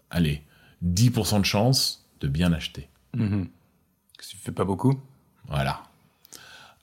allez, 0.09 0.43
10% 0.83 1.39
de 1.39 1.45
chance 1.45 2.05
de 2.19 2.27
bien 2.27 2.53
acheter. 2.53 2.89
Mhm. 3.15 3.47
Ce 4.19 4.29
qui 4.29 4.37
fait 4.37 4.51
pas 4.51 4.65
beaucoup. 4.65 4.99
Voilà. 5.47 5.83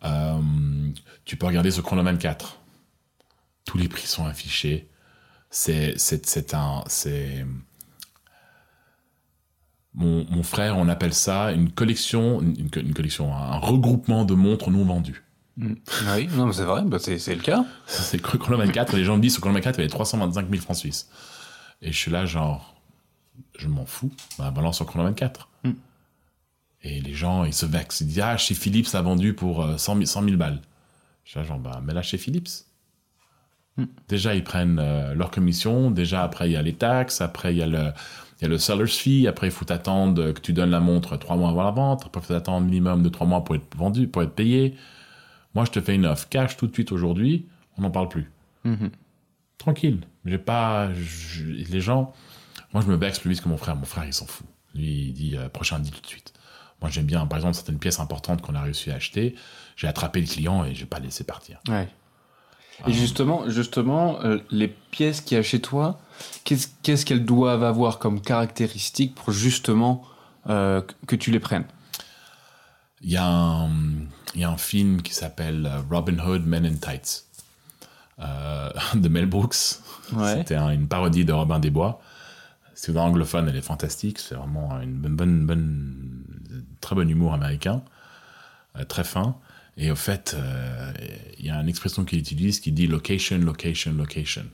Euh, 0.04 0.90
tu 1.24 1.36
peux 1.36 1.46
regarder 1.46 1.70
sur 1.70 1.82
Chronoman 1.82 2.18
4. 2.18 2.58
Tous 3.64 3.78
les 3.78 3.88
prix 3.88 4.06
sont 4.06 4.26
affichés. 4.26 4.88
C'est, 5.50 5.94
c'est, 5.98 6.26
c'est 6.26 6.54
un, 6.54 6.84
c'est. 6.86 7.44
Mon, 9.94 10.24
mon 10.30 10.42
frère, 10.44 10.76
on 10.78 10.88
appelle 10.88 11.14
ça 11.14 11.50
une 11.52 11.70
collection, 11.70 12.40
une, 12.40 12.58
une 12.58 12.70
co- 12.70 12.80
une 12.80 12.94
collection, 12.94 13.34
un 13.34 13.58
regroupement 13.58 14.24
de 14.24 14.34
montres 14.34 14.70
non 14.70 14.84
vendues. 14.84 15.24
Ah 16.06 16.16
Oui, 16.16 16.28
non, 16.36 16.52
c'est 16.52 16.64
vrai, 16.64 16.82
bah, 16.86 16.98
c'est 17.00 17.34
le 17.34 17.42
cas. 17.42 17.64
C'est 17.86 18.22
Chronoman 18.22 18.70
4, 18.70 18.96
les 18.96 19.04
gens 19.04 19.16
me 19.16 19.22
disent 19.22 19.32
sur 19.32 19.40
Chronoman 19.42 19.62
4, 19.62 19.76
il 19.76 19.78
y 19.80 19.82
avait 19.82 19.90
325 19.90 20.48
000 20.48 20.62
francs 20.62 20.76
suisses. 20.76 21.08
Et 21.82 21.92
je 21.92 21.96
suis 21.98 22.10
là, 22.10 22.24
genre, 22.24 22.80
je 23.58 23.66
m'en 23.68 23.84
fous, 23.84 24.10
bah, 24.38 24.50
balance 24.50 24.76
sur 24.76 24.86
Chronoman 24.86 25.14
4. 25.14 25.48
Mm. 25.64 25.70
Et 26.82 27.00
les 27.00 27.12
gens, 27.14 27.44
ils 27.44 27.52
se 27.52 27.66
vexent. 27.66 28.00
Ils 28.00 28.06
disent, 28.06 28.20
ah, 28.20 28.36
chez 28.36 28.54
Philips, 28.54 28.86
ça 28.86 29.00
a 29.00 29.02
vendu 29.02 29.34
pour 29.34 29.62
euh, 29.62 29.76
100 29.76 29.94
000, 29.94 30.06
100 30.06 30.22
000 30.24 30.36
balles. 30.36 30.60
Je 31.24 31.30
suis 31.32 31.40
là, 31.40 31.44
genre, 31.44 31.58
bah, 31.58 31.82
mais 31.84 31.92
là, 31.92 32.00
chez 32.02 32.16
Philips. 32.16 32.48
Mm. 33.76 33.84
Déjà, 34.08 34.34
ils 34.34 34.44
prennent 34.44 34.78
euh, 34.78 35.14
leur 35.14 35.30
commission. 35.30 35.90
Déjà, 35.90 36.22
après, 36.22 36.48
il 36.48 36.52
y 36.52 36.56
a 36.56 36.62
les 36.62 36.74
taxes. 36.74 37.20
Après, 37.20 37.52
il 37.52 37.58
y 37.58 37.62
a 37.62 37.66
le, 37.66 37.92
il 38.40 38.44
y 38.44 38.46
a 38.46 38.48
le 38.48 38.58
seller's 38.58 38.96
fee. 38.96 39.26
Après, 39.28 39.46
il 39.48 39.50
faut 39.50 39.64
t'attendre 39.64 40.32
que 40.32 40.40
tu 40.40 40.52
donnes 40.52 40.70
la 40.70 40.80
montre 40.80 41.16
trois 41.16 41.36
mois 41.36 41.50
avant 41.50 41.64
la 41.64 41.70
vente. 41.70 42.04
Après, 42.06 42.20
il 42.20 42.26
faut 42.26 42.32
t'attendre 42.34 42.64
minimum 42.66 43.02
de 43.02 43.08
trois 43.08 43.26
mois 43.26 43.44
pour 43.44 43.54
être 43.54 43.76
vendu, 43.76 44.08
pour 44.08 44.22
être 44.22 44.34
payé. 44.34 44.74
Moi, 45.54 45.64
je 45.64 45.70
te 45.72 45.80
fais 45.80 45.94
une 45.94 46.06
offre 46.06 46.28
cash 46.28 46.56
tout 46.56 46.66
de 46.66 46.72
suite 46.72 46.92
aujourd'hui. 46.92 47.46
On 47.76 47.82
n'en 47.82 47.90
parle 47.90 48.08
plus 48.08 48.30
Mhm. 48.64 48.90
tranquille. 49.58 50.00
J'ai 50.24 50.38
pas. 50.38 50.92
je- 50.94 51.44
les 51.44 51.80
gens. 51.80 52.12
Moi, 52.72 52.82
je 52.82 52.88
me 52.90 52.96
vexe 52.96 53.18
plus 53.18 53.30
vite 53.30 53.40
que 53.42 53.48
mon 53.48 53.56
frère. 53.56 53.74
Mon 53.76 53.84
frère, 53.84 54.04
il 54.04 54.12
s'en 54.12 54.26
fout. 54.26 54.46
Lui, 54.74 55.08
il 55.08 55.12
dit 55.12 55.36
euh, 55.36 55.48
prochain 55.48 55.78
dit 55.80 55.90
tout 55.90 56.00
de 56.00 56.06
suite. 56.06 56.32
Moi, 56.80 56.90
j'aime 56.90 57.04
bien, 57.06 57.26
par 57.26 57.38
exemple, 57.38 57.54
certaines 57.54 57.78
pièces 57.78 58.00
importantes 58.00 58.40
qu'on 58.42 58.54
a 58.54 58.62
réussi 58.62 58.90
à 58.90 58.94
acheter. 58.94 59.34
J'ai 59.76 59.86
attrapé 59.88 60.20
le 60.20 60.26
client 60.26 60.64
et 60.64 60.74
j'ai 60.74 60.86
pas 60.86 60.98
laissé 61.00 61.24
partir. 61.24 61.58
Ouais. 61.68 61.88
Et 62.86 62.92
justement, 62.92 63.48
justement 63.50 64.22
euh, 64.24 64.38
les 64.50 64.68
pièces 64.68 65.20
qu'il 65.20 65.36
y 65.36 65.38
a 65.38 65.42
chez 65.42 65.60
toi, 65.60 66.00
qu'est-ce 66.44 67.04
qu'elles 67.06 67.24
doivent 67.24 67.64
avoir 67.64 67.98
comme 67.98 68.20
caractéristiques 68.20 69.14
pour 69.14 69.32
justement 69.32 70.02
euh, 70.48 70.82
que 71.06 71.16
tu 71.16 71.30
les 71.30 71.40
prennes? 71.40 71.64
Il 73.02 73.10
y, 73.10 73.16
a 73.16 73.26
un, 73.26 73.70
il 74.34 74.40
y 74.42 74.44
a 74.44 74.50
un 74.50 74.58
film 74.58 75.00
qui 75.00 75.14
s'appelle 75.14 75.66
euh, 75.66 75.80
Robin 75.90 76.18
Hood 76.18 76.46
Men 76.46 76.66
in 76.66 76.74
Tights 76.74 77.24
euh, 78.18 78.70
de 78.94 79.08
Mel 79.08 79.26
Brooks. 79.26 79.56
Ouais. 80.12 80.34
C'était 80.36 80.56
un- 80.56 80.70
une 80.70 80.86
parodie 80.88 81.24
de 81.24 81.32
Robin 81.32 81.58
des 81.60 81.70
Bois. 81.70 82.00
Si 82.74 82.90
vous 82.90 82.96
êtes 82.98 83.02
anglophone, 83.02 83.48
elle 83.48 83.56
est 83.56 83.62
fantastique. 83.62 84.18
C'est 84.18 84.34
vraiment 84.34 84.78
une 84.80 84.94
bonne, 84.98 85.16
bonne, 85.16 85.46
bonne- 85.46 86.24
très 86.80 86.94
bon 86.96 87.08
humour 87.08 87.32
américain, 87.34 87.82
très 88.88 89.04
fin. 89.04 89.36
Et 89.76 89.90
au 89.90 89.96
fait, 89.96 90.34
euh, 90.38 90.92
il 91.38 91.46
y 91.46 91.50
a 91.50 91.56
une 91.60 91.68
expression 91.68 92.04
qu'il 92.04 92.18
utilise 92.18 92.60
qui 92.60 92.72
dit 92.72 92.86
location, 92.86 93.38
location, 93.38 93.92
location. 93.92 94.44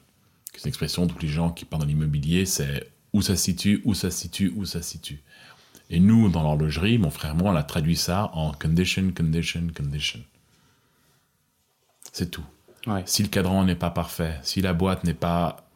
C'est 0.56 0.64
une 0.64 0.68
expression 0.68 1.06
tous 1.06 1.18
les 1.18 1.28
gens 1.28 1.50
qui 1.50 1.64
parlent 1.64 1.82
dans 1.82 1.88
l'immobilier, 1.88 2.46
c'est 2.46 2.90
où 3.12 3.22
ça 3.22 3.36
se 3.36 3.42
situe, 3.42 3.82
où 3.84 3.94
ça 3.94 4.10
se 4.10 4.18
situe, 4.18 4.52
où 4.56 4.64
ça 4.64 4.82
se 4.82 4.90
situe. 4.90 5.22
Et 5.90 6.00
nous, 6.00 6.28
dans 6.28 6.42
l'horlogerie, 6.42 6.98
mon 6.98 7.10
frère 7.10 7.32
et 7.32 7.34
moi, 7.34 7.52
on 7.52 7.56
a 7.56 7.62
traduit 7.62 7.96
ça 7.96 8.30
en 8.34 8.52
condition, 8.52 9.12
condition, 9.14 9.68
condition. 9.74 10.20
C'est 12.12 12.30
tout. 12.30 12.44
Ouais. 12.86 13.02
Si 13.06 13.22
le 13.22 13.28
cadran 13.28 13.64
n'est 13.64 13.76
pas 13.76 13.90
parfait, 13.90 14.38
si 14.42 14.60
la 14.62 14.72
boîte 14.72 15.04
n'est 15.04 15.14
pas 15.14 15.68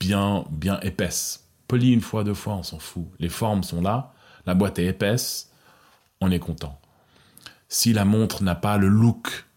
bien, 0.00 0.44
bien 0.50 0.80
épaisse, 0.80 1.48
polie 1.68 1.92
une 1.92 2.00
fois, 2.00 2.24
deux 2.24 2.34
fois, 2.34 2.54
on 2.54 2.62
s'en 2.62 2.78
fout. 2.78 3.06
Les 3.18 3.28
formes 3.28 3.62
sont 3.62 3.82
là, 3.82 4.14
la 4.46 4.54
boîte 4.54 4.78
est 4.78 4.86
épaisse, 4.86 5.52
on 6.20 6.30
est 6.30 6.38
content. 6.38 6.80
Si 7.68 7.92
la 7.92 8.04
montre 8.04 8.42
n'a 8.42 8.54
pas 8.54 8.78
le 8.78 8.88
look 8.88 9.47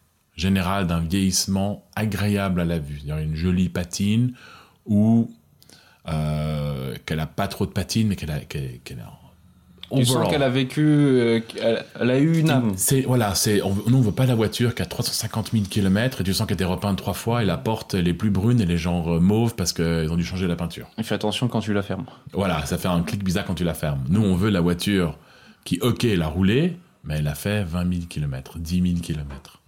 général 0.42 0.88
d'un 0.88 1.00
vieillissement 1.00 1.86
agréable 1.96 2.60
à 2.60 2.66
la 2.66 2.80
vue, 2.80 3.00
c'est-à-dire 3.00 3.24
une 3.24 3.36
jolie 3.36 3.70
patine 3.70 4.34
ou 4.86 5.32
euh, 6.10 6.96
qu'elle 7.06 7.20
a 7.20 7.28
pas 7.28 7.48
trop 7.48 7.66
de 7.66 7.72
patine, 7.72 8.08
mais 8.08 8.16
qu'elle 8.16 8.32
a, 8.32 8.40
qu'elle, 8.40 8.80
qu'elle 8.84 9.00
a 9.00 9.12
Tu 9.96 10.06
sens 10.06 10.28
qu'elle 10.30 10.44
a 10.44 10.50
vécu, 10.50 10.82
euh, 10.82 11.40
elle 12.00 12.10
a 12.10 12.18
eu 12.18 12.40
une 12.40 12.50
âme. 12.50 12.74
C'est 12.76 13.02
voilà, 13.02 13.36
c'est 13.36 13.62
on, 13.62 13.76
nous 13.88 13.98
on 13.98 14.02
veut 14.02 14.12
pas 14.12 14.26
la 14.26 14.36
voiture 14.36 14.74
qui 14.74 14.82
a 14.82 14.86
350 14.86 15.52
000 15.52 15.66
km 15.70 16.22
et 16.22 16.24
tu 16.24 16.34
sens 16.34 16.48
qu'elle 16.48 16.56
était 16.56 16.66
repeinte 16.66 16.98
trois 16.98 17.14
fois 17.14 17.44
et 17.44 17.46
la 17.46 17.58
porte 17.58 17.94
elle 17.94 18.08
est 18.08 18.14
plus 18.14 18.32
brune 18.32 18.60
et 18.60 18.66
les 18.66 18.78
genres 18.78 19.22
mauves 19.22 19.56
parce 19.56 19.74
qu'ils 19.74 20.10
ont 20.10 20.18
dû 20.18 20.26
changer 20.26 20.48
la 20.48 20.56
peinture. 20.56 20.88
Et 20.98 21.04
fais 21.04 21.16
attention 21.16 21.48
quand 21.48 21.60
tu 21.60 21.72
la 21.72 21.84
fermes. 21.84 22.06
Voilà, 22.34 22.66
ça 22.66 22.78
fait 22.78 22.88
un 22.88 23.04
clic 23.04 23.24
bizarre 23.24 23.46
quand 23.46 23.56
tu 23.56 23.64
la 23.64 23.76
fermes. 23.76 24.04
Nous 24.10 24.24
on 24.24 24.36
veut 24.36 24.50
la 24.50 24.62
voiture 24.62 25.18
qui 25.66 25.80
ok 25.82 26.04
elle 26.06 26.24
a 26.24 26.28
roulé 26.28 26.78
mais 27.04 27.16
elle 27.18 27.28
a 27.28 27.36
fait 27.36 27.64
20 27.64 27.94
000 27.94 28.06
km, 28.10 28.60
10 28.60 28.82
000 28.82 29.02
km. 29.02 29.62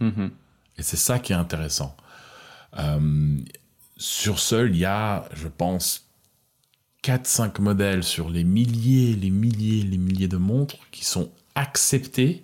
Et 0.78 0.84
c'est 0.84 0.98
ça 0.98 1.20
qui 1.20 1.34
est 1.34 1.36
intéressant. 1.36 1.96
Euh, 2.80 3.38
sur 3.98 4.40
ce, 4.40 4.68
il 4.68 4.76
y 4.78 4.86
a, 4.86 5.26
je 5.34 5.48
pense, 5.48 6.08
4-5 7.04 7.62
modèles 7.62 8.04
sur 8.04 8.30
les 8.30 8.44
milliers, 8.44 9.16
les 9.16 9.30
milliers, 9.30 9.84
les 9.84 9.98
milliers 9.98 10.28
de 10.28 10.38
montres 10.38 10.78
qui 10.92 11.06
sont 11.06 11.30
acceptés 11.56 12.44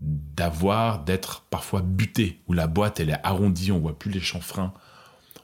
d'avoir, 0.00 1.02
d'être 1.04 1.42
parfois 1.50 1.82
butés, 1.82 2.38
où 2.46 2.52
la 2.52 2.68
boîte 2.68 3.00
elle 3.00 3.10
est 3.10 3.18
arrondie, 3.24 3.72
on 3.72 3.80
voit 3.80 3.98
plus 3.98 4.10
les 4.12 4.20
chanfreins. 4.20 4.72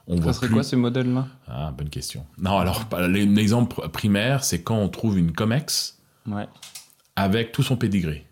On 0.07 0.15
Ça 0.17 0.23
voit 0.23 0.33
serait 0.33 0.47
plus... 0.47 0.53
quoi 0.53 0.63
ces 0.63 0.75
modèles-là? 0.77 1.27
Ah, 1.47 1.71
bonne 1.77 1.89
question. 1.89 2.25
Non, 2.37 2.57
alors, 2.59 2.85
l'exemple 3.09 3.89
primaire, 3.89 4.43
c'est 4.43 4.61
quand 4.61 4.77
on 4.77 4.87
trouve 4.87 5.17
une 5.17 5.31
Comex 5.33 5.99
Ouais. 6.27 6.47
avec 7.15 7.51
tout 7.51 7.63
son 7.63 7.75
pédigré. 7.75 8.25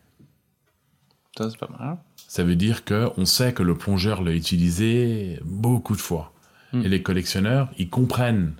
Ça, 1.38 1.50
c'est 1.50 1.58
pas 1.58 1.68
mal. 1.68 1.98
Ça 2.34 2.44
veut 2.44 2.56
dire 2.56 2.84
que 2.84 3.12
on 3.18 3.26
sait 3.26 3.54
que 3.54 3.62
le 3.62 3.78
plongeur 3.78 4.24
l'a 4.24 4.32
utilisé 4.32 5.40
beaucoup 5.46 5.96
de 5.96 6.02
fois. 6.02 6.34
Hmm. 6.72 6.82
Et 6.84 6.90
les 6.90 7.04
collectionneurs, 7.04 7.70
ils 7.78 7.92
comprennent 7.92 8.54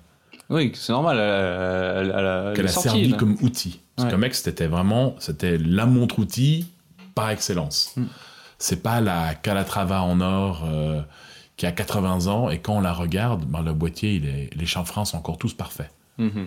Oui, 0.48 0.70
c'est 0.76 0.92
normal. 0.92 1.16
Elle, 1.18 2.02
elle- 2.06 2.14
elle 2.16 2.24
a- 2.26 2.44
elle 2.50 2.56
qu'elle 2.56 2.66
a 2.66 2.68
sortie, 2.68 2.88
servi 2.90 3.08
là. 3.08 3.16
comme 3.16 3.36
outil. 3.42 3.80
Parce 3.96 4.06
Ouais. 4.06 4.12
que 4.14 4.16
mec, 4.20 4.34
c'était 4.36 4.68
vraiment, 4.68 5.16
c'était 5.18 5.58
la 5.58 5.86
montre 5.86 6.20
outil 6.20 6.68
par 7.16 7.30
excellence. 7.30 7.94
Hmm. 7.96 8.04
C'est 8.58 8.80
pas 8.80 9.00
la 9.00 9.34
Calatrava 9.34 10.02
en 10.02 10.20
or 10.20 10.62
euh, 10.70 11.00
qui 11.56 11.66
a 11.66 11.72
80 11.72 12.28
ans 12.28 12.50
et 12.50 12.60
quand 12.60 12.76
on 12.76 12.80
la 12.80 12.92
regarde, 12.92 13.44
ben, 13.46 13.62
le 13.62 13.72
boîtier, 13.72 14.14
il 14.14 14.26
est, 14.26 14.50
les 14.54 14.66
chanfreins 14.66 15.04
sont 15.04 15.16
encore 15.16 15.38
tous 15.38 15.52
parfaits. 15.54 15.90
Mhm. 16.18 16.46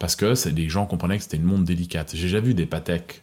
Parce 0.00 0.16
que 0.16 0.34
c'est 0.34 0.52
des 0.52 0.68
gens 0.68 0.86
comprenaient 0.86 1.18
que 1.18 1.22
c'était 1.22 1.36
une 1.36 1.44
montre 1.44 1.62
délicate. 1.64 2.10
J'ai 2.16 2.22
déjà 2.22 2.40
vu 2.40 2.52
des 2.54 2.66
Patek, 2.66 3.22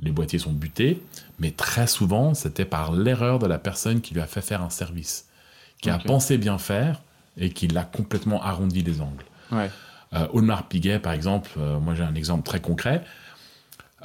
les 0.00 0.12
boîtiers 0.12 0.38
sont 0.38 0.52
butés, 0.52 1.02
mais 1.38 1.50
très 1.50 1.86
souvent, 1.86 2.34
c'était 2.34 2.64
par 2.64 2.92
l'erreur 2.92 3.38
de 3.38 3.46
la 3.46 3.58
personne 3.58 4.00
qui 4.00 4.14
lui 4.14 4.20
a 4.20 4.26
fait 4.26 4.40
faire 4.40 4.62
un 4.62 4.70
service, 4.70 5.28
qui 5.80 5.90
a 5.90 5.98
pensé 5.98 6.38
bien 6.38 6.58
faire 6.58 7.02
et 7.36 7.50
qui 7.50 7.68
l'a 7.68 7.84
complètement 7.84 8.42
arrondi 8.42 8.82
les 8.82 9.00
angles. 9.00 9.24
Ouais. 9.50 9.70
Euh, 10.14 10.26
Audemars 10.32 10.68
Piguet, 10.68 10.98
par 10.98 11.12
exemple, 11.12 11.50
euh, 11.58 11.78
moi 11.78 11.94
j'ai 11.94 12.02
un 12.02 12.14
exemple 12.14 12.44
très 12.44 12.60
concret. 12.60 13.04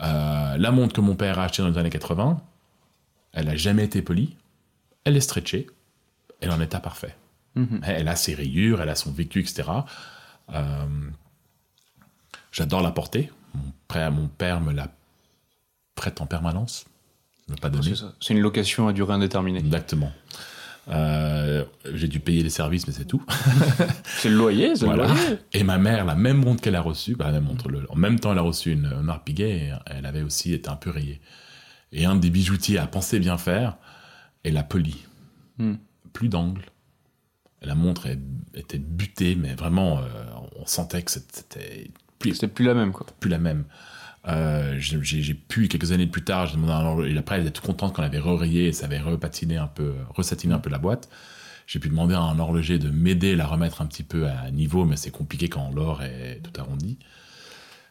Euh, 0.01 0.57
la 0.57 0.71
montre 0.71 0.93
que 0.93 1.01
mon 1.01 1.15
père 1.15 1.39
a 1.39 1.45
achetée 1.45 1.61
dans 1.61 1.69
les 1.69 1.77
années 1.77 1.89
80, 1.89 2.41
elle 3.33 3.45
n'a 3.45 3.55
jamais 3.55 3.85
été 3.85 4.01
polie, 4.01 4.35
elle 5.05 5.15
est 5.15 5.21
stretchée, 5.21 5.67
elle 6.41 6.49
est 6.49 6.53
en 6.53 6.61
état 6.61 6.79
parfait. 6.79 7.15
Mhm. 7.55 7.81
Elle 7.83 8.07
a 8.07 8.15
ses 8.15 8.33
rayures, 8.33 8.81
elle 8.81 8.89
a 8.89 8.95
son 8.95 9.11
vécu, 9.11 9.39
etc. 9.41 9.69
Euh, 10.53 10.85
J'adore 12.51 12.81
la 12.81 12.91
porter. 12.91 13.31
Mon 13.55 13.71
père, 13.87 14.11
mon 14.11 14.27
père 14.27 14.61
me 14.61 14.71
la 14.71 14.87
prête 15.95 16.21
en 16.21 16.25
permanence. 16.25 16.85
Ne 17.49 17.55
pas 17.55 17.69
donner. 17.69 17.93
C'est 18.21 18.33
une 18.33 18.39
location 18.39 18.87
à 18.87 18.93
durée 18.93 19.13
indéterminée. 19.13 19.59
Exactement. 19.59 20.11
Euh, 20.89 21.63
J'ai 21.93 22.07
dû 22.07 22.19
payer 22.19 22.43
les 22.43 22.49
services, 22.49 22.87
mais 22.87 22.93
c'est 22.93 23.05
tout. 23.05 23.23
C'est 24.05 24.29
le 24.29 24.35
loyer, 24.35 24.75
c'est 24.75 24.85
Voilà. 24.85 25.07
le 25.07 25.13
loyer. 25.13 25.37
Et 25.53 25.63
ma 25.63 25.77
mère, 25.77 26.03
la 26.05 26.15
même 26.15 26.37
montre 26.37 26.61
qu'elle 26.61 26.75
a 26.75 26.81
reçue, 26.81 27.15
bah, 27.15 27.25
la 27.25 27.31
même 27.33 27.45
montre, 27.45 27.69
le- 27.69 27.85
en 27.89 27.95
même 27.95 28.19
temps, 28.19 28.31
elle 28.33 28.37
a 28.37 28.41
reçu 28.41 28.71
une, 28.71 28.85
une 28.85 29.75
elle 29.85 30.05
avait 30.05 30.21
aussi 30.23 30.53
été 30.53 30.69
un 30.69 30.75
peu 30.75 30.89
rayée. 30.89 31.21
Et 31.93 32.05
un 32.05 32.15
des 32.15 32.29
bijoutiers 32.29 32.79
a 32.79 32.87
pensé 32.87 33.19
bien 33.19 33.37
faire 33.37 33.77
et 34.43 34.51
l'a 34.51 34.63
poli. 34.63 35.05
Hmm. 35.57 35.75
Plus 36.11 36.27
d'angle. 36.27 36.63
La 37.61 37.75
montre 37.75 38.07
était 38.53 38.77
butée, 38.79 39.35
mais 39.35 39.53
vraiment, 39.55 39.99
euh, 39.99 40.03
on 40.59 40.65
sentait 40.65 41.01
que 41.01 41.11
c'était 41.11 41.91
plus, 42.19 42.33
C'était 42.33 42.47
plus 42.49 42.65
la 42.65 42.73
même, 42.73 42.91
quoi. 42.91 43.05
plus 43.21 43.29
la 43.29 43.37
même. 43.37 43.63
Euh, 44.27 44.75
j'ai 44.79 45.33
pu, 45.33 45.67
quelques 45.67 45.91
années 45.91 46.07
plus 46.07 46.23
tard, 46.23 46.47
j'ai 46.47 46.55
demandé 46.55 46.71
à 46.71 46.77
un 46.77 47.03
et 47.03 47.17
après, 47.17 47.35
elle 47.35 47.41
était 47.41 47.51
toute 47.51 47.65
contente 47.65 47.93
qu'on 47.93 48.03
avait 48.03 48.19
re-rayé 48.19 48.67
et 48.67 48.73
ça 48.73 48.85
avait 48.85 48.99
repatiné 48.99 49.57
un 49.57 49.67
peu, 49.67 49.93
resatiné 50.15 50.53
un 50.53 50.59
peu 50.59 50.69
la 50.69 50.77
boîte. 50.77 51.09
J'ai 51.67 51.79
pu 51.79 51.89
demander 51.89 52.13
à 52.13 52.19
un 52.19 52.39
horloger 52.39 52.79
de 52.79 52.89
m'aider 52.89 53.33
à 53.33 53.35
la 53.35 53.47
remettre 53.47 53.81
un 53.81 53.85
petit 53.85 54.03
peu 54.03 54.27
à 54.27 54.51
niveau, 54.51 54.85
mais 54.85 54.97
c'est 54.97 55.11
compliqué 55.11 55.49
quand 55.49 55.71
l'or 55.71 56.01
est 56.03 56.41
tout 56.41 56.59
arrondi. 56.59 56.97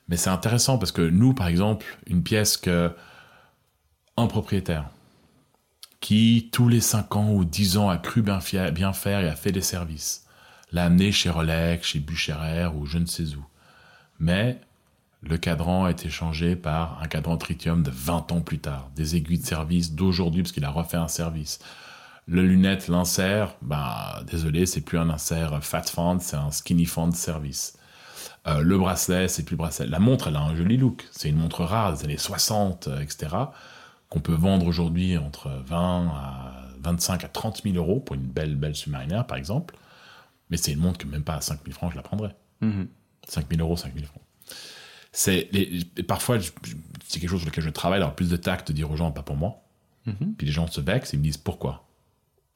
Mais 0.09 0.17
c'est 0.17 0.31
intéressant 0.31 0.79
parce 0.79 0.93
que 0.93 1.03
nous, 1.03 1.33
par 1.35 1.47
exemple, 1.47 1.99
une 2.07 2.23
pièce 2.23 2.57
que 2.57 2.93
un 4.17 4.27
propriétaire 4.27 4.91
qui, 6.01 6.51
tous 6.53 6.69
les 6.69 6.81
5 6.81 7.17
ans 7.17 7.33
ou 7.33 7.45
10 7.45 7.79
ans, 7.79 7.89
a 7.89 7.97
cru 7.97 8.23
bien, 8.23 8.41
bien 8.73 8.93
faire 8.93 9.21
et 9.21 9.29
a 9.29 9.37
fait 9.37 9.53
des 9.53 9.63
services, 9.63 10.27
l'a 10.73 10.85
amené 10.85 11.13
chez 11.13 11.31
Rolex, 11.31 11.87
chez 11.87 12.01
Bucherer 12.01 12.67
ou 12.67 12.87
je 12.87 12.99
ne 12.99 13.07
sais 13.07 13.35
où. 13.37 13.45
Mais 14.19 14.61
le 15.23 15.39
cadran 15.39 15.85
a 15.85 15.91
été 15.91 16.11
changé 16.11 16.57
par 16.57 17.01
un 17.03 17.07
cadran 17.07 17.37
tritium 17.37 17.83
de 17.83 17.91
20 17.91 18.33
ans 18.33 18.41
plus 18.41 18.59
tard. 18.59 18.91
Des 18.97 19.17
aiguilles 19.17 19.39
de 19.39 19.47
service 19.47 19.93
d'aujourd'hui, 19.93 20.43
parce 20.43 20.53
qu'il 20.53 20.65
a 20.65 20.71
refait 20.71 20.97
un 20.97 21.09
service. 21.09 21.61
Le 22.27 22.47
lunette, 22.47 22.89
l'insert, 22.89 23.55
bah, 23.63 24.23
désolé, 24.27 24.67
c'est 24.67 24.81
plus 24.81 24.99
un 24.99 25.11
insert 25.11 25.63
fat 25.63 25.83
fond, 25.83 26.19
c'est 26.21 26.37
un 26.37 26.51
skinny 26.51 26.87
fond 26.87 27.11
service. 27.13 27.77
Euh, 28.49 28.61
le 28.61 28.77
bracelet, 28.77 29.29
c'est 29.29 29.45
plus 29.45 29.55
le 29.55 29.59
bracelet. 29.59 29.87
La 29.87 30.01
montre, 30.01 30.29
elle 30.29 30.37
a 30.37 30.41
un 30.41 30.57
joli 30.57 30.77
look. 30.77 31.07
C'est 31.13 31.29
une 31.29 31.37
montre 31.37 31.65
rare 31.65 31.97
des 31.97 32.05
années 32.05 32.17
60, 32.17 32.89
euh, 32.89 33.01
etc., 33.01 33.37
qu'on 34.09 34.21
peut 34.21 34.35
vendre 34.35 34.67
aujourd'hui 34.67 35.17
entre 35.17 35.49
20 35.67 36.09
à 36.09 36.63
25 36.81 37.25
à 37.25 37.29
30 37.29 37.63
000 37.63 37.77
euros 37.77 38.01
pour 38.01 38.17
une 38.17 38.27
belle, 38.27 38.57
belle 38.57 38.75
submarinaire, 38.75 39.27
par 39.27 39.39
exemple. 39.39 39.77
Mais 40.51 40.57
c'est 40.57 40.73
une 40.73 40.81
montre 40.81 40.99
que 40.99 41.07
même 41.07 41.23
pas 41.23 41.37
à 41.37 41.41
5 41.41 41.61
000 41.65 41.75
francs, 41.75 41.93
je 41.93 41.97
la 41.97 42.03
prendrais. 42.03 42.35
Mhm. 42.61 42.89
5 43.29 43.47
000 43.49 43.61
euros, 43.63 43.77
5 43.77 43.95
000 43.95 44.05
francs. 44.07 44.23
C'est 45.13 45.49
les- 45.53 45.85
parfois, 46.07 46.39
c'est 47.07 47.21
quelque 47.21 47.31
chose 47.31 47.41
sur 47.41 47.49
lequel 47.51 47.65
je 47.65 47.71
travaille, 47.71 48.01
d'avoir 48.01 48.17
plus 48.17 48.31
de 48.31 48.37
tact, 48.37 48.69
de 48.69 48.73
dire 48.73 48.91
aux 48.91 48.97
gens, 48.97 49.11
pas 49.13 49.23
pour 49.23 49.37
moi. 49.37 49.63
Mhm. 50.07 50.35
Puis 50.37 50.47
les 50.47 50.53
gens 50.53 50.67
se 50.67 50.81
vexent 50.81 51.13
et 51.15 51.17
me 51.17 51.23
disent 51.23 51.37
pourquoi. 51.37 51.87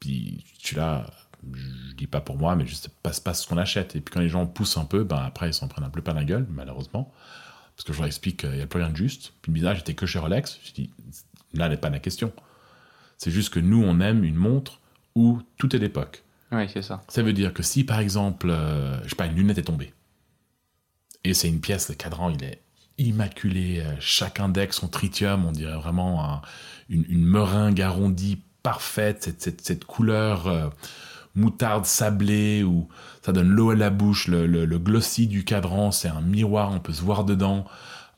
Puis 0.00 0.44
suis 0.58 0.76
là, 0.76 1.06
je 1.52 1.94
dis 1.94 2.06
pas 2.06 2.20
pour 2.20 2.36
moi, 2.36 2.56
mais 2.56 2.66
je 2.66 2.74
sais 2.74 2.88
pas, 3.02 3.12
ce 3.12 3.46
qu'on 3.46 3.58
achète. 3.58 3.94
Et 3.96 4.00
puis 4.00 4.12
quand 4.12 4.20
les 4.20 4.28
gens 4.28 4.46
poussent 4.46 4.76
un 4.78 4.84
peu, 4.84 5.04
ben 5.04 5.18
après 5.18 5.50
ils 5.50 5.54
s'en 5.54 5.68
prennent 5.68 5.84
un 5.84 5.90
peu 5.90 6.00
plein 6.02 6.14
la 6.14 6.24
gueule, 6.24 6.46
malheureusement. 6.50 7.12
Parce 7.76 7.84
que 7.84 7.92
je 7.92 7.98
leur 7.98 8.06
explique 8.06 8.40
qu'il 8.40 8.50
n'y 8.52 8.62
a 8.62 8.66
plus 8.66 8.80
rien 8.80 8.90
de 8.90 8.96
juste. 8.96 9.34
Puis 9.42 9.50
ils 9.50 9.52
me 9.52 9.58
disent, 9.58 9.66
ah, 9.68 9.74
j'étais 9.74 9.94
que 9.94 10.06
chez 10.06 10.18
Rolex. 10.18 10.58
Je 10.64 10.72
dis, 10.72 10.90
là 11.52 11.68
n'est 11.68 11.76
pas 11.76 11.90
la 11.90 11.98
question. 11.98 12.32
C'est 13.18 13.30
juste 13.30 13.50
que 13.50 13.60
nous, 13.60 13.82
on 13.82 14.00
aime 14.00 14.24
une 14.24 14.34
montre 14.34 14.80
où 15.14 15.40
tout 15.58 15.74
est 15.76 15.78
d'époque. 15.78 16.22
Oui, 16.52 16.68
c'est 16.72 16.82
ça. 16.82 17.02
Ça 17.08 17.22
veut 17.22 17.32
dire 17.34 17.52
que 17.52 17.62
si, 17.62 17.84
par 17.84 17.98
exemple, 18.00 18.48
euh, 18.50 18.98
je 19.04 19.10
sais 19.10 19.16
pas, 19.16 19.26
une 19.26 19.34
lunette 19.34 19.58
est 19.58 19.62
tombée, 19.62 19.92
et 21.28 21.34
c'est 21.34 21.48
une 21.48 21.60
pièce, 21.60 21.88
le 21.88 21.94
cadran, 21.94 22.30
il 22.30 22.42
est 22.44 22.60
immaculé, 22.98 23.80
euh, 23.80 23.92
chaque 24.00 24.40
index 24.40 24.82
en 24.82 24.88
tritium, 24.88 25.44
on 25.44 25.52
dirait 25.52 25.76
vraiment 25.76 26.24
un- 26.24 26.42
une, 26.88 27.04
une 27.08 27.24
meringue 27.24 27.80
arrondie 27.82 28.38
parfaite, 28.62 29.22
cette, 29.24 29.42
cette, 29.42 29.60
cette 29.60 29.84
couleur 29.84 30.46
euh, 30.46 30.68
moutarde 31.34 31.84
sablée, 31.84 32.62
où 32.64 32.88
ça 33.22 33.32
donne 33.32 33.48
l'eau 33.50 33.70
à 33.70 33.74
la 33.74 33.90
bouche, 33.90 34.28
le, 34.28 34.46
le, 34.46 34.64
le 34.64 34.78
glossy 34.78 35.26
du 35.26 35.44
cadran, 35.44 35.90
c'est 35.90 36.08
un 36.08 36.20
miroir, 36.22 36.70
on 36.72 36.80
peut 36.80 36.92
se 36.92 37.02
voir 37.02 37.24
dedans. 37.24 37.66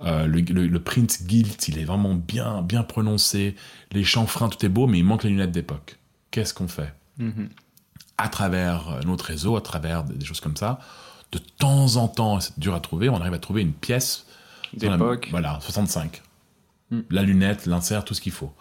Euh, 0.02 0.26
le, 0.28 0.40
le, 0.42 0.78
print 0.80 1.18
gilt, 1.26 1.66
il 1.66 1.76
est 1.78 1.84
vraiment 1.84 2.14
bien, 2.14 2.62
bien 2.62 2.84
prononcé. 2.84 3.56
Les 3.90 4.04
chanfreins, 4.04 4.48
tout 4.48 4.64
est 4.64 4.68
beau, 4.68 4.86
mais 4.86 4.98
il 4.98 5.04
manque 5.04 5.24
les 5.24 5.30
lunettes 5.30 5.50
d'époque. 5.50 5.98
Qu'est-ce 6.30 6.54
qu'on 6.54 6.68
fait? 6.68 6.94
Mhm. 7.18 7.48
à 8.16 8.28
travers 8.28 9.00
notre 9.04 9.24
réseau, 9.24 9.56
à 9.56 9.60
travers 9.60 10.04
des 10.04 10.24
choses 10.24 10.38
comme 10.40 10.56
ça, 10.56 10.78
de 11.32 11.38
temps 11.38 11.96
en 11.96 12.08
temps, 12.08 12.40
c'est 12.40 12.58
dur 12.58 12.74
à 12.74 12.80
trouver, 12.80 13.08
on 13.08 13.20
arrive 13.20 13.34
à 13.34 13.38
trouver 13.38 13.62
une 13.62 13.72
pièce 13.72 14.26
D'époque. 14.74 15.28
Voilà, 15.30 15.58
65. 15.60 16.22
Hmm. 16.90 17.00
La 17.10 17.22
lunette, 17.22 17.66
l'insert, 17.66 18.04
tout 18.04 18.14
ce 18.14 18.20
qu'il 18.20 18.32
faut. 18.32 18.52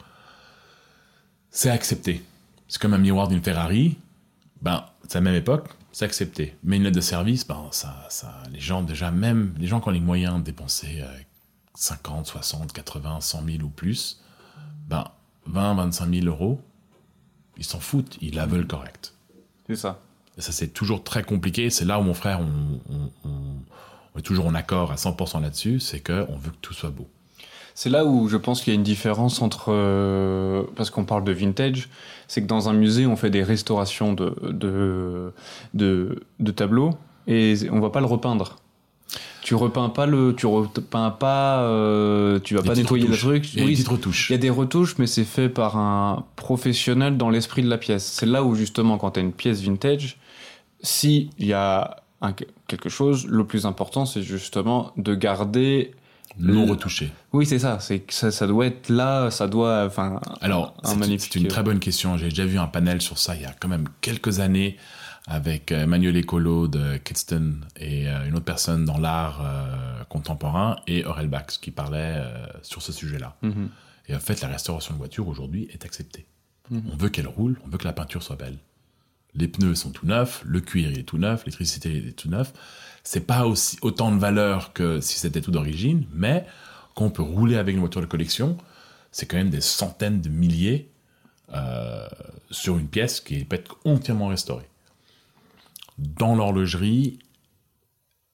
C'est 1.49 1.69
accepté. 1.69 2.23
C'est 2.67 2.81
comme 2.81 2.93
un 2.93 2.97
miroir 2.97 3.27
d'une 3.27 3.41
Ferrari. 3.41 3.97
Ben, 4.61 4.85
c'est 5.07 5.15
la 5.15 5.21
même 5.21 5.35
époque, 5.35 5.69
c'est 5.91 6.05
accepté. 6.05 6.57
Mais 6.63 6.77
une 6.77 6.83
lettre 6.83 6.95
de 6.95 7.01
service, 7.01 7.47
ben, 7.47 7.67
ça, 7.71 8.05
ça, 8.09 8.41
les 8.51 8.59
gens, 8.59 8.81
déjà, 8.81 9.11
même 9.11 9.53
les 9.57 9.67
gens 9.67 9.79
qui 9.79 9.87
ont 9.87 9.91
les 9.91 9.99
moyens 9.99 10.37
de 10.39 10.43
dépenser 10.43 11.01
euh, 11.01 11.17
50, 11.75 12.25
60, 12.25 12.73
80, 12.73 13.21
100 13.21 13.45
000 13.45 13.63
ou 13.63 13.69
plus, 13.69 14.21
ben, 14.87 15.05
20, 15.45 15.75
25 15.75 16.13
000 16.13 16.25
euros, 16.25 16.59
ils 17.57 17.63
s'en 17.63 17.79
foutent, 17.79 18.17
ils 18.21 18.35
la 18.35 18.45
veulent 18.45 18.67
correcte. 18.67 19.13
C'est 19.67 19.75
ça. 19.75 19.99
Et 20.37 20.41
ça, 20.41 20.51
c'est 20.51 20.67
toujours 20.67 21.03
très 21.03 21.23
compliqué. 21.23 21.69
C'est 21.69 21.85
là 21.85 21.99
où 21.99 22.03
mon 22.03 22.13
frère, 22.13 22.39
on, 22.41 22.93
on- 22.93 23.29
on- 23.29 23.31
on 24.15 24.19
est 24.19 24.23
toujours 24.23 24.47
en 24.47 24.55
accord 24.55 24.91
à 24.91 24.95
100% 24.95 25.39
là-dessus, 25.41 25.79
c'est 25.79 25.99
qu'on 25.99 26.37
veut 26.37 26.51
que 26.51 26.57
tout 26.61 26.73
soit 26.73 26.89
beau. 26.89 27.07
C'est 27.75 27.89
là 27.91 28.05
où 28.05 28.27
je 28.27 28.37
pense 28.37 28.61
qu'il 28.61 28.73
y 28.73 28.75
a 28.75 28.79
une 28.79 28.83
différence 28.83 29.41
entre. 29.41 29.65
euh, 29.69 30.63
parce 30.75 30.89
qu'on 30.89 31.05
parle 31.05 31.23
de 31.23 31.31
vintage, 31.31 31.89
c'est 32.27 32.41
que 32.41 32.47
dans 32.47 32.69
un 32.69 32.73
musée, 32.73 33.05
on 33.05 33.15
fait 33.15 33.29
des 33.29 33.43
restaurations 33.43 34.13
de, 34.13 34.35
de, 34.49 35.31
de, 35.75 36.23
de 36.39 36.51
tableaux 36.51 36.91
et 37.27 37.55
on 37.71 37.79
va 37.79 37.91
pas 37.91 37.99
le 37.99 38.07
repeindre. 38.07 38.55
Tu 39.43 39.53
repeins 39.55 39.89
pas 39.89 40.07
le. 40.07 40.33
Tu 40.35 40.45
repeins 40.47 41.11
pas. 41.11 41.61
euh, 41.61 42.39
tu 42.39 42.55
vas 42.55 42.61
Des 42.63 42.69
pas 42.69 42.75
nettoyer 42.75 43.03
le 43.05 43.11
retouches. 43.11 43.21
truc. 43.25 43.53
Il 43.53 43.59
y 43.59 43.61
a 43.61 43.65
Oui, 43.65 43.71
une 43.71 43.75
petite 43.77 43.87
retouche. 43.87 44.29
il 44.29 44.33
y 44.33 44.35
a 44.35 44.39
des 44.39 44.49
retouches, 44.49 44.95
mais 44.97 45.05
c'est 45.07 45.23
fait 45.23 45.47
par 45.47 45.77
un 45.77 46.25
professionnel 46.35 47.15
dans 47.15 47.29
l'esprit 47.29 47.61
de 47.61 47.69
la 47.69 47.77
pièce. 47.77 48.05
C'est 48.05 48.25
là 48.25 48.43
où 48.43 48.55
justement, 48.55 48.97
quand 48.97 49.11
tu 49.11 49.19
as 49.19 49.23
une 49.23 49.31
pièce 49.31 49.61
vintage, 49.61 50.17
si 50.81 51.29
il 51.37 51.45
y 51.47 51.53
a 51.53 51.97
un- 52.21 52.33
quelque 52.67 52.89
chose, 52.89 53.25
le 53.27 53.45
plus 53.45 53.65
important, 53.65 54.05
c'est 54.05 54.21
justement 54.23 54.91
de 54.97 55.15
garder. 55.15 55.91
non 56.39 56.65
le- 56.65 56.71
retouché. 56.71 57.11
Oui, 57.33 57.45
c'est 57.47 57.57
ça. 57.57 57.79
C'est 57.79 58.11
ça, 58.11 58.29
ça 58.31 58.45
doit 58.45 58.67
être 58.67 58.89
là. 58.89 59.31
Ça 59.31 59.47
doit. 59.47 59.85
Enfin. 59.87 60.19
Alors, 60.41 60.75
un 60.83 60.89
c'est- 60.89 60.95
magnifique- 60.97 61.33
c'est 61.33 61.39
une 61.39 61.47
très 61.47 61.63
bonne 61.63 61.79
question. 61.79 62.15
J'ai 62.17 62.29
déjà 62.29 62.45
vu 62.45 62.59
un 62.59 62.67
panel 62.67 63.01
sur 63.01 63.17
ça 63.17 63.35
il 63.35 63.41
y 63.41 63.45
a 63.45 63.53
quand 63.59 63.67
même 63.67 63.87
quelques 64.01 64.39
années 64.39 64.77
avec 65.25 65.71
euh, 65.71 65.83
Emmanuel 65.83 66.15
Ecolo 66.19 66.67
de 66.67 66.97
Kidston 66.97 67.55
et 67.79 68.07
euh, 68.07 68.27
une 68.27 68.35
autre 68.35 68.45
personne 68.45 68.85
dans 68.85 68.97
l'art 68.99 69.41
euh, 69.43 70.03
contemporain 70.09 70.75
et 70.85 71.05
Aurel 71.05 71.27
Bax 71.27 71.57
qui 71.57 71.71
parlait 71.71 72.15
euh, 72.17 72.45
sur 72.61 72.81
ce 72.83 72.91
sujet-là. 72.91 73.35
Mhm. 73.41 73.69
Et 74.09 74.15
en 74.15 74.19
fait, 74.19 74.39
la 74.41 74.47
restauration 74.47 74.93
de 74.93 74.99
voiture 74.99 75.27
aujourd'hui 75.27 75.67
est 75.73 75.85
acceptée. 75.85 76.27
Mhm. 76.69 76.83
On 76.93 76.97
veut 76.97 77.09
qu'elle 77.09 77.27
roule, 77.27 77.59
on 77.65 77.69
veut 77.69 77.77
que 77.79 77.85
la 77.85 77.93
peinture 77.93 78.21
soit 78.21 78.35
belle. 78.35 78.57
Les 79.35 79.47
pneus 79.47 79.75
sont 79.75 79.91
tout 79.91 80.05
neufs, 80.05 80.41
le 80.45 80.61
cuir 80.61 80.89
est 80.97 81.03
tout 81.03 81.17
neuf, 81.17 81.45
l'électricité 81.45 81.95
est 82.07 82.13
tout 82.13 82.29
neuf. 82.29 82.53
C'est 83.03 83.25
pas 83.25 83.45
aussi 83.45 83.77
autant 83.81 84.11
de 84.11 84.19
valeur 84.19 84.73
que 84.73 84.99
si 84.99 85.19
c'était 85.19 85.41
tout 85.41 85.51
d'origine, 85.51 86.05
mais 86.13 86.45
quand 86.95 87.05
on 87.05 87.09
peut 87.09 87.21
rouler 87.21 87.57
avec 87.57 87.73
une 87.73 87.79
voiture 87.79 88.01
de 88.01 88.05
collection, 88.07 88.57
c'est 89.11 89.25
quand 89.25 89.37
même 89.37 89.49
des 89.49 89.61
centaines 89.61 90.21
de 90.21 90.29
milliers 90.29 90.91
euh, 91.53 92.07
sur 92.51 92.77
une 92.77 92.87
pièce 92.87 93.21
qui 93.21 93.45
peut 93.45 93.55
être 93.55 93.77
entièrement 93.85 94.27
restaurée. 94.27 94.67
Dans 95.97 96.35
l'horlogerie, 96.35 97.19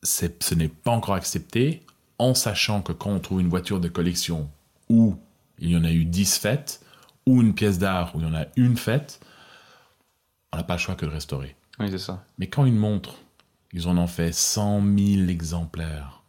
ce 0.03 0.55
n'est 0.55 0.67
pas 0.67 0.91
encore 0.91 1.15
accepté, 1.15 1.84
en 2.17 2.34
sachant 2.34 2.82
que 2.82 2.91
quand 2.91 3.11
on 3.11 3.20
trouve 3.20 3.41
une 3.41 3.49
voiture 3.49 3.80
de 3.80 3.88
collection 3.88 4.49
où 4.89 5.17
il 5.59 5.72
y 5.72 5.78
en 5.78 5.84
a 5.84 5.91
eu 5.91 6.05
10 6.05 6.38
faites, 6.38 6.82
ou 7.26 7.41
une 7.41 7.53
pièce 7.53 7.80
d'art 7.80 8.15
où 8.15 8.20
il 8.20 8.26
y 8.26 8.30
en 8.30 8.34
a 8.34 8.45
une 8.55 8.78
faite, 8.78 9.20
on 10.54 10.58
n'a 10.58 10.64
pas 10.64 10.76
le 10.76 10.80
choix 10.80 10.95
que 10.95 11.06
de 11.06 11.12
restaurer. 11.12 11.56
Oui, 11.80 11.88
c'est 11.89 11.97
ça. 11.97 12.24
Mais 12.38 12.47
quand 12.47 12.66
une 12.66 12.78
montre, 12.78 13.16
ils 13.74 13.88
en 13.88 13.97
ont 13.97 14.08
fait 14.08 14.32
100 14.32 14.82
000 14.82 15.28
exemplaires, 15.28 16.22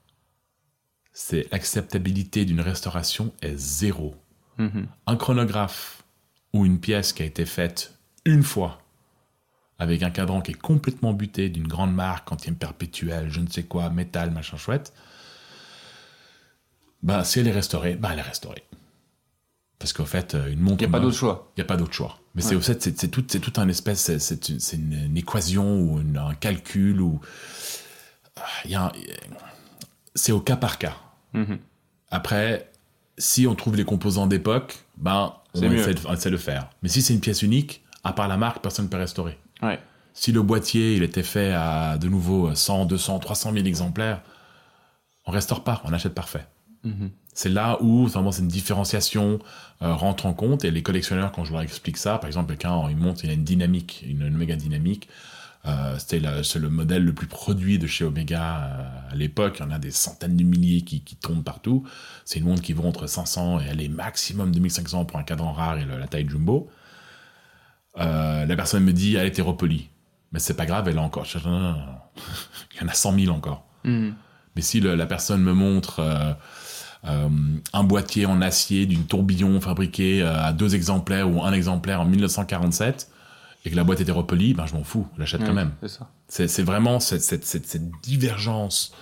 c'est 1.13 1.47
l'acceptabilité 1.53 2.45
d'une 2.45 2.61
restauration 2.61 3.33
est 3.43 3.57
zéro. 3.57 4.17
Mhm. 4.59 4.89
Un 5.07 5.17
chronographe 5.17 6.03
ou 6.53 6.65
une 6.65 6.81
pièce 6.81 7.13
qui 7.13 7.23
a 7.23 7.27
été 7.27 7.45
faite 7.45 7.99
une 8.25 8.43
fois 8.43 8.81
avec 9.79 10.03
un 10.03 10.11
cadran 10.11 10.41
qui 10.41 10.53
est 10.53 10.61
complètement 10.61 11.13
buté 11.13 11.49
d'une 11.49 11.67
grande 11.67 11.95
marque, 11.95 12.29
quantième 12.29 12.57
perpétuel, 12.57 13.29
je 13.29 13.41
ne 13.41 13.49
sais 13.49 13.65
quoi, 13.65 13.91
métal, 13.91 14.31
machin 14.31 14.57
chouette, 14.57 14.93
bah, 17.03 17.25
si 17.25 17.41
elle 17.41 17.49
est 17.49 17.53
restaurée, 17.53 17.97
bah, 17.97 18.11
elle 18.13 18.21
est 18.21 18.23
restaurée. 18.23 18.65
Parce 19.79 19.93
qu'au 19.93 20.05
fait, 20.07 20.35
euh, 20.35 20.51
une 20.53 20.61
montre. 20.61 20.83
Il 20.83 20.89
n'y 20.89 20.95
a 20.95 20.99
pas 20.99 21.01
d'autre 21.01 21.17
choix. 21.17 21.51
il 21.57 21.61
n'y 21.61 21.65
a 21.65 21.67
pas 21.67 21.77
d'autre 21.77 21.93
choix. 21.93 22.19
Mais 22.35 22.43
c'est 22.43 22.55
au 22.57 22.61
fait, 22.61 22.83
c'est 22.83 23.09
tout, 23.09 23.25
c'est 23.29 23.39
tout 23.41 23.53
un 23.61 23.69
espèce, 23.69 24.17
c'est- 24.19 24.49
une, 24.49 24.59
c'est 24.61 24.77
une- 24.77 25.05
une 25.07 25.17
équation 25.17 25.81
ou 25.81 26.01
une- 26.01 26.17
un 26.19 26.35
calcul 26.35 27.01
ou 27.01 27.21
Ah, 28.37 28.43
il 28.65 28.79
c'est 30.17 30.33
au 30.33 30.41
cas 30.41 30.57
par 30.57 30.79
cas. 30.79 30.97
Mhm. 31.33 31.59
Après, 32.11 32.71
si 33.19 33.47
on 33.47 33.55
trouve 33.55 33.77
les 33.77 33.85
composants 33.85 34.27
d'époque, 34.27 34.85
ben 34.97 35.35
on 35.55 35.61
essaie, 35.79 35.95
de, 35.95 36.01
on 36.09 36.15
essaie 36.15 36.31
de 36.31 36.35
le 36.35 36.41
faire. 36.41 36.71
Mais 36.83 36.89
si 36.89 37.03
c'est 37.03 37.15
une 37.15 37.21
pièce 37.21 37.43
unique, 37.43 37.83
à 38.03 38.13
part 38.13 38.29
la 38.29 38.37
marque, 38.37 38.61
personne 38.63 38.87
ne 38.87 38.91
peut 38.91 38.97
restaurer. 38.97 39.39
Ouais. 39.63 39.79
Si 40.13 40.31
le 40.33 40.43
boîtier 40.43 40.95
il 40.97 41.03
était 41.03 41.23
fait 41.23 41.53
à 41.53 41.99
de 41.99 42.09
nouveau 42.09 42.55
100, 42.55 42.87
200, 42.87 43.19
300 43.19 43.53
000 43.53 43.65
exemplaires, 43.67 44.23
on 45.27 45.33
restaure 45.33 45.63
pas, 45.65 45.81
on 45.85 45.93
achète 45.93 46.15
parfait. 46.15 46.47
Mhm. 46.85 47.11
C'est 47.35 47.49
là 47.51 47.79
où 47.83 48.07
vraiment 48.07 48.31
c'est 48.33 48.43
une 48.43 48.49
différenciation 48.49 49.41
euh, 49.83 49.93
rentre 49.93 50.27
en 50.27 50.35
compte 50.35 50.65
et 50.65 50.71
les 50.71 50.83
collectionneurs 50.83 51.33
quand 51.33 51.45
je 51.45 51.53
leur 51.53 51.63
explique 51.63 51.97
ça, 51.97 52.19
par 52.19 52.29
exemple 52.29 52.49
quelqu'un 52.57 52.89
il 52.89 52.97
monte 52.97 53.25
il 53.25 53.31
a 53.31 53.33
une 53.33 53.45
dynamique, 53.45 54.05
une, 54.09 54.23
une 54.23 54.37
méga 54.37 54.55
dynamique, 54.57 55.09
euh, 55.67 55.97
c'est 55.99 56.21
le 56.21 56.69
modèle 56.69 57.05
le 57.05 57.13
plus 57.13 57.27
produit 57.27 57.79
de 57.79 57.87
chez 57.87 58.05
Omega 58.05 58.65
euh, 58.65 59.13
à 59.13 59.15
l'époque, 59.17 59.57
il 59.59 59.65
y 59.65 59.67
en 59.67 59.71
a 59.73 59.79
des 59.79 59.91
centaines 59.91 60.37
de 60.37 60.45
milliers 60.45 60.83
qui, 60.83 61.01
qui 61.03 61.17
tombent 61.17 61.43
partout. 61.43 61.85
C'est 62.27 62.39
une 62.39 62.45
montre 62.45 62.61
qui 62.63 62.73
vaut 62.75 62.85
entre 62.87 63.07
500 63.07 63.61
et 63.61 63.65
elle 63.71 63.81
est 63.81 63.89
maximum 63.89 64.53
2500 64.53 65.07
pour 65.07 65.19
un 65.19 65.23
cadran 65.23 65.53
rare 65.53 65.79
et 65.79 65.85
le- 65.85 65.97
la 65.99 66.07
taille 66.07 66.29
jumbo. 66.29 66.69
La 67.97 68.57
personne 68.57 68.85
me 68.85 68.93
dit 68.93 69.15
elle 69.17 69.25
est 69.25 69.29
hétéropolie, 69.29 69.89
mais 70.33 70.39
c'est 70.39 70.55
pas 70.55 70.67
grave, 70.67 70.89
elle 70.89 70.99
a 70.99 71.03
encore. 71.03 71.25
Je 71.25 71.39
dis, 71.39 71.47
non, 71.47 71.53
non, 71.61 71.73
non, 71.73 71.77
non. 71.77 71.99
il 72.75 72.81
y 72.81 72.85
en 72.85 72.89
a 72.89 72.93
100 72.95 73.19
000 73.19 73.35
encore. 73.35 73.67
Mhm. 73.85 74.15
Mais 74.57 74.63
si 74.63 74.81
le- 74.81 74.95
la 74.95 75.07
personne 75.07 75.43
me 75.43 75.53
montre 75.53 76.01
un 77.05 77.85
boîtier 77.85 78.27
en 78.27 78.41
acier 78.41 78.87
d'une 78.87 79.05
tourbillon 79.05 79.61
fabriqué 79.61 80.23
euh, 80.23 80.43
à 80.43 80.53
deux 80.53 80.75
exemplaires 80.75 81.31
ou 81.31 81.43
un 81.43 81.53
exemplaire 81.53 82.01
en 82.01 82.05
1947 82.07 83.11
et 83.65 83.71
que 83.71 83.77
la 83.77 83.85
boîte 83.85 84.01
était 84.01 84.13
repolie, 84.13 84.55
ben 84.55 84.67
je 84.67 84.75
m'en 84.75 84.85
fous, 84.85 85.07
je 85.15 85.21
l'achète 85.21 85.41
quand 85.41 85.49
Ouais, 85.49 85.55
même. 85.55 85.73
C'est 86.29 86.63
vraiment 86.63 87.01
cette, 87.01 87.23
cette, 87.23 87.45
cette, 87.45 87.67
cette 87.67 87.91
divergence 88.03 88.93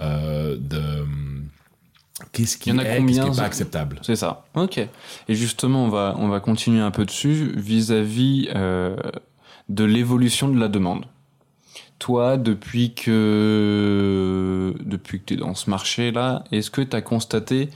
euh, 0.00 0.56
de 0.58 1.06
qu'est-ce 2.32 2.56
qui 2.58 2.70
Il 2.70 2.76
y 2.76 2.78
en 2.78 2.80
a 2.80 2.84
est, 2.84 2.98
combien, 2.98 3.32
ça 3.32 3.42
pas 3.42 3.46
acceptable. 3.46 3.98
C'est 4.02 4.16
ça. 4.16 4.44
Ok. 4.54 4.78
Et 4.78 5.34
justement, 5.34 5.84
on 5.84 5.88
va, 5.88 6.14
on 6.18 6.28
va 6.28 6.40
continuer 6.40 6.80
un 6.80 6.90
peu 6.90 7.04
dessus 7.04 7.52
vis-à-vis 7.56 8.48
euh, 8.54 8.96
de 9.68 9.84
l'évolution 9.84 10.48
de 10.48 10.58
la 10.58 10.68
demande. 10.68 11.06
Toi, 12.00 12.36
depuis 12.38 12.94
que 12.94 14.74
depuis 14.80 15.20
que 15.20 15.24
tu 15.26 15.34
es 15.34 15.36
dans 15.36 15.54
ce 15.54 15.70
marché-là, 15.70 16.44
est-ce 16.50 16.70
que 16.70 16.80
tu 16.80 16.96
as 16.96 17.02
constaté 17.02 17.68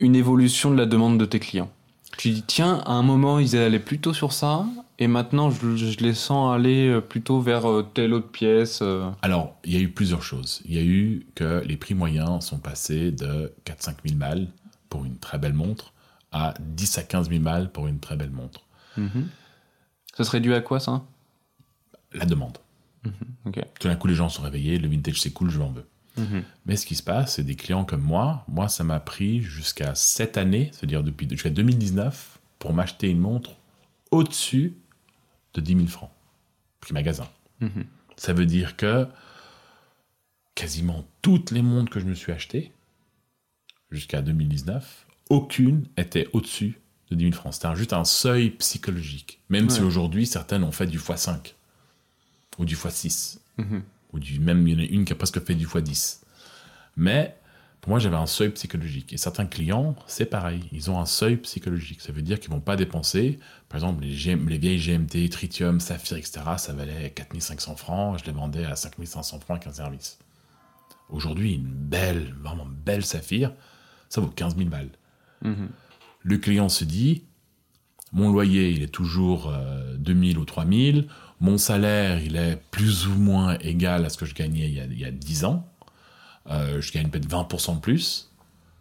une 0.00 0.14
évolution 0.16 0.70
de 0.70 0.76
la 0.76 0.86
demande 0.86 1.16
de 1.18 1.24
tes 1.24 1.38
clients? 1.38 1.70
Tu 2.18 2.30
dis, 2.30 2.42
tiens, 2.42 2.82
à 2.86 2.92
un 2.92 3.02
moment, 3.02 3.38
ils 3.38 3.56
allaient 3.56 3.78
plutôt 3.78 4.12
sur 4.12 4.32
ça, 4.32 4.66
et 4.98 5.06
maintenant, 5.06 5.50
je, 5.50 5.76
je 5.76 5.98
les 6.00 6.12
sens 6.14 6.52
aller 6.54 6.88
euh, 6.88 7.00
plutôt 7.00 7.40
vers 7.40 7.70
euh, 7.70 7.82
telle 7.94 8.12
autre 8.12 8.28
pièce. 8.28 8.80
euh. 8.82 9.08
Alors, 9.22 9.54
il 9.64 9.72
y 9.72 9.76
a 9.76 9.80
eu 9.80 9.88
plusieurs 9.88 10.22
choses. 10.22 10.60
Il 10.66 10.74
y 10.74 10.78
a 10.78 10.82
eu 10.82 11.26
que 11.36 11.62
les 11.64 11.76
prix 11.76 11.94
moyens 11.94 12.44
sont 12.44 12.58
passés 12.58 13.12
de 13.12 13.52
4-5 13.64 13.94
000 14.04 14.18
balles 14.18 14.48
pour 14.90 15.04
une 15.04 15.16
très 15.16 15.38
belle 15.38 15.54
montre 15.54 15.92
à 16.32 16.54
10 16.60 16.98
à 16.98 17.02
15 17.04 17.30
000 17.30 17.40
balles 17.40 17.70
pour 17.70 17.86
une 17.86 18.00
très 18.00 18.16
belle 18.16 18.30
montre. 18.32 18.60
Ça 20.16 20.24
serait 20.24 20.40
dû 20.40 20.52
à 20.52 20.60
quoi, 20.60 20.80
ça? 20.80 21.02
La 22.12 22.24
demande. 22.26 22.58
Ok. 23.46 23.60
Tout 23.78 23.88
d'un 23.88 23.96
coup, 23.96 24.06
les 24.06 24.14
gens 24.14 24.28
sont 24.28 24.42
réveillés, 24.42 24.78
le 24.78 24.88
vintage 24.88 25.20
c'est 25.20 25.32
cool, 25.32 25.50
je 25.50 25.58
m'en 25.58 25.70
veux. 25.70 25.86
Mhm. 26.16 26.42
Mais 26.66 26.76
ce 26.76 26.86
qui 26.86 26.94
se 26.94 27.02
passe, 27.02 27.36
c'est 27.36 27.44
des 27.44 27.56
clients 27.56 27.84
comme 27.84 28.02
moi. 28.02 28.44
Moi, 28.48 28.68
ça 28.68 28.84
m'a 28.84 29.00
pris 29.00 29.40
jusqu'à 29.40 29.94
cette 29.94 30.36
année, 30.36 30.70
c'est-à-dire 30.72 31.02
depuis 31.02 31.28
jusqu'à 31.28 31.50
2019, 31.50 32.38
pour 32.58 32.74
m'acheter 32.74 33.08
une 33.08 33.20
montre 33.20 33.52
au-dessus 34.10 34.74
de 35.54 35.60
10 35.60 35.74
000 35.74 35.86
francs. 35.86 36.10
Prix 36.80 36.92
magasin. 36.92 37.28
Mhm. 37.60 37.84
Ça 38.16 38.32
veut 38.32 38.46
dire 38.46 38.76
que 38.76 39.06
quasiment 40.54 41.04
toutes 41.22 41.52
les 41.52 41.62
montres 41.62 41.90
que 41.90 42.00
je 42.00 42.06
me 42.06 42.14
suis 42.14 42.32
achetées, 42.32 42.72
jusqu'à 43.90 44.20
2019, 44.20 45.06
aucune 45.30 45.86
était 45.96 46.28
au-dessus 46.32 46.80
de 47.10 47.16
10 47.16 47.24
000 47.24 47.34
francs. 47.34 47.54
C'était 47.54 47.74
juste 47.76 47.92
un 47.92 48.04
seuil 48.04 48.50
psychologique. 48.50 49.40
Même 49.48 49.70
si 49.70 49.80
aujourd'hui, 49.80 50.26
certaines 50.26 50.64
ont 50.64 50.72
fait 50.72 50.86
du 50.86 50.98
x5 50.98 51.54
ou 52.60 52.64
du 52.64 52.76
x6 52.76 53.38
Mhm. 53.58 53.82
ou 54.12 54.18
du 54.20 54.38
même 54.38 54.66
il 54.68 54.74
y 54.74 54.76
en 54.76 54.80
a 54.80 54.86
une 54.86 55.04
qui 55.04 55.12
a 55.12 55.16
presque 55.16 55.42
fait 55.44 55.54
du 55.54 55.66
x10. 55.66 56.20
Mais 56.96 57.36
pour 57.80 57.90
moi, 57.90 57.98
j'avais 57.98 58.16
un 58.16 58.26
seuil 58.26 58.50
psychologique. 58.50 59.12
Et 59.14 59.16
certains 59.16 59.46
clients, 59.46 59.96
c'est 60.06 60.26
pareil, 60.26 60.62
ils 60.70 60.90
ont 60.90 61.00
un 61.00 61.06
seuil 61.06 61.36
psychologique. 61.38 62.02
Ça 62.02 62.12
veut 62.12 62.20
dire 62.20 62.38
qu'ils 62.38 62.50
vont 62.50 62.60
pas 62.60 62.76
dépenser, 62.76 63.38
par 63.70 63.78
exemple, 63.78 64.04
les, 64.04 64.14
GM 64.14 64.48
les 64.48 64.58
vieilles 64.58 64.78
GMT, 64.78 65.30
Tritium, 65.30 65.80
Saphir, 65.80 66.18
etc., 66.18 66.42
ça 66.58 66.74
valait 66.74 67.10
4500 67.10 67.76
francs, 67.76 68.18
je 68.20 68.26
les 68.26 68.32
vendais 68.32 68.66
à 68.66 68.76
5500 68.76 69.40
francs 69.40 69.56
avec 69.56 69.66
un 69.66 69.72
service. 69.72 70.18
Aujourd'hui, 71.08 71.54
une 71.54 71.64
belle, 71.72 72.34
vraiment 72.42 72.66
belle 72.66 73.04
Saphir, 73.04 73.52
ça 74.10 74.20
vaut 74.20 74.28
15 74.28 74.56
000 74.58 74.68
balles. 74.68 74.90
Mhm. 75.42 75.70
Le 76.22 76.36
client 76.36 76.68
se 76.68 76.84
dit, 76.84 77.22
mon 78.12 78.30
loyer, 78.30 78.70
il 78.72 78.82
est 78.82 78.88
toujours 78.92 79.48
euh, 79.48 79.96
2000 79.96 80.36
ou 80.36 80.44
3000, 80.44 81.08
mon 81.40 81.58
salaire, 81.58 82.22
il 82.22 82.36
est 82.36 82.58
plus 82.70 83.06
ou 83.06 83.14
moins 83.14 83.56
égal 83.60 84.04
à 84.04 84.10
ce 84.10 84.18
que 84.18 84.26
je 84.26 84.34
gagnais 84.34 84.68
il 84.68 84.74
y 84.74 84.80
a, 84.80 84.84
il 84.84 84.98
y 84.98 85.04
a 85.04 85.10
10 85.10 85.44
ans, 85.44 85.66
Euh, 86.46 86.80
je 86.80 86.90
gagne 86.92 87.08
peut-être 87.10 87.28
20% 87.28 87.76
de 87.76 87.80
plus, 87.80 88.30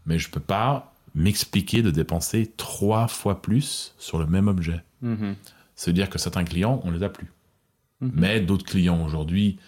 mais 0.06 0.18
je 0.18 0.30
peux 0.30 0.40
pas 0.40 0.94
m'expliquer 1.14 1.82
de 1.82 1.92
dépenser 1.92 2.52
trois 2.58 3.08
fois 3.08 3.42
plus 3.42 3.94
sur 4.00 4.18
le 4.18 4.26
même 4.26 4.48
objet. 4.48 4.82
C'est-à-dire 5.76 6.10
que 6.10 6.18
certains 6.18 6.46
clients, 6.46 6.80
on 6.86 6.92
les 6.92 7.04
a 7.04 7.10
plus. 7.10 7.32
Mhm. 8.02 8.12
Mais 8.16 8.40
d'autres 8.40 8.66
clients 8.66 9.04
aujourd'hui, 9.06 9.60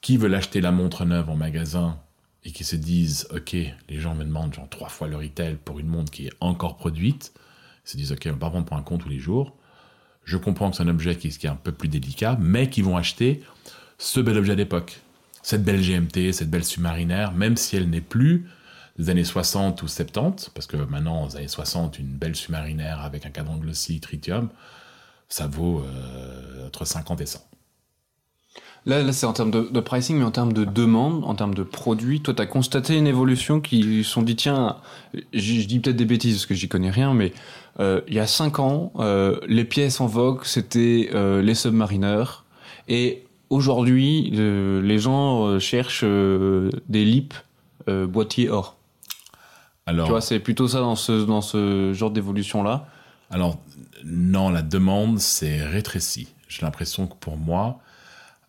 qui 0.00 0.16
veulent 0.16 0.34
acheter 0.34 0.60
la 0.60 0.72
montre 0.72 1.04
neuve 1.04 1.28
en 1.28 1.36
magasin 1.36 1.98
et 2.44 2.52
qui 2.52 2.64
se 2.64 2.74
disent, 2.76 3.28
OK, 3.34 3.52
les 3.52 4.00
gens 4.00 4.14
me 4.14 4.24
demandent 4.24 4.54
genre 4.54 4.68
trois 4.68 4.88
fois 4.88 5.06
le 5.06 5.16
retail 5.16 5.56
pour 5.64 5.78
une 5.78 5.88
montre 5.88 6.10
qui 6.10 6.26
est 6.26 6.32
encore 6.40 6.76
produite, 6.78 7.32
ils 7.84 7.90
se 7.90 7.96
disent, 7.96 8.12
OK, 8.12 8.22
on 8.26 8.30
va 8.32 8.38
pas 8.38 8.50
prendre 8.50 8.66
pour 8.66 8.76
un 8.78 8.82
compte 8.82 9.02
tous 9.02 9.08
les 9.10 9.18
jours. 9.18 9.56
Je 10.26 10.36
comprends 10.36 10.70
que 10.70 10.76
c'est 10.76 10.82
un 10.82 10.88
objet 10.88 11.16
qui, 11.16 11.28
est 11.28 11.46
un 11.46 11.54
peu 11.54 11.70
plus 11.70 11.88
délicat, 11.88 12.36
mais 12.40 12.68
qui 12.68 12.82
vont 12.82 12.96
acheter 12.96 13.42
ce 13.96 14.18
bel 14.20 14.36
objet 14.36 14.56
d'époque. 14.56 15.00
Cette 15.42 15.62
belle 15.62 15.80
GMT, 15.80 16.32
cette 16.32 16.50
belle 16.50 16.64
submarinaire, 16.64 17.32
même 17.32 17.56
si 17.56 17.76
elle 17.76 17.88
n'est 17.88 18.00
plus 18.00 18.48
des 18.98 19.08
années 19.08 19.24
60 19.24 19.82
ou 19.82 19.88
70, 19.88 20.50
parce 20.50 20.66
que 20.66 20.76
maintenant, 20.76 21.26
aux 21.26 21.36
années 21.36 21.46
60, 21.46 22.00
une 22.00 22.08
belle 22.08 22.34
submarinaire 22.34 23.00
avec 23.02 23.24
un 23.24 23.30
cadran 23.30 23.56
glossy 23.56 24.00
tritium, 24.00 24.48
ça 25.28 25.46
vaut 25.46 25.84
euh, 25.84 26.66
entre 26.66 26.84
50 26.84 27.20
et 27.20 27.26
100. 27.26 27.45
Là, 28.86 29.02
là 29.02 29.12
c'est 29.12 29.26
en 29.26 29.32
termes 29.32 29.50
de, 29.50 29.62
de 29.62 29.80
pricing, 29.80 30.16
mais 30.16 30.24
en 30.24 30.30
termes 30.30 30.52
de 30.52 30.64
demande, 30.64 31.24
en 31.24 31.34
termes 31.34 31.54
de 31.54 31.64
produits, 31.64 32.20
toi, 32.20 32.32
tu 32.34 32.40
as 32.40 32.46
constaté 32.46 32.96
une 32.96 33.08
évolution 33.08 33.60
qui 33.60 34.04
se 34.04 34.10
sont 34.10 34.22
dit, 34.22 34.36
tiens, 34.36 34.76
je, 35.32 35.66
dis 35.66 35.80
peut-être 35.80 35.96
des 35.96 36.04
bêtises 36.04 36.36
parce 36.36 36.46
que 36.46 36.54
j'y 36.54 36.68
connais 36.68 36.90
rien, 36.90 37.12
mais 37.12 37.32
euh, 37.80 38.00
il 38.06 38.14
y 38.14 38.20
a 38.20 38.26
5 38.26 38.60
ans, 38.60 38.92
euh, 38.96 39.40
les 39.48 39.64
pièces 39.64 40.00
en 40.00 40.06
vogue, 40.06 40.44
c'était 40.44 41.10
euh, 41.12 41.42
les 41.42 41.54
submarineurs. 41.54 42.44
Et 42.88 43.24
aujourd'hui, 43.50 44.30
les 44.30 44.98
gens 44.98 45.58
cherchent 45.58 46.04
des 46.04 47.04
lips 47.04 47.34
boîtiers 47.88 48.48
or. 48.48 48.76
Alors, 49.86 50.06
Tu 50.06 50.10
vois, 50.12 50.20
c'est 50.20 50.38
plutôt 50.38 50.68
ça 50.68 50.80
dans 50.80 50.94
ce, 50.94 51.24
dans 51.24 51.40
ce 51.40 51.92
genre 51.92 52.10
d'évolution-là. 52.10 52.86
alors 53.30 53.58
non, 54.04 54.50
la 54.50 54.62
demande 54.62 55.18
s'est 55.18 55.64
rétrécie. 55.64 56.28
J'ai 56.48 56.62
l'impression 56.62 57.06
que 57.08 57.14
pour 57.18 57.36
moi, 57.36 57.80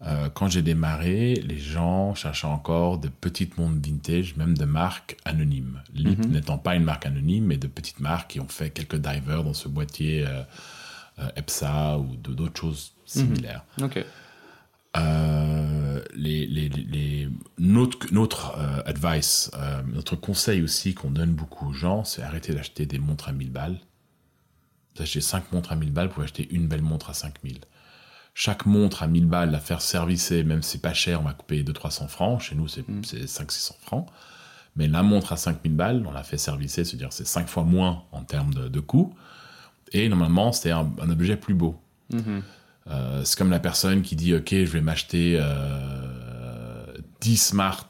euh, 0.06 0.30
quand 0.30 0.48
j'ai 0.48 0.62
démarré, 0.62 1.34
les 1.36 1.58
gens 1.58 2.14
cherchaient 2.14 2.46
encore 2.48 3.00
de 3.00 3.08
petites 3.08 3.58
montres 3.58 3.80
vintage, 3.84 4.36
même 4.36 4.56
de 4.58 4.66
marques 4.66 5.18
anonymes. 5.26 5.82
Lip 5.94 6.20
Mhm. 6.26 6.32
n'étant 6.34 6.58
pas 6.60 6.76
une 6.76 6.84
marque 6.84 7.06
anonyme, 7.08 7.46
mais 7.46 7.58
de 7.58 7.68
petites 7.68 8.00
marques 8.00 8.32
qui 8.32 8.40
ont 8.40 8.48
fait 8.48 8.70
quelques 8.70 8.98
divers 8.98 9.44
dans 9.44 9.54
ce 9.56 9.68
boîtier 9.68 10.26
euh, 10.28 10.44
euh, 11.20 11.30
EPSA 11.36 11.98
ou 11.98 12.16
d'autres 12.16 12.60
choses 12.62 12.94
similaires. 13.06 13.64
Ok. 13.82 14.06
Les, 16.16 16.46
les, 16.48 16.70
les- 16.70 17.30
notre 17.60 18.12
notre 18.14 18.56
advice, 18.86 19.52
notre 19.94 20.16
conseil 20.16 20.62
aussi 20.64 20.94
qu'on 20.96 21.12
donne 21.12 21.32
beaucoup 21.34 21.68
aux 21.70 21.74
gens, 21.74 22.04
c'est 22.04 22.22
arrêter 22.24 22.54
d'acheter 22.54 22.86
des 22.86 22.98
montres 23.00 23.30
à 23.30 23.32
1000 23.32 23.52
balles. 23.52 23.78
Vous 24.96 25.04
achetez 25.04 25.22
5 25.22 25.52
montres 25.52 25.72
à 25.72 25.76
1000 25.76 25.92
balles, 25.92 26.08
vous 26.08 26.14
pouvez 26.16 26.24
acheter 26.26 26.48
une 26.52 26.68
belle 26.68 26.82
montre 26.82 27.10
à 27.12 27.14
5000. 27.14 27.60
Chaque 28.40 28.68
montre 28.68 29.02
à 29.02 29.08
1000 29.08 29.26
balles, 29.26 29.50
la 29.50 29.60
faire 29.60 29.82
servicer, 29.82 30.44
même 30.44 30.62
si 30.62 30.74
c'est 30.74 30.82
pas 30.84 30.94
cher, 30.94 31.22
on 31.22 31.24
va 31.24 31.34
couper 31.34 31.64
200-300 31.64 32.08
francs. 32.08 32.40
Chez 32.40 32.54
nous, 32.54 32.68
c'est 32.68 32.86
c'est 33.02 33.26
500-600 33.26 33.72
francs. 33.82 34.06
Mais 34.76 34.88
la 34.88 35.02
montre 35.02 35.34
à 35.34 35.38
5000 35.38 35.74
balles, 35.76 36.04
on 36.08 36.12
la 36.12 36.22
fait 36.22 36.38
servicer, 36.38 36.84
c'est-à-dire 36.86 37.12
c'est 37.12 37.26
5 37.26 37.48
fois 37.48 37.64
moins 37.64 38.04
en 38.12 38.22
termes 38.22 38.54
de, 38.54 38.68
de 38.68 38.80
coût. 38.80 39.12
Et 39.92 40.08
normalement, 40.08 40.52
c'est 40.52 40.70
un, 40.70 40.88
un 41.02 41.10
objet 41.10 41.36
plus 41.36 41.56
beau. 41.56 41.82
Mhm. 42.14 42.44
Euh, 42.92 43.24
c'est 43.24 43.36
comme 43.40 43.50
la 43.50 43.60
personne 43.60 44.04
qui 44.04 44.16
dit 44.16 44.36
Ok, 44.36 44.50
je 44.52 44.66
vais 44.66 44.82
m'acheter 44.82 45.40
euh, 45.42 46.86
10 47.22 47.38
Smart 47.38 47.88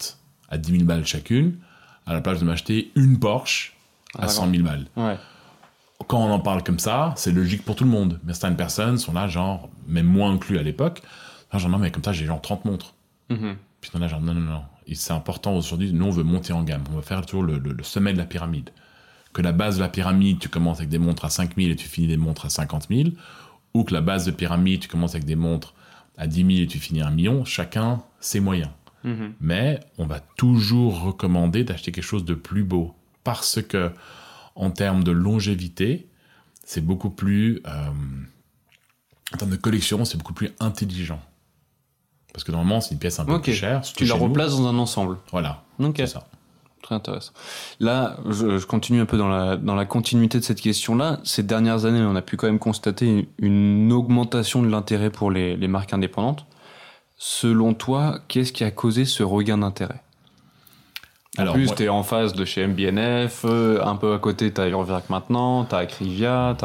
à 0.48 0.58
10 0.58 0.72
000 0.72 0.84
balles 0.86 1.06
chacune, 1.06 1.58
à 2.06 2.14
la 2.14 2.22
place 2.22 2.40
de 2.40 2.46
m'acheter 2.46 2.94
une 2.96 3.20
Porsche 3.20 3.76
à 4.18 4.24
Ah, 4.24 4.28
100 4.30 4.50
000 4.50 4.64
balles. 4.64 4.88
Ouais. 4.96 5.18
Quand 6.06 6.20
on 6.20 6.32
en 6.32 6.40
parle 6.40 6.64
comme 6.64 6.80
ça, 6.80 7.14
c'est 7.18 7.32
logique 7.32 7.64
pour 7.66 7.76
tout 7.76 7.84
le 7.84 7.90
monde. 7.90 8.20
Mais 8.24 8.34
certaines 8.34 8.56
personnes 8.58 8.98
sont 8.98 9.14
là, 9.14 9.28
genre, 9.28 9.70
même 9.88 10.06
moins 10.06 10.32
inclus 10.32 10.58
à 10.60 10.64
l'époque, 10.64 11.02
genre, 11.54 11.70
non, 11.70 11.80
mais 11.80 11.92
comme 11.92 12.04
ça, 12.04 12.14
j'ai 12.14 12.26
genre 12.26 12.42
30 12.42 12.66
montres. 12.66 12.94
Mhm. 13.30 13.56
Puis 13.82 13.92
on 13.94 14.02
a 14.02 14.08
genre, 14.08 14.22
non, 14.22 14.34
non, 14.34 14.42
non. 14.42 14.62
C'est 14.94 15.12
important 15.12 15.56
aujourd'hui, 15.56 15.92
nous, 15.92 16.06
on 16.06 16.12
veut 16.12 16.24
monter 16.24 16.54
en 16.54 16.64
gamme. 16.64 16.84
On 16.92 16.96
va 16.96 17.02
faire 17.02 17.26
toujours 17.26 17.44
le, 17.44 17.58
le- 17.58 17.74
le 17.74 17.84
sommet 17.84 18.14
de 18.14 18.18
la 18.18 18.26
pyramide. 18.26 18.70
Que 19.34 19.42
la 19.42 19.52
base 19.52 19.78
de 19.78 19.82
la 19.82 19.90
pyramide, 19.90 20.40
tu 20.40 20.48
commences 20.50 20.78
avec 20.78 20.90
des 20.90 20.98
montres 21.00 21.26
à 21.26 21.30
5 21.30 21.56
000 21.58 21.72
et 21.72 21.76
tu 21.76 21.88
finis 21.88 22.08
des 22.08 22.16
montres 22.18 22.46
à 22.46 22.50
50 22.50 22.88
000. 22.90 23.10
Ou 23.74 23.84
que 23.84 23.94
la 23.94 24.02
base 24.02 24.26
de 24.26 24.32
pyramide, 24.32 24.80
tu 24.80 24.88
commences 24.88 25.14
avec 25.16 25.26
des 25.26 25.36
montres 25.36 25.74
à 26.18 26.26
10 26.28 26.38
000 26.46 26.50
et 26.64 26.68
tu 26.68 26.80
finis 26.80 27.02
à 27.02 27.08
un 27.08 27.12
million. 27.12 27.44
Chacun 27.44 28.02
ses 28.22 28.40
moyens. 28.40 28.70
Mhm. 29.04 29.34
Mais 29.42 29.80
on 29.98 30.06
va 30.06 30.22
toujours 30.38 31.02
recommander 31.02 31.64
d'acheter 31.66 31.92
quelque 31.92 32.04
chose 32.06 32.24
de 32.26 32.34
plus 32.34 32.64
beau. 32.64 32.96
Parce 33.26 33.62
que, 33.62 33.92
en 34.58 34.72
termes 34.72 35.04
de 35.04 35.12
longévité, 35.12 36.08
c'est 36.66 36.82
beaucoup 36.86 37.10
plus. 37.10 37.62
euh, 37.68 37.90
en 39.34 39.38
termes 39.38 39.52
de 39.52 39.56
collection, 39.58 40.04
c'est 40.06 40.18
beaucoup 40.18 40.34
plus 40.34 40.52
intelligent. 40.60 41.20
Parce 42.34 42.44
que 42.44 42.52
normalement, 42.52 42.82
c'est 42.82 42.92
une 42.94 43.00
pièce 43.00 43.20
un 43.20 43.26
peu 43.26 43.42
plus 43.42 43.54
chère. 43.54 43.82
Tu 43.82 44.06
la 44.06 44.16
nous. 44.16 44.24
replaces 44.24 44.52
dans 44.58 44.68
un 44.68 44.78
ensemble. 44.78 45.18
Voilà, 45.32 45.64
Ok. 45.80 45.96
c'est 45.98 46.08
ça. 46.08 46.28
Très 46.84 46.96
intéressant. 46.96 47.34
Là, 47.80 48.18
je, 48.30 48.58
je 48.60 48.66
continue 48.66 49.02
un 49.02 49.06
peu 49.06 49.18
dans 49.18 49.28
la, 49.28 49.58
dans 49.58 49.76
la 49.76 49.86
continuité 49.86 50.40
de 50.40 50.44
cette 50.44 50.62
question-là. 50.62 51.20
Ces 51.24 51.44
dernières 51.44 51.86
années, 51.86 52.00
on 52.02 52.16
a 52.16 52.22
pu 52.22 52.38
quand 52.38 52.48
même 52.48 52.60
constater 52.60 53.28
une 53.40 53.92
augmentation 53.92 54.62
de 54.62 54.68
l'intérêt 54.70 55.10
pour 55.10 55.30
les, 55.32 55.58
les 55.58 55.68
marques 55.68 55.94
indépendantes. 55.94 56.46
Selon 57.18 57.74
toi, 57.74 58.20
qu'est-ce 58.28 58.54
qui 58.54 58.64
a 58.64 58.72
causé 58.72 59.04
ce 59.06 59.24
regain 59.24 59.58
d'intérêt? 59.58 60.02
En 61.40 61.54
plus, 61.54 61.66
moi- 61.68 61.76
tu 61.76 61.84
es 61.84 61.90
en 61.90 62.04
face 62.04 62.34
de 62.34 62.46
chez 62.46 62.66
MBNF, 62.68 63.42
euh, 63.46 63.84
un 63.86 63.96
peu 63.96 64.14
à 64.14 64.20
côté, 64.20 64.52
tu 64.54 64.60
as 64.62 64.68
Urwerk 64.68 65.10
maintenant, 65.10 65.66
tu 65.66 65.76
as 65.76 65.80
Acrivia, 65.80 66.56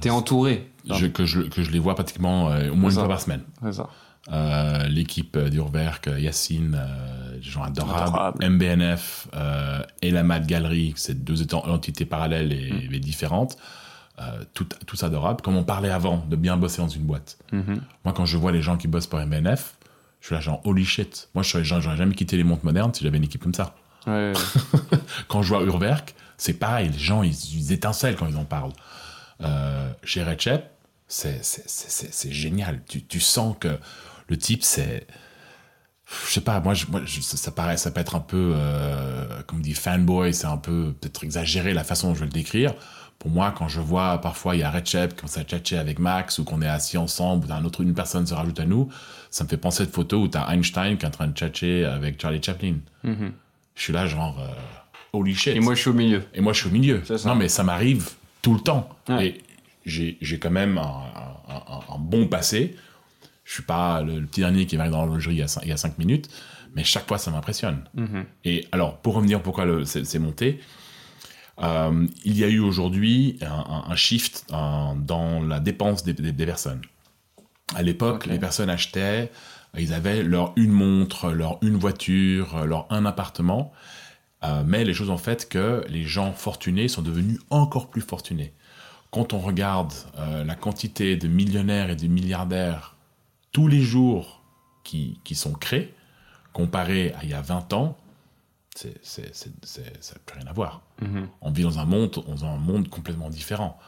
tu 0.00 0.08
es 0.08 0.10
entouré. 0.10 0.70
Je- 0.90 1.06
que, 1.06 1.24
je, 1.26 1.42
que 1.42 1.62
je 1.62 1.70
les 1.70 1.78
vois 1.78 1.94
pratiquement 1.94 2.50
euh, 2.50 2.70
au 2.70 2.74
moins 2.74 2.88
une 2.90 2.94
ça. 2.96 3.00
fois 3.02 3.08
par 3.10 3.20
semaine. 3.20 3.42
C'est 3.62 3.72
ça. 3.74 3.88
Euh, 4.32 4.86
L'équipe 4.88 5.36
euh, 5.36 5.48
d'Urwerk, 5.50 6.08
Yacine, 6.18 6.78
des 7.34 7.42
gens 7.42 7.62
adorables, 7.62 8.02
Adorable. 8.08 8.44
MBNF 8.48 9.28
et 10.02 10.10
la 10.10 10.22
Mad 10.22 10.46
Gallery, 10.46 10.92
c'est 10.96 11.22
deux 11.24 11.42
étant- 11.42 11.66
entités 11.68 12.04
parallèles 12.04 12.52
et, 12.52 12.88
Mm. 12.88 12.94
et 12.94 12.98
différentes, 13.00 13.56
tout, 14.54 14.66
tous 14.86 15.02
adorables. 15.04 15.40
Comme 15.42 15.56
on 15.56 15.62
parlait 15.62 15.90
avant 15.90 16.24
de 16.28 16.36
bien 16.36 16.56
bosser 16.56 16.82
dans 16.82 16.88
une 16.88 17.04
boîte. 17.04 17.38
Mhm. 17.52 17.80
Moi, 18.04 18.12
quand 18.14 18.24
je 18.26 18.36
vois 18.36 18.50
les 18.52 18.62
gens 18.62 18.76
qui 18.76 18.88
bossent 18.88 19.06
pour 19.06 19.20
MBNF, 19.20 19.76
je 20.20 20.26
suis 20.26 20.34
là 20.34 20.40
genre 20.40 20.60
holy 20.64 20.84
shit. 20.84 21.28
Moi, 21.34 21.44
j'aurais 21.44 21.96
jamais 21.96 22.14
quitté 22.14 22.36
les 22.36 22.44
montres 22.44 22.64
modernes 22.64 22.92
si 22.92 23.04
j'avais 23.04 23.18
une 23.18 23.24
équipe 23.24 23.42
comme 23.42 23.54
ça. 23.54 23.74
Ouais, 24.08 24.32
Quand 25.28 25.42
je 25.42 25.48
vois 25.48 25.62
Urwerk, 25.62 26.14
c'est 26.36 26.54
pareil. 26.54 26.88
Les 26.90 26.98
gens, 26.98 27.22
ils, 27.22 27.34
ils 27.54 27.72
étincellent 27.72 28.16
quand 28.16 28.26
ils 28.26 28.36
en 28.36 28.44
parlent. 28.44 28.72
Euh, 29.42 29.90
chez 30.02 30.22
Recep, 30.24 30.64
c'est 31.06 32.32
génial. 32.32 32.80
Tu, 32.88 33.04
tu 33.04 33.20
sens 33.20 33.56
que 33.58 33.78
le 34.28 34.36
type, 34.36 34.62
c'est. 34.62 35.06
Je 36.26 36.32
sais 36.32 36.40
pas, 36.40 36.58
moi, 36.60 36.72
je- 36.72 36.86
moi 36.86 37.02
je- 37.04 37.20
ça, 37.20 37.50
paraît, 37.50 37.76
ça 37.76 37.90
peut 37.90 38.00
être 38.00 38.14
un 38.16 38.20
peu, 38.20 38.52
euh, 38.56 39.26
comme 39.46 39.60
dit, 39.60 39.74
fanboy, 39.74 40.32
c'est 40.32 40.46
un 40.46 40.56
peu 40.56 40.94
peut-être 40.98 41.22
exagéré 41.22 41.74
la 41.74 41.84
façon 41.84 42.08
dont 42.08 42.14
je 42.14 42.20
vais 42.20 42.26
le 42.26 42.32
décrire. 42.32 42.72
Pour 43.18 43.30
moi, 43.30 43.52
quand 43.56 43.68
je 43.68 43.80
vois 43.80 44.18
parfois 44.20 44.54
il 44.56 44.60
y 44.60 44.62
a 44.62 44.70
Recep 44.70 45.10
qui 45.10 45.16
commence 45.16 45.36
à 45.36 45.42
tchatcher 45.42 45.76
avec 45.76 45.98
Max 45.98 46.38
ou 46.38 46.44
qu'on 46.44 46.62
est 46.62 46.68
assis 46.68 46.96
ensemble 46.96 47.46
ou 47.48 47.52
un 47.52 47.62
autre, 47.64 47.82
une 47.82 47.92
personne 47.92 48.26
se 48.26 48.32
rajoute 48.32 48.58
à 48.60 48.64
nous, 48.64 48.88
ça 49.30 49.44
me 49.44 49.48
fait 49.50 49.56
penser 49.58 49.82
à 49.82 49.86
cette 49.86 49.94
photo 49.94 50.22
où 50.22 50.28
tu 50.28 50.38
as 50.38 50.48
Einstein 50.54 50.96
qui 50.96 51.04
est 51.04 51.08
en 51.08 51.10
train 51.10 51.26
de 51.26 51.32
tchatcher 51.34 51.84
avec 51.84 52.20
Charlie 52.22 52.42
Chaplin. 52.42 52.76
Mhm. 53.04 53.32
Je 53.78 53.84
suis 53.84 53.92
là, 53.92 54.06
genre, 54.06 54.36
euh, 54.40 54.48
holy 55.14 55.34
shit. 55.34 55.56
Et 55.56 55.60
moi, 55.60 55.74
je 55.74 55.80
suis 55.80 55.88
au 55.90 55.94
milieu. 55.94 56.22
Et 56.34 56.40
moi, 56.42 56.52
je 56.52 56.58
suis 56.58 56.68
au 56.68 56.72
milieu. 56.72 57.02
Non, 57.24 57.34
mais 57.36 57.48
ça 57.48 57.62
m'arrive 57.62 58.10
tout 58.42 58.52
le 58.52 58.60
temps. 58.60 58.88
Ouais. 59.08 59.26
Et 59.28 59.42
j'ai 59.86 60.18
j'ai 60.20 60.38
quand 60.38 60.50
même 60.50 60.76
un, 60.76 60.82
un- 61.48 61.54
un- 61.74 61.94
un 61.94 61.98
bon 61.98 62.26
passé. 62.26 62.76
Je 63.44 63.52
suis 63.54 63.62
pas 63.62 64.02
le, 64.02 64.18
le 64.20 64.26
petit 64.26 64.40
dernier 64.40 64.66
qui 64.66 64.76
va 64.76 64.88
dans 64.90 65.06
l'horlogerie 65.06 65.36
il, 65.36 65.38
y 65.38 65.42
a 65.42 65.46
cin- 65.46 65.60
il 65.62 65.68
y 65.68 65.72
a 65.72 65.76
cinq 65.78 65.96
minutes, 65.96 66.28
mais 66.74 66.84
chaque 66.84 67.08
fois, 67.08 67.16
ça 67.16 67.30
m'impressionne. 67.30 67.84
Mhm. 67.94 68.24
Et 68.44 68.66
alors, 68.72 68.98
pour 68.98 69.14
revenir 69.14 69.40
pourquoi 69.42 69.64
c'est 69.86 70.18
monté, 70.18 70.60
euh, 71.62 72.06
il 72.24 72.36
y 72.36 72.44
a 72.44 72.48
eu 72.48 72.58
aujourd'hui 72.58 73.38
un, 73.40 73.96
shift 73.96 74.44
dans 74.50 75.40
la 75.42 75.60
dépense 75.60 76.04
des, 76.04 76.12
des- 76.12 76.32
des 76.32 76.46
personnes. 76.46 76.82
À 77.74 77.82
l'époque, 77.82 78.26
les 78.26 78.38
personnes 78.38 78.70
achetaient, 78.70 79.30
ils 79.76 79.92
avaient 79.92 80.22
leur 80.22 80.52
une 80.56 80.72
montre, 80.72 81.30
leur 81.30 81.58
une 81.62 81.76
voiture, 81.76 82.66
leur 82.66 82.86
un 82.90 83.04
appartement. 83.04 83.72
Euh, 84.44 84.62
mais 84.64 84.84
les 84.84 84.94
choses 84.94 85.10
ont 85.10 85.18
fait 85.18 85.48
que 85.48 85.84
les 85.88 86.04
gens 86.04 86.32
fortunés 86.32 86.88
sont 86.88 87.02
devenus 87.02 87.40
encore 87.50 87.90
plus 87.90 88.00
fortunés. 88.00 88.52
Quand 89.10 89.32
on 89.32 89.38
regarde 89.38 89.92
euh, 90.18 90.44
la 90.44 90.54
quantité 90.54 91.16
de 91.16 91.28
millionnaires 91.28 91.90
et 91.90 91.96
de 91.96 92.06
milliardaires 92.06 92.96
tous 93.52 93.66
les 93.66 93.80
jours 93.80 94.42
qui, 94.84 95.18
qui 95.24 95.34
sont 95.34 95.52
créés, 95.52 95.94
comparé 96.52 97.12
à 97.14 97.24
il 97.24 97.30
y 97.30 97.34
a 97.34 97.40
20 97.40 97.72
ans, 97.72 97.96
c'est, 98.74 98.94
c'est, 99.02 99.34
c'est, 99.34 100.02
ça 100.02 100.14
n'a 100.14 100.20
plus 100.24 100.38
rien 100.38 100.48
à 100.48 100.52
voir. 100.52 100.82
Mhm. 101.02 101.28
On 101.40 101.50
vit 101.50 101.64
dans 101.64 101.78
un 101.80 101.84
monde, 101.84 102.22
dans 102.26 102.44
un 102.44 102.56
monde 102.58 102.88
complètement 102.88 103.28
différent. 103.28 103.78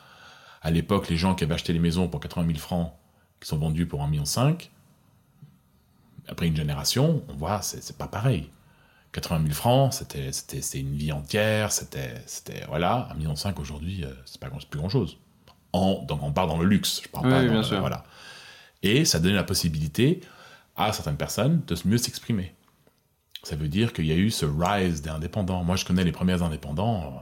À 0.62 0.70
l'époque, 0.70 1.08
les 1.08 1.16
gens 1.16 1.34
qui 1.34 1.44
avaient 1.44 1.54
acheté 1.54 1.72
les 1.72 1.78
maisons 1.78 2.08
pour 2.08 2.18
80 2.18 2.46
000 2.46 2.58
francs, 2.58 2.92
qui 3.40 3.48
sont 3.48 3.58
vendus 3.58 3.86
pour 3.86 4.00
1,5 4.00 4.08
million, 4.10 4.24
après 6.30 6.46
une 6.46 6.56
génération, 6.56 7.22
on 7.28 7.34
voit, 7.34 7.60
c'est, 7.60 7.96
pas 7.96 8.06
pareil. 8.06 8.48
80 9.12 9.42
000 9.42 9.54
francs, 9.54 9.92
c'était, 9.92 10.30
une 10.78 10.94
vie 10.94 11.10
entière, 11.10 11.72
c'était, 11.72 12.22
voilà, 12.68 13.08
1,5 13.12 13.16
million 13.18 13.34
aujourd'hui, 13.58 14.04
euh, 14.04 14.12
c'est 14.24 14.40
pas 14.40 14.48
plus 14.48 14.78
grand 14.78 14.88
chose. 14.88 15.18
En, 15.72 16.02
donc 16.02 16.22
on 16.22 16.32
part 16.32 16.46
dans 16.46 16.58
le 16.58 16.66
luxe, 16.66 17.02
je 17.04 17.08
parle 17.08 17.26
Oui, 17.26 17.32
pas 17.32 17.42
dans 17.44 17.50
bien 17.50 17.62
sûr. 17.62 17.80
voilà. 17.80 18.04
Et 18.82 19.04
ça 19.04 19.18
donnait 19.18 19.34
la 19.34 19.44
possibilité 19.44 20.20
à 20.76 20.92
certaines 20.92 21.16
personnes 21.16 21.62
de 21.66 21.76
mieux 21.84 21.98
s'exprimer. 21.98 22.54
Ça 23.42 23.56
veut 23.56 23.68
dire 23.68 23.92
qu'il 23.92 24.06
y 24.06 24.12
a 24.12 24.16
eu 24.16 24.30
ce 24.30 24.46
rise 24.46 25.02
des 25.02 25.10
indépendants. 25.10 25.64
Moi, 25.64 25.76
je 25.76 25.84
connais 25.84 26.04
les 26.04 26.12
premiers 26.12 26.42
indépendants, 26.42 27.20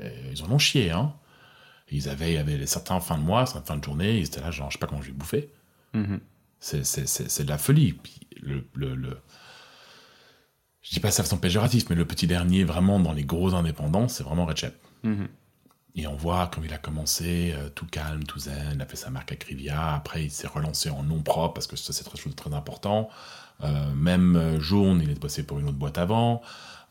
euh, 0.00 0.32
ils 0.32 0.42
en 0.42 0.50
ont 0.50 0.58
chié, 0.58 0.90
hein. 0.90 1.14
Ils 1.90 2.08
avaient, 2.08 2.42
les 2.42 2.66
certains 2.66 3.00
fins 3.00 3.16
de 3.16 3.22
mois, 3.22 3.46
certaines 3.46 3.64
fins 3.64 3.76
de 3.76 3.84
journée, 3.84 4.18
ils 4.18 4.26
étaient 4.26 4.40
là, 4.40 4.50
genre, 4.50 4.70
je 4.70 4.74
sais 4.74 4.78
pas 4.78 4.86
comment 4.86 5.00
je 5.00 5.06
vais 5.06 5.12
bouffer. 5.12 5.50
Mhm. 5.94 6.20
C'est, 6.60 6.84
c'est, 6.84 7.44
de 7.44 7.48
la 7.48 7.58
folie. 7.58 7.92
Puis 7.92 8.20
le, 8.42 8.66
le, 8.74 8.94
le- 8.94 9.20
Je 10.82 10.90
dis 10.94 11.00
pas 11.00 11.10
ça 11.10 11.22
façon 11.22 11.38
péjorative, 11.38 11.86
mais 11.90 11.96
le 11.96 12.04
petit 12.06 12.26
dernier, 12.26 12.64
vraiment, 12.64 12.98
dans 13.00 13.12
les 13.12 13.24
gros 13.24 13.54
indépendants, 13.54 14.08
c'est 14.08 14.22
vraiment 14.24 14.46
Recep. 14.46 14.74
Mhm. 15.02 15.28
Et 15.94 16.06
on 16.06 16.14
voit 16.16 16.46
comme 16.46 16.64
il 16.64 16.72
a 16.72 16.78
commencé, 16.78 17.52
euh, 17.56 17.70
tout 17.70 17.86
calme, 17.86 18.22
tout 18.24 18.38
zen, 18.38 18.72
il 18.74 18.80
a 18.82 18.86
fait 18.86 18.96
sa 18.96 19.10
marque 19.10 19.32
Acrivia, 19.32 19.94
après 19.94 20.24
il 20.24 20.30
s'est 20.30 20.46
relancé 20.46 20.90
en 20.90 21.02
nom 21.02 21.22
propre, 21.22 21.54
parce 21.54 21.66
que 21.66 21.76
ça 21.76 21.92
c'est 21.92 22.04
de 22.04 22.32
très 22.34 22.54
important. 22.54 23.08
Euh, 23.64 23.92
même 23.94 24.36
euh, 24.36 24.60
Jaune, 24.60 25.00
il 25.02 25.10
est 25.10 25.18
bossé 25.20 25.42
pour 25.42 25.58
une 25.58 25.66
autre 25.68 25.78
boîte 25.78 25.98
avant. 25.98 26.40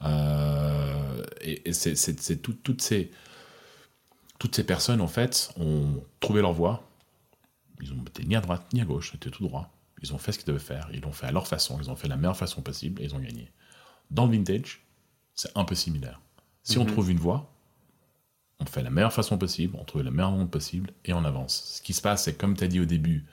Euh, 0.04 1.24
et 1.42 1.70
et 1.70 1.74
c'est, 1.74 1.96
c'est- 1.96 2.20
c'est 2.20 2.38
tout- 2.38 2.54
toutes, 2.62 2.82
ces, 2.82 3.12
toutes 4.40 4.56
ces 4.56 4.66
personnes, 4.66 5.00
en 5.02 5.08
fait, 5.08 5.52
ont 5.58 6.04
trouvé 6.20 6.42
leur 6.42 6.52
voie. 6.54 6.84
Ils 7.82 7.94
ont 7.94 8.04
été 8.08 8.26
ni 8.26 8.36
à 8.36 8.42
droite 8.42 8.66
ni 8.74 8.82
à 8.82 8.86
gauche, 8.86 9.12
ils 9.14 9.18
étaient 9.18 9.30
tout 9.30 9.44
droit. 9.48 9.72
Ils 10.02 10.14
ont 10.14 10.18
fait 10.18 10.32
ce 10.32 10.38
qu'ils 10.40 10.48
devaient 10.48 10.60
faire, 10.60 10.90
ils 10.94 11.02
l'ont 11.02 11.12
fait 11.12 11.28
à 11.28 11.32
leur 11.32 11.48
façon, 11.48 11.80
ils 11.82 11.90
ont 11.90 11.96
fait 11.96 12.08
la 12.08 12.18
meilleure 12.18 12.38
façon 12.38 12.62
possible 12.62 13.02
et 13.02 13.06
ils 13.06 13.16
ont 13.16 13.20
gagné. 13.20 13.52
Dans 14.12 14.26
le 14.26 14.32
vintage, 14.32 14.86
c'est 15.34 15.52
un 15.56 15.66
peu 15.66 15.76
similaire. 15.76 16.22
Si 16.64 16.78
on 16.78 16.84
Mhm. 16.84 16.92
trouve 16.92 17.12
une 17.12 17.18
voie, 17.20 17.52
on 18.60 18.66
fait 18.66 18.84
la 18.84 18.90
meilleure 18.90 19.14
façon 19.14 19.38
possible, 19.38 19.76
on 19.80 19.84
trouve 19.86 20.04
la 20.04 20.12
meilleure 20.12 20.32
monde 20.32 20.52
possible 20.52 20.92
et 21.06 21.14
on 21.14 21.24
avance. 21.26 21.76
Ce 21.78 21.82
qui 21.82 21.94
se 21.94 22.02
passe, 22.02 22.24
c'est 22.26 22.36
comme 22.38 22.56
tu 22.56 22.64
as 22.64 22.68
dit 22.68 22.80
au 22.80 22.86
début, 22.86 23.26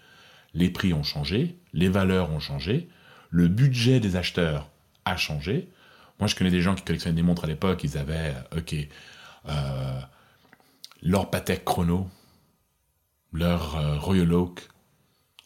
les 0.55 0.71
prix 0.71 0.93
ont 0.95 1.03
changé, 1.03 1.59
les 1.73 1.89
valeurs 1.89 2.31
ont 2.31 2.41
changé, 2.41 2.89
le 3.31 3.49
budget 3.49 4.01
des 4.01 4.17
acheteurs 4.17 4.71
a 5.05 5.17
changé. 5.17 5.69
Moi, 6.21 6.29
je 6.29 6.35
connais 6.37 6.51
des 6.51 6.61
gens 6.63 6.75
qui 6.75 6.83
collectionnaient 6.85 7.17
des 7.17 7.23
montres 7.23 7.45
à 7.45 7.49
l'époque, 7.49 7.83
ils 7.85 7.99
avaient, 7.99 8.35
euh, 8.53 8.59
ok, 8.59 8.75
euh, 9.49 10.01
leur 11.03 11.31
Patek 11.31 11.65
Chrono, 11.65 12.09
leur 13.33 13.77
euh, 13.77 13.99
Royal 13.99 14.33
Oak, 14.33 14.69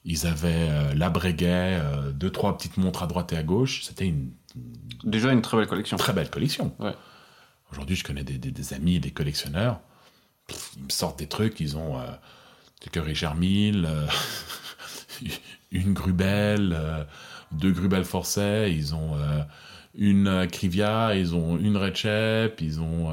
ils 0.05 0.27
avaient 0.27 0.69
euh, 0.71 0.95
la 0.95 1.11
Breguet, 1.11 1.79
euh, 1.81 2.11
deux, 2.13 2.31
trois 2.31 2.57
petites 2.57 2.77
montres 2.77 3.03
à 3.03 3.07
droite 3.07 3.33
et 3.33 3.37
à 3.37 3.43
gauche. 3.43 3.83
C'était 3.85 4.07
une 4.07 4.31
Déjà 5.05 5.33
une 5.33 5.43
très 5.43 5.57
belle 5.57 5.67
collection. 5.69 5.97
très 5.97 6.13
belle 6.13 6.31
collection. 6.31 6.75
Ouais. 6.79 6.95
Aujourd'hui, 7.73 7.95
je 7.97 8.05
connais 8.05 8.25
des, 8.25 8.39
des- 8.39 8.51
des 8.51 8.73
amis, 8.75 8.99
des 9.01 9.11
collectionneurs. 9.11 9.81
Pff, 10.47 10.73
ils 10.77 10.85
me 10.85 10.91
sortent 10.91 11.19
des 11.19 11.27
trucs. 11.29 11.61
Ils 11.61 11.77
ont 11.77 11.99
euh, 11.99 12.07
quelques 12.81 13.05
Richard 13.05 13.35
Mille, 13.37 13.87
euh, 13.89 14.07
une 15.73 15.93
Grubel, 15.93 16.77
deux 17.53 17.73
Grubel 17.73 18.05
Forcet. 18.05 18.73
Ils 18.73 18.95
ont 18.95 19.17
une 19.95 20.47
Crivia, 20.51 21.15
ils 21.15 21.35
ont 21.35 21.59
une 21.59 21.77
Recep, 21.77 22.61
ils 22.61 22.81
ont. 22.81 23.13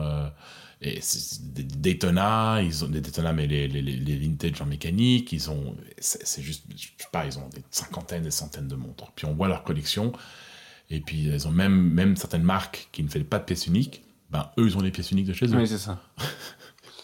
Et 0.81 0.99
des 1.41 1.63
Daytona, 1.63 2.61
ils 2.61 2.83
ont 2.83 2.87
des 2.87 3.01
Daytona, 3.01 3.33
mais 3.33 3.47
les, 3.47 3.67
les, 3.67 3.81
les 3.81 4.15
vintage 4.17 4.61
en 4.61 4.65
mécanique, 4.65 5.31
ils 5.31 5.49
ont, 5.49 5.75
c'est 5.99 6.41
juste, 6.41 6.65
je 6.75 6.87
sais 6.97 7.09
pas, 7.11 7.25
ils 7.25 7.37
ont 7.39 7.47
des 7.49 7.63
cinquantaines, 7.71 8.23
des 8.23 8.31
centaines 8.31 8.67
de 8.67 8.75
montres. 8.75 9.11
Puis 9.15 9.25
on 9.25 9.33
voit 9.33 9.47
leur 9.47 9.63
collection, 9.63 10.11
et 10.89 10.99
puis 10.99 11.23
ils 11.23 11.47
ont 11.47 11.51
même, 11.51 11.89
même 11.91 12.15
certaines 12.17 12.43
marques 12.43 12.89
qui 12.91 13.03
ne 13.03 13.07
font 13.07 13.23
pas 13.23 13.39
de 13.39 13.45
pièces 13.45 13.67
uniques, 13.67 14.03
ben 14.31 14.49
eux, 14.57 14.67
ils 14.67 14.77
ont 14.77 14.81
les 14.81 14.91
pièces 14.91 15.11
uniques 15.11 15.27
de 15.27 15.33
chez 15.33 15.45
eux. 15.47 15.55
Oui, 15.55 15.67
c'est 15.67 15.77
ça. 15.77 16.01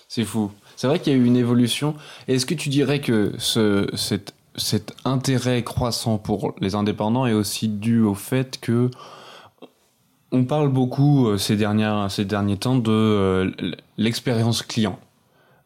c'est 0.07 0.25
fou. 0.25 0.51
C'est 0.75 0.87
vrai 0.87 0.99
qu'il 0.99 1.13
y 1.13 1.15
a 1.15 1.19
eu 1.19 1.25
une 1.25 1.37
évolution. 1.37 1.95
Est-ce 2.27 2.45
que 2.45 2.55
tu 2.55 2.69
dirais 2.69 2.99
que 2.99 3.33
ce, 3.37 3.87
cet, 3.95 4.33
cet 4.55 4.93
intérêt 5.05 5.63
croissant 5.63 6.17
pour 6.17 6.55
les 6.59 6.75
indépendants 6.75 7.25
est 7.25 7.33
aussi 7.33 7.69
dû 7.69 8.01
au 8.01 8.15
fait 8.15 8.59
que 8.59 8.89
on 10.31 10.45
parle 10.45 10.69
beaucoup 10.69 11.27
euh, 11.27 11.37
ces, 11.37 11.55
dernières, 11.55 12.09
ces 12.09 12.25
derniers 12.25 12.57
temps 12.57 12.75
de 12.75 12.91
euh, 12.91 13.51
l'expérience 13.97 14.61
client. 14.61 14.99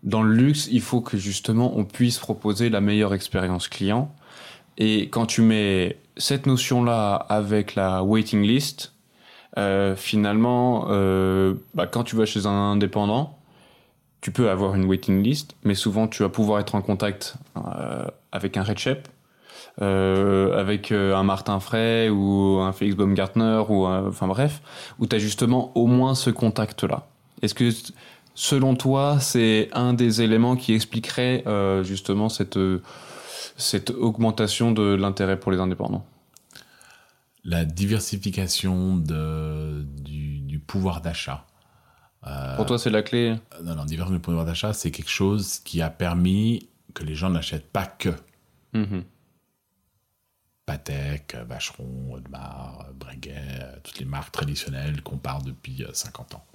Dans 0.03 0.23
le 0.23 0.33
luxe, 0.33 0.67
il 0.71 0.81
faut 0.81 1.01
que 1.01 1.17
justement 1.17 1.77
on 1.77 1.83
puisse 1.83 2.19
proposer 2.19 2.69
la 2.69 2.81
meilleure 2.81 3.13
expérience 3.13 3.67
client. 3.67 4.13
Et 4.77 5.09
quand 5.09 5.25
tu 5.25 5.41
mets 5.41 5.97
cette 6.17 6.45
notion-là 6.45 7.15
avec 7.15 7.75
la 7.75 8.03
waiting 8.03 8.41
list, 8.41 8.93
euh, 9.57 9.95
finalement, 9.95 10.85
bah, 11.73 11.87
quand 11.87 12.03
tu 12.03 12.15
vas 12.15 12.25
chez 12.25 12.45
un 12.45 12.51
indépendant, 12.51 13.39
tu 14.21 14.31
peux 14.31 14.49
avoir 14.49 14.75
une 14.75 14.85
waiting 14.85 15.23
list, 15.23 15.55
mais 15.63 15.75
souvent 15.75 16.07
tu 16.07 16.23
vas 16.23 16.29
pouvoir 16.29 16.59
être 16.59 16.75
en 16.75 16.81
contact 16.81 17.35
avec 18.31 18.57
un 18.57 18.63
red 18.63 18.77
chef 18.77 18.99
euh, 19.81 20.57
avec 20.57 20.93
euh, 20.93 21.13
un 21.15 21.23
Martin 21.23 21.59
Frey 21.59 22.09
ou 22.09 22.59
un 22.61 22.71
Félix 22.71 22.95
Baumgartner 22.95 23.61
ou 23.67 23.85
enfin 23.85 24.27
bref, 24.27 24.61
où 24.99 25.05
tu 25.05 25.15
as 25.15 25.19
justement 25.19 25.73
au 25.75 25.85
moins 25.85 26.15
ce 26.15 26.29
contact-là. 26.29 27.07
Est-ce 27.41 27.53
que 27.53 27.69
selon 28.35 28.75
toi, 28.75 29.19
c'est 29.19 29.67
un 29.73 29.93
des 29.93 30.21
éléments 30.21 30.55
qui 30.55 30.73
expliquerait 30.73 31.43
euh, 31.45 31.83
justement 31.83 32.29
cette, 32.29 32.57
cette 33.57 33.89
augmentation 33.89 34.71
de 34.71 34.95
l'intérêt 34.95 35.37
pour 35.37 35.51
les 35.51 35.59
indépendants? 35.59 36.05
La 37.43 37.65
diversification 37.65 38.95
de, 38.95 39.83
du, 39.83 40.39
du 40.39 40.59
pouvoir 40.59 41.01
d'achat. 41.01 41.45
pour 42.55 42.65
toi, 42.65 42.79
c'est 42.79 42.89
la 42.89 43.03
clé? 43.03 43.35
Non, 43.61 43.75
non, 43.75 43.83
diversification 43.83 44.13
du 44.13 44.19
pouvoir 44.19 44.45
d'achat, 44.45 44.71
c'est 44.71 44.89
quelque 44.89 45.11
chose 45.11 45.59
qui 45.65 45.81
a 45.81 45.89
permis 45.89 46.69
que 46.93 47.03
les 47.03 47.13
gens 47.13 47.29
n'achètent 47.29 47.69
pas 47.69 47.85
que. 47.85 48.09
Mm-hmm. 48.73 49.03
Patek, 50.65 51.35
Vacheron, 51.47 52.13
Audemars, 52.13 52.87
Breguet, 52.93 53.81
toutes 53.83 53.99
les 53.99 54.05
marques 54.05 54.31
traditionnelles 54.31 55.01
qu'on 55.01 55.17
parle 55.17 55.43
depuis 55.43 55.85
50 55.93 56.33
euh, 56.33 56.37
ans. 56.37 56.45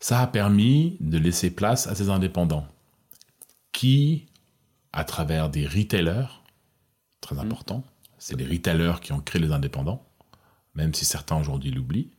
Ça 0.00 0.20
a 0.20 0.26
permis 0.26 0.96
de 1.00 1.16
laisser 1.16 1.50
place 1.50 1.86
à 1.86 1.94
ces 1.94 2.10
indépendants 2.10 2.66
qui, 3.72 4.26
à 4.92 5.04
travers 5.04 5.48
des 5.48 5.66
retailers, 5.66 6.42
très 7.20 7.36
mmh. 7.36 7.40
important, 7.40 7.84
c'est 8.18 8.36
les 8.36 8.46
retailers 8.46 9.00
qui 9.00 9.12
ont 9.12 9.20
créé 9.20 9.40
les 9.40 9.52
indépendants, 9.52 10.04
même 10.74 10.92
si 10.92 11.04
certains 11.04 11.36
aujourd'hui 11.36 11.70
l'oublient, 11.70 12.10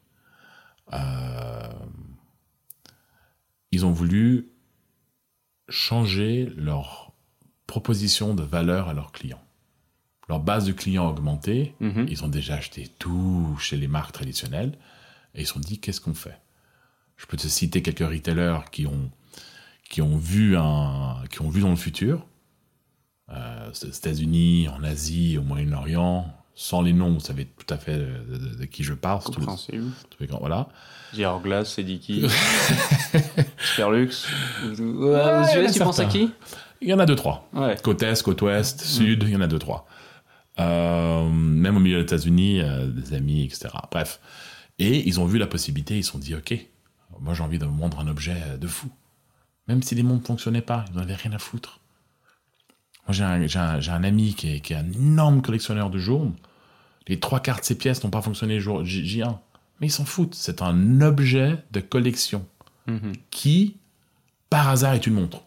euh, 0.93 1.69
ils 3.71 3.86
ont 3.86 3.91
voulu 3.91 4.49
changer 5.69 6.51
leur 6.57 7.13
proposition 7.67 8.34
de 8.34 8.43
valeur 8.43 8.89
à 8.89 8.93
leurs 8.93 9.11
clients 9.11 9.43
leur 10.34 10.39
base 10.39 10.65
de 10.65 10.71
clients 10.71 11.07
a 11.07 11.11
augmenté. 11.11 11.75
Mhm. 11.79 12.07
Ils 12.09 12.23
ont 12.23 12.27
déjà 12.27 12.55
acheté 12.55 12.89
tout 12.99 13.55
chez 13.59 13.77
les 13.77 13.88
marques 13.88 14.13
traditionnelles. 14.13 14.73
Et 15.36 15.41
ils 15.41 15.47
se 15.47 15.53
sont 15.53 15.59
dit, 15.59 15.79
qu'est-ce 15.79 16.01
qu'on 16.01 16.15
fait? 16.15 16.39
Je 17.17 17.25
peux 17.27 17.38
te 17.38 17.47
citer 17.47 17.81
quelques 17.81 17.99
retailers 17.99 18.69
qui 18.71 18.88
ont, 18.88 19.11
qui 19.89 20.01
ont, 20.01 20.17
vu, 20.17 20.57
un, 20.57 21.17
qui 21.29 21.41
ont 21.41 21.49
vu 21.49 21.61
dans 21.61 21.69
le 21.69 21.75
futur. 21.75 22.25
Euh, 23.29 23.69
aux 23.69 23.88
États-Unis, 23.88 24.67
en 24.69 24.84
Asie, 24.84 25.38
au 25.38 25.43
Moyen-Orient. 25.43 26.27
Sans 26.55 26.81
les 26.81 26.93
noms, 26.93 27.13
vous 27.13 27.19
savez 27.19 27.45
tout 27.45 27.71
à 27.71 27.77
fait 27.77 27.97
de, 27.97 28.65
qui 28.65 28.84
je 28.84 28.93
parle. 28.93 29.23
Compréhensible. 29.23 29.91
Tout, 30.09 30.25
voilà. 30.39 30.67
Gérard 31.13 31.41
Glass, 31.41 31.73
Sediki, 31.73 32.27
Superlux. 33.57 34.27
Ouais, 34.77 35.71
tu 35.71 35.79
penses 35.79 35.99
à 35.99 36.05
qui? 36.05 36.31
Il 36.81 36.89
y 36.89 36.93
en 36.93 36.99
a 36.99 37.05
deux, 37.05 37.15
trois. 37.15 37.49
Côte 37.84 38.03
Est, 38.03 38.21
côte 38.21 38.41
Ouest, 38.41 38.81
mm. 38.81 38.86
Sud, 38.86 39.23
il 39.23 39.29
y 39.29 39.36
en 39.36 39.41
a 39.41 39.47
deux, 39.47 39.59
trois. 39.59 39.88
Euh, 40.59 41.29
même 41.29 41.77
au 41.77 41.79
milieu 41.79 41.97
des 41.97 42.03
États-Unis, 42.03 42.61
euh, 42.61 42.87
des 42.87 43.13
amis, 43.13 43.43
etc. 43.43 43.69
Bref. 43.91 44.19
Et 44.79 45.07
ils 45.07 45.19
ont 45.19 45.25
vu 45.25 45.37
la 45.37 45.47
possibilité, 45.47 45.97
ils 45.97 46.03
se 46.03 46.11
sont 46.11 46.19
dit, 46.19 46.35
OK, 46.35 46.53
moi 47.19 47.33
j'ai 47.33 47.43
envie 47.43 47.59
de 47.59 47.65
vendre 47.65 47.99
un 47.99 48.07
objet 48.07 48.35
de 48.59 48.67
fou. 48.67 48.89
Même 49.67 49.81
si 49.81 49.95
les 49.95 50.03
montres 50.03 50.23
ne 50.23 50.27
fonctionnaient 50.27 50.61
pas, 50.61 50.85
ils 50.89 50.95
n'en 50.95 51.03
avaient 51.03 51.15
rien 51.15 51.31
à 51.31 51.39
foutre. 51.39 51.79
Moi 53.07 53.13
j'ai 53.13 53.23
un, 53.23 53.79
un, 53.87 54.03
ami 54.03 54.33
qui 54.33 54.55
est, 54.55 54.59
qui 54.59 54.73
est, 54.73 54.77
un 54.77 54.91
énorme 54.91 55.41
collectionneur 55.41 55.89
de 55.89 55.99
journaux. 55.99 56.35
Les 57.07 57.19
trois 57.19 57.39
quarts 57.39 57.59
de 57.59 57.65
ses 57.65 57.77
pièces 57.77 58.03
n'ont 58.03 58.09
pas 58.09 58.21
fonctionné 58.21 58.59
J1. 58.59 59.37
Mais 59.79 59.87
ils 59.87 59.91
s'en 59.91 60.05
foutent. 60.05 60.35
C'est 60.35 60.61
un 60.61 61.01
objet 61.01 61.57
de 61.71 61.81
collection 61.81 62.45
mm-hmm. 62.87 63.13
qui, 63.29 63.77
par 64.49 64.69
hasard, 64.69 64.93
est 64.93 65.05
une 65.05 65.13
montre. 65.13 65.43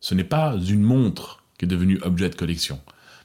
Ce 0.00 0.14
n'est 0.14 0.24
pas 0.24 0.56
une 0.56 0.82
montre 0.82 1.42
qui 1.58 1.64
est 1.64 1.68
devenue 1.68 2.00
objet 2.02 2.30
de 2.30 2.34
collection. 2.34 2.80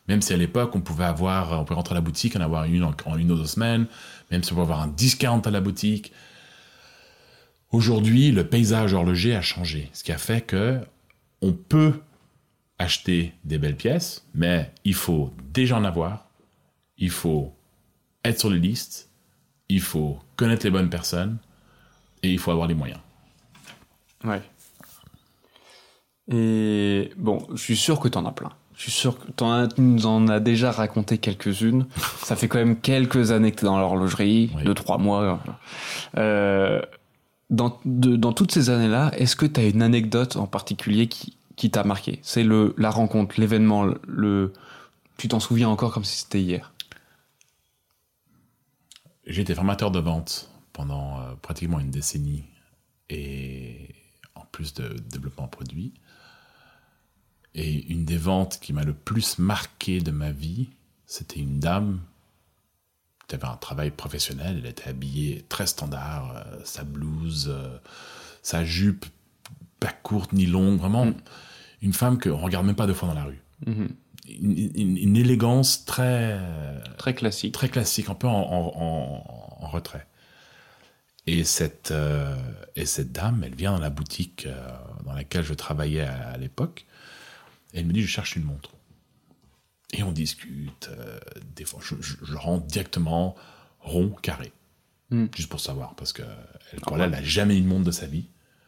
Même 0.07 0.21
si 0.21 0.33
à 0.33 0.37
l'époque, 0.37 0.75
on 0.75 0.81
pouvait 0.81 1.05
avoir, 1.05 1.59
on 1.59 1.63
pouvait 1.63 1.75
rentrer 1.75 1.93
à 1.93 1.97
la 1.97 2.01
boutique, 2.01 2.35
en 2.35 2.41
avoir 2.41 2.65
une 2.65 2.83
en, 2.83 3.17
une 3.17 3.31
ou 3.31 3.37
deux 3.37 3.45
semaines, 3.45 3.87
même 4.31 4.43
si 4.43 4.51
on 4.51 4.55
pouvait 4.55 4.63
avoir 4.63 4.81
un 4.81 4.87
discount 4.87 5.39
à 5.39 5.51
la 5.51 5.61
boutique. 5.61 6.11
Aujourd'hui, 7.71 8.31
le 8.31 8.45
paysage 8.45 8.93
horloger 8.93 9.35
a 9.35 9.41
changé, 9.41 9.89
ce 9.93 10.03
qui 10.03 10.11
a 10.11 10.17
fait 10.17 10.41
que 10.41 10.79
on 11.41 11.53
peut 11.53 11.99
acheter 12.77 13.33
des 13.43 13.57
belles 13.57 13.77
pièces, 13.77 14.25
mais 14.33 14.71
il 14.83 14.93
faut 14.93 15.33
déjà 15.53 15.77
en 15.77 15.83
avoir, 15.83 16.27
il 16.97 17.09
faut 17.09 17.53
être 18.23 18.39
sur 18.39 18.49
les 18.49 18.59
listes, 18.59 19.09
il 19.69 19.81
faut 19.81 20.19
connaître 20.35 20.65
les 20.65 20.71
bonnes 20.71 20.89
personnes 20.89 21.37
et 22.21 22.31
il 22.31 22.39
faut 22.39 22.51
avoir 22.51 22.67
les 22.67 22.75
moyens. 22.75 22.99
Ouais. 24.23 24.41
Et 26.31 27.11
bon, 27.17 27.45
je 27.51 27.61
suis 27.61 27.75
sûr 27.75 27.99
que 27.99 28.07
tu 28.07 28.17
en 28.17 28.25
as 28.25 28.31
plein. 28.31 28.51
Je 28.75 28.83
suis 28.83 28.91
sûr 28.91 29.17
que 29.19 29.31
tu 29.31 29.81
nous 29.81 30.05
en 30.05 30.27
as 30.27 30.39
déjà 30.39 30.71
raconté 30.71 31.17
quelques-unes. 31.17 31.85
Ça 32.23 32.35
fait 32.35 32.47
quand 32.47 32.57
même 32.57 32.79
quelques 32.79 33.31
années 33.31 33.51
que 33.51 33.57
tu 33.57 33.65
es 33.65 33.67
dans 33.67 33.79
l'horlogerie, 33.79 34.51
deux, 34.65 34.73
trois 34.73 34.97
mois. 34.97 35.39
Euh, 36.17 36.81
dans, 37.49 37.79
dans 37.85 38.33
toutes 38.33 38.51
ces 38.51 38.69
années-là, 38.69 39.11
est-ce 39.17 39.35
que 39.35 39.45
tu 39.45 39.59
as 39.59 39.65
une 39.65 39.81
anecdote 39.81 40.37
en 40.37 40.47
particulier 40.47 41.07
qui, 41.07 41.37
qui 41.55 41.69
t'a 41.69 41.83
marqué? 41.83 42.19
C'est 42.23 42.43
le 42.43 42.73
la 42.77 42.89
rencontre, 42.89 43.39
l'événement, 43.39 43.85
le, 44.07 44.53
tu 45.17 45.27
t'en 45.27 45.39
souviens 45.39 45.69
encore 45.69 45.93
comme 45.93 46.03
si 46.03 46.21
c'était 46.21 46.41
hier? 46.41 46.73
J'ai 49.25 49.41
été 49.41 49.55
formateur 49.55 49.91
de 49.91 49.99
vente 49.99 50.49
pendant 50.73 51.19
euh, 51.19 51.33
pratiquement 51.41 51.79
une 51.79 51.91
décennie 51.91 52.43
et 53.09 53.95
en 54.35 54.45
plus 54.51 54.73
de 54.73 54.95
développement 55.09 55.47
produit. 55.47 55.93
Et 57.55 57.85
une 57.91 58.05
des 58.05 58.17
ventes 58.17 58.59
qui 58.61 58.73
m'a 58.73 58.83
le 58.83 58.93
plus 58.93 59.37
marqué 59.37 59.99
de 59.99 60.11
ma 60.11 60.31
vie, 60.31 60.69
c'était 61.05 61.39
une 61.39 61.59
dame 61.59 62.01
qui 63.27 63.35
avait 63.35 63.45
un 63.45 63.57
travail 63.57 63.91
professionnel. 63.91 64.57
Elle 64.59 64.69
était 64.69 64.89
habillée 64.89 65.45
très 65.49 65.67
standard, 65.67 66.35
euh, 66.35 66.59
sa 66.63 66.83
blouse, 66.83 67.49
euh, 67.53 67.77
sa 68.41 68.65
jupe, 68.65 69.05
pas 69.79 69.91
courte 69.91 70.33
ni 70.33 70.45
longue, 70.45 70.79
vraiment 70.79 71.05
mm. 71.05 71.15
une 71.83 71.93
femme 71.93 72.19
qu'on 72.19 72.37
regarde 72.37 72.65
même 72.65 72.75
pas 72.75 72.87
deux 72.87 72.93
fois 72.93 73.09
dans 73.09 73.15
la 73.15 73.25
rue. 73.25 73.41
Mm-hmm. 73.67 73.89
Une, 74.39 75.17
élégance 75.17 75.83
très 75.83 76.39
très 76.97 77.13
classique, 77.13 77.53
très 77.53 77.67
classique, 77.67 78.09
un 78.09 78.15
peu 78.15 78.27
en, 78.27 79.67
retrait. 79.67 80.07
Et 81.27 81.43
cette 81.43 81.91
euh, 81.91 82.35
et 82.75 82.85
cette 82.85 83.11
dame, 83.11 83.43
elle 83.45 83.55
vient 83.55 83.73
dans 83.73 83.81
la 83.81 83.89
boutique 83.89 84.47
dans 85.05 85.11
laquelle 85.13 85.43
je 85.43 85.53
travaillais 85.53 86.05
à 86.05 86.37
l'époque 86.37 86.85
elle 87.73 87.85
me 87.85 87.93
dit, 87.93 88.01
je 88.01 88.07
cherche 88.07 88.35
une 88.35 88.43
montre. 88.43 88.71
Et 89.93 90.03
on 90.03 90.11
discute. 90.11 90.89
Euh, 90.89 91.19
des 91.55 91.65
fois, 91.65 91.79
je, 91.81 92.35
rentre 92.35 92.65
directement 92.65 93.35
rond, 93.79 94.09
carré. 94.09 94.51
Hmm. 95.09 95.27
Juste 95.35 95.49
pour 95.49 95.59
savoir. 95.59 95.95
Parce 95.95 96.13
qu'elle 96.13 96.25
elle 96.71 97.09
n'a 97.09 97.23
jamais 97.23 97.55
eu 97.55 97.59
une 97.59 97.67
montre 97.67 97.85
de 97.85 97.91
sa 97.91 98.07
vie. 98.07 98.25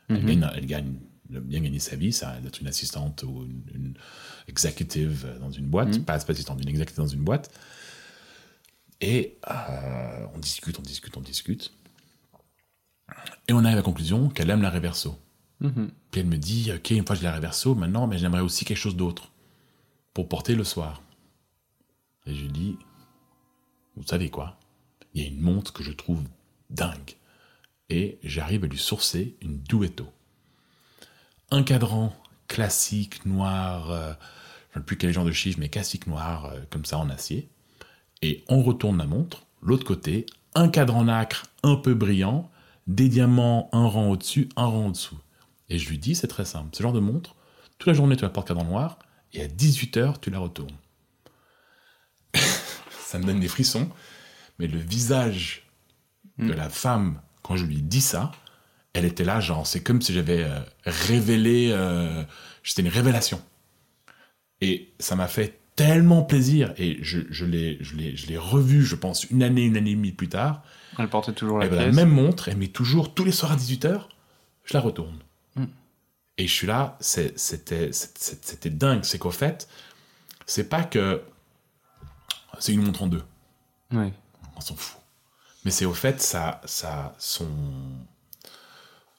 Elle, 0.09 0.21
mhm. 0.21 0.25
gagne, 0.25 0.51
elle 0.55 0.65
gagne 0.67 0.93
bien 1.29 1.61
gagner 1.61 1.79
sa 1.79 1.95
vie, 1.95 2.13
ça 2.13 2.39
d'être 2.41 2.61
une 2.61 2.67
assistante 2.67 3.23
ou 3.23 3.47
une, 3.73 3.95
executive 4.47 5.27
dans 5.39 5.49
une 5.49 5.65
boîte, 5.65 5.97
hmm. 5.97 6.03
pas, 6.03 6.19
pas 6.19 6.33
assistante, 6.33 6.61
une 6.61 6.69
executive 6.69 7.03
dans 7.03 7.07
une 7.07 7.23
boîte. 7.23 7.51
Et 9.01 9.37
euh, 9.49 10.25
on 10.33 10.39
discute, 10.39 10.77
on 10.79 10.83
discute, 10.83 11.17
on 11.17 11.21
discute. 11.21 11.73
Et 13.47 13.53
on 13.53 13.59
arrive 13.59 13.73
à 13.73 13.75
la 13.77 13.81
conclusion 13.81 14.29
qu'elle 14.29 14.49
aime 14.49 14.61
la 14.61 14.69
reverso. 14.69 15.19
Mhm. 15.65 15.91
Puis 16.11 16.21
elle 16.21 16.27
me 16.27 16.37
dit, 16.37 16.71
ok, 16.73 16.91
une 16.91 17.05
fois 17.05 17.15
que 17.15 17.21
j'ai 17.21 17.27
la 17.27 17.35
reverso, 17.35 17.75
maintenant, 17.75 18.07
mais 18.07 18.17
j'aimerais 18.17 18.41
aussi 18.41 18.65
quelque 18.65 18.77
chose 18.77 18.95
d'autre 18.95 19.31
pour 20.13 20.29
porter 20.29 20.55
le 20.55 20.63
soir. 20.63 21.01
Et 22.25 22.33
je 22.33 22.41
lui 22.43 22.49
dis, 22.49 22.77
vous 23.95 24.03
savez 24.05 24.29
quoi? 24.29 24.57
Il 25.13 25.21
y 25.21 25.25
a 25.25 25.27
une 25.27 25.41
montre 25.41 25.73
que 25.73 25.83
je 25.83 25.91
trouve 25.91 26.23
dingue. 26.69 27.15
et 27.89 28.17
j'arrive 28.23 28.63
à 28.63 28.67
lui 28.67 28.79
sourcer 28.79 29.35
une 29.41 29.59
Duetto. 29.59 30.07
Un 31.51 31.61
cadran 31.61 32.15
classique, 32.47 33.25
noir, 33.27 33.91
euh, 33.91 34.13
je 34.71 34.79
ne 34.79 34.81
sais 34.81 34.85
plus 34.85 34.97
quel 34.97 35.13
genre 35.13 35.25
de 35.25 35.31
chiffre, 35.31 35.59
mais 35.59 35.69
classique 35.69 36.07
noir, 36.07 36.45
euh, 36.45 36.59
comme 36.71 36.85
ça 36.85 36.97
en 36.97 37.09
acier. 37.11 37.47
Et 38.23 38.43
on 38.49 38.63
retourne 38.63 38.97
la 38.97 39.05
montre, 39.05 39.45
l'autre 39.61 39.85
côté, 39.85 40.25
un 40.55 40.67
cadran 40.69 41.03
nacre 41.03 41.45
un 41.61 41.75
peu 41.75 41.93
brillant, 41.93 42.49
des 42.87 43.07
diamants 43.09 43.69
un 43.71 43.87
rang 43.87 44.09
au-dessus, 44.09 44.49
un 44.55 44.65
rang 44.65 44.87
au-dessous. 44.87 45.19
Et 45.69 45.79
je 45.79 45.89
lui 45.89 45.97
dis, 45.97 46.15
c'est 46.15 46.27
très 46.27 46.45
simple, 46.45 46.69
ce 46.75 46.83
genre 46.83 46.93
de 46.93 46.99
montre, 46.99 47.35
toute 47.77 47.87
la 47.87 47.93
journée 47.93 48.15
tu 48.15 48.23
la 48.23 48.29
portes 48.29 48.47
cadran 48.47 48.63
noir, 48.63 48.99
et 49.33 49.41
à 49.41 49.47
18h 49.47 50.19
tu 50.19 50.29
la 50.29 50.39
retournes. 50.39 50.77
ça 53.05 53.19
me 53.19 53.25
donne 53.25 53.39
des 53.39 53.47
frissons, 53.47 53.89
mais 54.59 54.67
le 54.67 54.79
visage 54.79 55.63
de 56.37 56.51
la 56.51 56.69
femme, 56.69 57.21
quand 57.43 57.55
je 57.55 57.65
lui 57.65 57.81
dis 57.81 58.01
ça, 58.01 58.31
elle 58.93 59.05
était 59.05 59.23
là, 59.23 59.39
genre, 59.39 59.67
c'est 59.67 59.81
comme 59.81 60.01
si 60.01 60.13
j'avais 60.13 60.43
euh, 60.43 60.59
révélé, 60.85 61.69
euh, 61.71 62.23
c'était 62.63 62.81
une 62.81 62.89
révélation. 62.89 63.41
Et 64.61 64.93
ça 64.99 65.15
m'a 65.15 65.27
fait 65.27 65.59
tellement 65.75 66.23
plaisir, 66.23 66.73
et 66.77 66.99
je, 67.01 67.19
je 67.29 67.45
l'ai 67.45 68.37
revu, 68.37 68.85
je 68.85 68.95
pense, 68.95 69.25
une 69.25 69.43
année, 69.43 69.63
une 69.63 69.75
année 69.75 69.91
et 69.91 69.95
demie 69.95 70.13
plus 70.13 70.29
tard. 70.29 70.63
Elle 70.97 71.09
portait 71.09 71.33
toujours 71.33 71.59
la 71.59 71.67
la 71.67 71.91
même 71.91 72.09
montre, 72.09 72.47
elle 72.47 72.57
met 72.57 72.67
toujours 72.67 73.13
tous 73.13 73.25
les 73.25 73.33
soirs 73.33 73.51
à 73.51 73.57
18h, 73.57 74.03
je 74.63 74.73
la 74.73 74.79
retourne. 74.79 75.19
Et 76.37 76.47
je 76.47 76.53
suis 76.53 76.67
là, 76.67 76.97
c'était 76.99 77.89
dingue, 78.69 79.03
c'est 79.03 79.17
qu'au 79.19 79.31
fait, 79.31 79.67
c'est 80.45 80.67
pas 80.69 80.83
que 80.83 81.21
c'est 82.59 82.73
une 82.73 82.83
montre 82.83 83.03
en 83.03 83.07
deux 83.07 83.23
Oui. 83.91 84.11
on 84.55 84.61
s'en 84.61 84.75
fout. 84.75 84.99
Mais 85.63 85.71
c'est 85.71 85.85
au 85.85 85.93
fait, 85.93 86.21
ça, 86.21 86.61
ça, 86.65 87.15
son, 87.17 87.49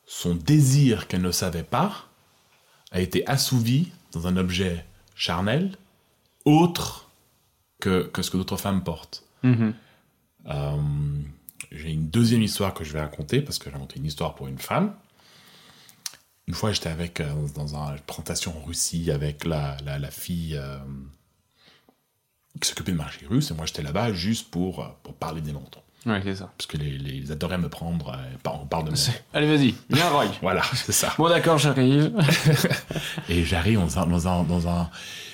son 0.07 0.35
désir 0.35 1.09
qu'elle 1.09 1.23
ne 1.23 1.33
savait 1.33 1.63
pas 1.65 2.07
a 2.93 3.01
été 3.01 3.27
assouvi 3.27 3.91
dans 4.13 4.27
un 4.27 4.37
objet 4.37 4.85
charnel 5.15 5.77
autre 6.45 7.11
que, 7.81 8.05
que 8.05 8.23
ce 8.23 8.31
que 8.31 8.37
d'autres 8.37 8.57
femmes 8.57 8.85
portent. 8.85 9.25
Mhm. 9.43 9.75
Euh, 10.49 10.77
J'ai 11.73 11.91
une 11.91 12.09
deuxième 12.09 12.43
histoire 12.43 12.73
que 12.75 12.85
je 12.85 12.93
vais 12.93 13.01
raconter 13.01 13.41
parce 13.43 13.59
que 13.59 13.65
j'ai 13.65 13.73
raconté 13.73 13.99
une 13.99 14.07
histoire 14.07 14.35
pour 14.35 14.47
une 14.49 14.59
femme. 14.59 14.95
Une 16.49 16.55
fois, 16.55 16.73
j'étais 16.73 16.89
avec 16.91 17.21
euh, 17.21 17.27
dans 17.55 17.75
une 17.75 17.99
présentation 18.07 18.55
en 18.57 18.65
Russie 18.67 19.11
avec 19.11 19.45
la, 19.45 19.77
la, 19.85 19.99
la 19.99 20.11
fille 20.11 20.57
euh, 20.57 20.79
qui 22.61 22.69
s'occupait 22.69 22.93
de 22.93 22.97
marché 22.97 23.27
russe 23.27 23.51
et 23.51 23.55
moi 23.55 23.67
j'étais 23.67 23.83
là-bas 23.83 24.13
juste 24.13 24.51
pour, 24.51 24.81
euh, 24.83 24.87
pour 25.03 25.15
parler 25.15 25.41
des 25.41 25.53
montres. 25.53 25.81
Ouais, 26.07 26.21
c'est 26.23 26.37
ça. 26.37 26.53
Parce 26.57 26.67
que 26.69 26.77
les, 26.77 26.99
les- 26.99 27.33
adoraient 27.33 27.59
me 27.59 27.69
prendre, 27.69 28.11
euh, 28.17 28.51
on 28.63 28.65
parle 28.67 28.91
de. 28.91 28.95
C'est- 28.95 29.25
Allez, 29.35 29.49
vas-y, 29.49 29.75
viens, 29.91 30.09
Roy. 30.09 30.27
Voilà, 30.41 30.63
c'est 30.73 30.93
ça. 30.93 31.13
Bon, 31.19 31.29
d'accord, 31.29 31.59
j'arrive. 31.59 32.13
Et 33.29 33.45
j'arrive 33.45 33.81
dans 33.81 33.99
un, 33.99 34.07
dans, 34.07 34.29
un, 34.29 34.45
dans 34.45 34.69
un- 34.69 34.89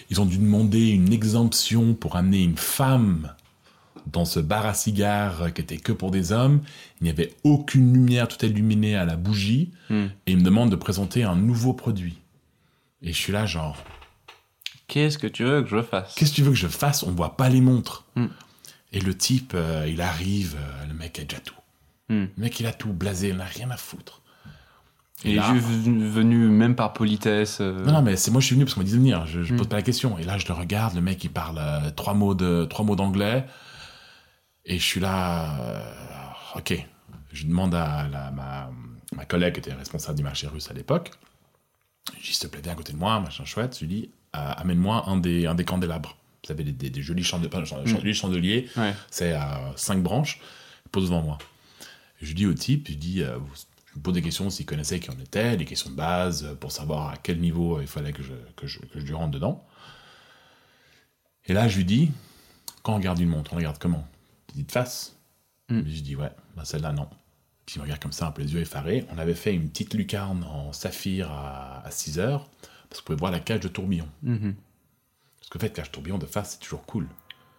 Ils 0.09 0.19
ont 0.19 0.25
dû 0.25 0.39
demander 0.39 0.89
une 0.89 1.13
exemption 1.13 1.93
pour 1.93 2.17
amener 2.17 2.43
une 2.43 2.57
femme 2.57 3.35
dans 4.07 4.25
ce 4.25 4.41
bar 4.41 4.67
à 4.67 4.75
cigares 4.75 5.53
qui 5.55 5.61
était 5.61 5.77
que 5.79 5.93
pour 5.93 6.11
des 6.11 6.33
hommes. 6.33 6.61
Il 7.01 7.05
n'y 7.05 7.11
avait 7.11 7.33
aucune 7.45 7.93
lumière, 7.93 8.29
tout 8.29 8.45
illuminé 8.45 8.97
à 8.97 9.05
la 9.05 9.17
bougie. 9.17 9.71
Hmm. 9.91 10.07
Et 10.27 10.33
ils 10.33 10.39
me 10.39 10.43
demandent 10.43 10.71
de 10.71 10.77
présenter 10.77 11.25
un 11.25 11.37
nouveau 11.37 11.73
produit. 11.73 12.19
Et 13.03 13.13
je 13.13 13.19
suis 13.19 13.33
là, 13.33 13.47
genre, 13.47 13.77
Qu'est-ce 14.89 15.17
que 15.19 15.27
tu 15.27 15.45
veux 15.45 15.63
que 15.63 15.69
je 15.71 15.81
fasse? 15.83 16.15
Qu'est-ce 16.17 16.33
que 16.33 16.37
tu 16.37 16.43
veux 16.43 16.51
que 16.51 16.57
je 16.57 16.67
fasse? 16.69 17.03
On 17.03 17.13
voit 17.13 17.37
pas 17.37 17.49
les 17.49 17.61
montres. 17.63 18.05
Hmm. 18.17 18.27
Et 18.93 19.01
le 19.01 19.17
type, 19.17 19.53
euh, 19.55 19.87
il 19.89 20.03
arrive, 20.03 20.55
euh, 20.59 20.87
le 20.87 20.93
mec 20.95 21.19
a 21.19 21.23
déjà 21.25 21.41
tout. 21.41 21.55
Hmm. 22.11 22.27
Le 22.37 22.43
mec, 22.43 22.61
il 22.61 22.67
a 22.67 22.73
tout 22.73 22.93
blasé, 22.93 23.31
il 23.31 23.37
n'a 23.37 23.45
rien 23.45 23.71
à 23.71 23.77
foutre. 23.79 24.21
Il 25.25 25.33
est 25.33 25.35
là- 25.37 25.55
juste 25.55 25.67
venu, 25.67 26.07
venu 26.09 26.37
même 26.49 26.75
par 26.75 26.93
politesse. 26.93 27.59
euh, 27.63 27.85
Non, 27.87 27.93
non, 27.93 28.03
mais 28.03 28.17
c'est 28.17 28.31
moi, 28.31 28.41
je 28.43 28.47
suis 28.47 28.55
venu 28.55 28.65
parce 28.67 28.75
qu'on 28.75 28.81
m'a 28.81 28.85
dit 28.87 28.93
de 28.93 28.97
venir. 28.99 29.25
Je, 29.27 29.43
je 29.45 29.55
Mm. 29.55 29.57
pose 29.57 29.69
pas 29.69 29.77
la 29.77 29.83
question. 29.83 30.19
Et 30.19 30.25
là, 30.25 30.37
je 30.37 30.47
le 30.47 30.53
regarde, 30.53 30.95
le 30.95 31.01
mec, 31.01 31.23
il 31.25 31.31
parle 31.31 31.57
euh, 31.59 31.91
trois 31.91 32.13
mots 32.13 32.35
de 32.35 32.67
trois 32.69 32.85
mots 32.85 32.97
d'anglais. 32.97 33.47
Et 34.65 34.79
je 34.79 34.85
suis 34.85 35.01
là, 35.01 35.61
euh, 35.61 36.59
ok. 36.59 36.87
Je 37.33 37.47
demande 37.47 37.75
à 37.75 38.07
la- 38.09 38.31
ma, 38.31 38.71
ma 39.17 39.25
collègue 39.25 39.55
qui 39.55 39.61
était 39.61 39.73
responsable 39.73 40.17
du 40.19 40.23
marché 40.23 40.47
russe 40.47 40.71
à 40.71 40.75
l'époque. 40.75 41.11
Je 42.19 42.21
dis, 42.27 42.33
s'il 42.35 42.39
te 42.41 42.47
plaît, 42.49 42.61
viens 42.63 42.73
à 42.73 42.77
côté 42.77 42.93
de 42.93 42.99
moi, 42.99 43.19
machin 43.21 43.45
chouette. 43.45 43.75
Je 43.77 43.81
lui 43.81 43.89
dis, 43.95 44.11
euh, 44.37 44.53
amène-moi 44.57 45.09
un 45.09 45.17
des, 45.17 45.47
un 45.47 45.55
des 45.55 45.65
candélabres. 45.65 46.17
Vous 46.43 46.49
savez, 46.49 46.65
des, 46.65 46.73
des- 46.73 46.91
des 46.91 47.03
jolis 47.03 47.23
jolis 47.87 48.15
chandeliers. 48.15 48.69
Ouais. 48.77 48.95
C'est 49.11 49.33
à 49.33 49.73
cinq 49.77 50.03
branches. 50.03 50.41
Pose 50.91 51.05
devant 51.05 51.23
moi. 51.23 51.39
Je 52.21 52.33
dis 52.35 52.47
au 52.47 52.55
type, 52.55 52.89
je 52.89 52.95
dis, 52.95 53.23
euh, 53.23 53.39
je 53.89 53.95
lui 53.95 54.01
pose 54.01 54.15
des 54.15 54.23
questions 54.23 54.49
s'il 54.51 54.67
connaissait 54.67 55.01
qui 55.01 55.11
en 55.11 55.19
était, 55.19 55.57
des 55.57 55.65
questions 55.65 55.91
de 55.91 55.97
base 55.97 56.57
pour 56.61 56.71
savoir 56.71 57.09
à 57.11 57.17
quel 57.17 57.41
niveau 57.41 57.81
il 57.81 57.87
fallait 57.87 58.13
que 58.13 58.23
je, 58.23 58.33
que 58.57 58.67
je, 58.67 58.79
que 58.81 59.01
je 59.01 59.05
lui 59.07 59.15
rentre 59.15 59.31
dedans. 59.33 59.65
Et 61.47 61.53
là, 61.53 61.67
je 61.69 61.77
lui 61.79 61.85
dis, 61.85 62.11
quand 62.83 62.93
on 62.93 62.97
regarde 62.97 63.19
une 63.19 63.29
montre, 63.29 63.53
on 63.53 63.57
regarde 63.57 63.79
comment? 63.79 64.07
Il 64.53 64.59
dit 64.59 64.65
de 64.65 64.73
face. 64.73 65.17
Mm. 65.69 65.81
Je 65.87 66.01
dis, 66.03 66.17
ouais, 66.17 66.31
bah 66.57 66.65
celle-là, 66.65 66.93
non. 66.93 67.09
Puis 67.67 67.77
il 67.77 67.79
me 67.79 67.85
regarde 67.85 68.01
comme 68.03 68.13
ça, 68.13 68.27
un 68.27 68.31
peu 68.33 68.43
les 68.43 68.53
yeux 68.55 68.61
effarés. 68.61 69.07
On 69.15 69.19
avait 69.19 69.35
fait 69.35 69.55
une 69.55 69.69
petite 69.69 69.95
lucarne 69.95 70.45
en 70.45 70.73
saphir 70.73 71.31
à, 71.31 71.83
à 71.87 71.91
6 71.91 72.19
heures, 72.19 72.49
parce 72.91 73.01
qu'on 73.01 73.07
pouvait 73.07 73.19
voir 73.19 73.31
la 73.31 73.41
cage 73.41 73.61
de 73.61 73.69
tourbillon. 73.69 74.09
Mhm. 74.23 74.55
Parce 75.39 75.49
qu'en 75.51 75.59
fait, 75.59 75.71
cage 75.73 75.87
de 75.87 75.93
tourbillon 75.93 76.19
de 76.19 76.27
face, 76.27 76.53
c'est 76.53 76.59
toujours 76.61 76.85
cool. 76.87 77.07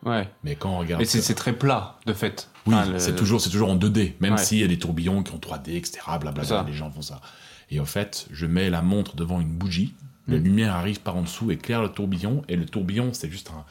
Ouais. 0.05 0.29
Mais 0.43 0.55
quand 0.55 0.71
on 0.75 0.79
regarde. 0.79 0.99
Mais 1.01 1.05
c'est 1.05 1.33
très 1.35 1.53
plat, 1.53 1.97
de 2.05 2.13
fait. 2.13 2.49
Oui, 2.67 2.75
Enfin, 2.75 2.91
le- 2.91 2.99
c'est 2.99 3.15
toujours, 3.15 3.41
toujours 3.41 3.69
en 3.69 3.75
2D, 3.77 4.15
même 4.19 4.33
Ouais. 4.33 4.37
s'il 4.37 4.57
y 4.59 4.63
a 4.63 4.67
des 4.67 4.77
tourbillons 4.79 5.23
qui 5.23 5.31
ont 5.33 5.39
3D, 5.39 5.75
etc. 5.77 5.99
Blablabla, 6.19 6.63
les 6.67 6.73
gens 6.73 6.91
font 6.91 7.01
ça. 7.01 7.21
Et 7.69 7.79
en 7.79 7.85
fait, 7.85 8.27
je 8.31 8.45
mets 8.45 8.69
la 8.69 8.81
montre 8.81 9.15
devant 9.15 9.39
une 9.39 9.53
bougie, 9.53 9.95
la 10.27 10.37
Mm. 10.37 10.43
lumière 10.43 10.75
arrive 10.75 10.99
par 10.99 11.15
en 11.15 11.21
dessous, 11.21 11.49
éclaire 11.51 11.81
le 11.81 11.89
tourbillon, 11.89 12.43
et 12.49 12.57
le 12.57 12.65
tourbillon, 12.65 13.13
c'est 13.13 13.29
juste 13.31 13.49
un 13.51 13.63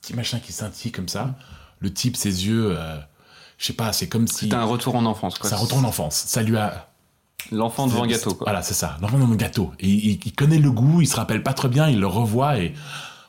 petit 0.00 0.14
machin 0.14 0.38
qui 0.38 0.52
scintille 0.52 0.92
comme 0.92 1.04
Mm. 1.06 1.08
ça. 1.08 1.34
Le 1.80 1.92
type, 1.92 2.16
ses 2.16 2.46
yeux, 2.46 2.76
euh, 2.76 2.96
je 3.58 3.66
sais 3.66 3.72
pas, 3.72 3.92
c'est 3.92 4.08
comme 4.08 4.26
si. 4.28 4.48
C'est 4.48 4.54
un 4.54 4.64
retour 4.64 4.94
en 4.96 5.04
enfance, 5.06 5.38
quoi. 5.38 5.48
Ça 5.50 5.56
retourne 5.56 5.84
en 5.84 5.88
enfance. 5.88 6.14
Ça 6.16 6.42
lui 6.42 6.56
a. 6.56 6.88
L'enfant 7.52 7.86
devant 7.86 8.04
un 8.04 8.06
gâteau, 8.06 8.34
quoi. 8.34 8.44
Voilà, 8.44 8.62
c'est 8.62 8.74
ça. 8.74 8.98
L'enfant 9.00 9.18
devant 9.18 9.32
un 9.32 9.36
gâteau. 9.36 9.72
Et 9.80 9.88
il, 9.88 10.20
il 10.24 10.32
connaît 10.34 10.58
le 10.58 10.70
goût, 10.70 11.00
il 11.00 11.06
se 11.08 11.16
rappelle 11.16 11.42
pas 11.42 11.54
très 11.54 11.68
bien, 11.68 11.88
il 11.88 11.98
le 11.98 12.06
revoit 12.06 12.58
et 12.58 12.74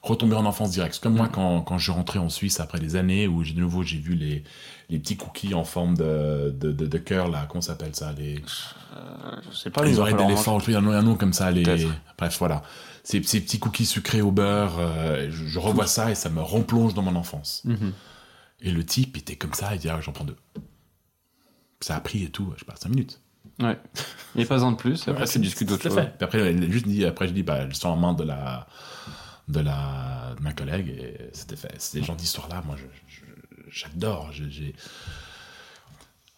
retomber 0.03 0.35
en 0.35 0.45
enfance 0.45 0.71
direct. 0.71 0.93
C'est 0.95 1.01
comme 1.01 1.15
moi 1.15 1.29
quand, 1.31 1.61
quand 1.61 1.77
je 1.77 1.91
rentrais 1.91 2.19
en 2.19 2.29
Suisse 2.29 2.59
après 2.59 2.79
des 2.79 2.95
années 2.97 3.27
où 3.27 3.43
de 3.43 3.59
nouveau 3.59 3.83
j'ai 3.83 3.99
vu 3.99 4.15
les, 4.15 4.43
les 4.89 4.97
petits 4.99 5.15
cookies 5.15 5.53
en 5.53 5.63
forme 5.63 5.95
de, 5.95 6.53
de, 6.59 6.71
de, 6.71 6.87
de 6.87 6.97
cœur 6.97 7.29
là, 7.29 7.45
comment 7.47 7.61
s'appelle 7.61 7.95
ça 7.95 8.11
les, 8.17 8.43
Je 9.51 9.55
sais 9.57 9.69
pas, 9.69 9.83
les 9.83 9.93
va 9.93 10.01
oreilles 10.01 10.15
d'éléphant, 10.15 10.59
je 10.59 10.65
sais 10.65 10.71
pas, 10.73 10.79
il 10.79 10.83
y 10.83 10.85
a 10.85 10.89
un 10.89 10.91
nom- 10.93 10.97
un 10.97 11.03
nom 11.03 11.15
comme 11.15 11.33
ça, 11.33 11.51
les 11.51 11.63
bref 12.17 12.35
voilà. 12.39 12.63
Ces, 13.03 13.21
ces 13.23 13.41
petits 13.41 13.59
cookies 13.59 13.85
sucrés 13.85 14.21
au 14.21 14.31
beurre, 14.31 14.73
euh, 14.79 15.27
je, 15.31 15.45
je 15.45 15.59
revois 15.59 15.87
ça 15.87 16.11
et 16.11 16.15
ça 16.15 16.29
me 16.29 16.41
replonge 16.41 16.93
dans 16.93 17.01
mon 17.03 17.15
enfance. 17.15 17.61
Mhm. 17.65 17.93
Et 18.61 18.71
le 18.71 18.85
type 18.85 19.17
était 19.17 19.35
comme 19.35 19.53
ça, 19.53 19.73
il 19.73 19.79
dit 19.79 19.89
ah, 19.89 19.99
j'en 20.01 20.11
prends 20.11 20.23
deux. 20.25 20.35
Ça 21.79 21.95
a 21.95 21.99
pris 21.99 22.23
et 22.23 22.29
tout, 22.29 22.51
je 22.55 22.59
sais 22.59 22.65
pas, 22.65 22.75
cinq 22.75 22.89
minutes. 22.89 23.19
Ouais. 23.59 23.77
Il 24.35 24.39
n'y 24.39 24.43
a 24.43 24.47
pas 24.47 24.63
un 24.63 24.71
de 24.71 24.77
plus, 24.77 25.07
après 25.07 25.25
c'est 25.25 25.39
discute 25.39 25.67
d'autre 25.67 25.81
c'est 25.83 25.89
chose. 25.89 25.97
fait. 25.97 26.13
Puis 26.17 26.23
après, 26.25 26.39
elle 26.39 26.71
juste 26.71 26.87
dit, 26.87 27.05
après, 27.05 27.27
je 27.27 27.33
dis, 27.33 27.43
bah, 27.43 27.67
je 27.69 27.73
suis 27.75 27.85
en 27.87 27.95
main 27.97 28.13
de 28.13 28.23
la, 28.23 28.67
de 29.47 29.59
la, 29.59 30.33
de 30.37 30.43
ma 30.43 30.53
collègue 30.53 30.89
et 30.89 31.29
c'était 31.33 31.55
fait. 31.55 31.91
Des 31.93 32.03
gens 32.03 32.15
d'histoire-là, 32.15 32.61
moi, 32.65 32.75
je- 32.77 32.83
je- 33.07 33.21
j'adore. 33.71 34.29
J'ai, 34.31 34.75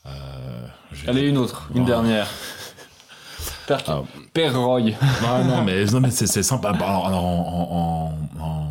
euh, 0.06 0.68
Allez, 1.08 1.28
une 1.30 1.38
autre, 1.38 1.70
une 1.76 1.84
Oh. 1.84 1.86
dernière. 1.86 2.28
Père, 3.68 3.82
Ah. 3.88 4.02
Père 4.34 4.58
Roy. 4.60 4.92
Non, 5.22 5.44
non, 5.46 5.64
mais, 5.64 5.86
non, 5.86 6.00
mais 6.02 6.12
c'est, 6.12 6.28
sympa. 6.44 6.74
Bah, 6.74 6.88
Alors, 6.88 7.08
alors, 7.08 7.24
en, 7.26 8.14
en, 8.38 8.42
en, 8.44 8.63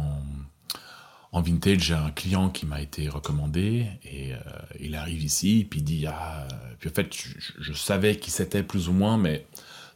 en 1.32 1.40
vintage, 1.40 1.80
j'ai 1.80 1.94
un 1.94 2.10
client 2.10 2.50
qui 2.50 2.66
m'a 2.66 2.80
été 2.82 3.08
recommandé 3.08 3.86
et 4.04 4.34
euh, 4.34 4.38
il 4.80 4.94
arrive 4.94 5.22
ici, 5.24 5.66
puis 5.68 5.80
il 5.80 5.82
dit, 5.84 6.06
ah, 6.06 6.46
puis 6.78 6.90
en 6.90 6.92
fait, 6.92 7.10
je, 7.58 7.72
savais 7.72 8.16
qui 8.16 8.30
c'était 8.30 8.62
plus 8.62 8.88
ou 8.88 8.92
moins, 8.92 9.16
mais 9.16 9.46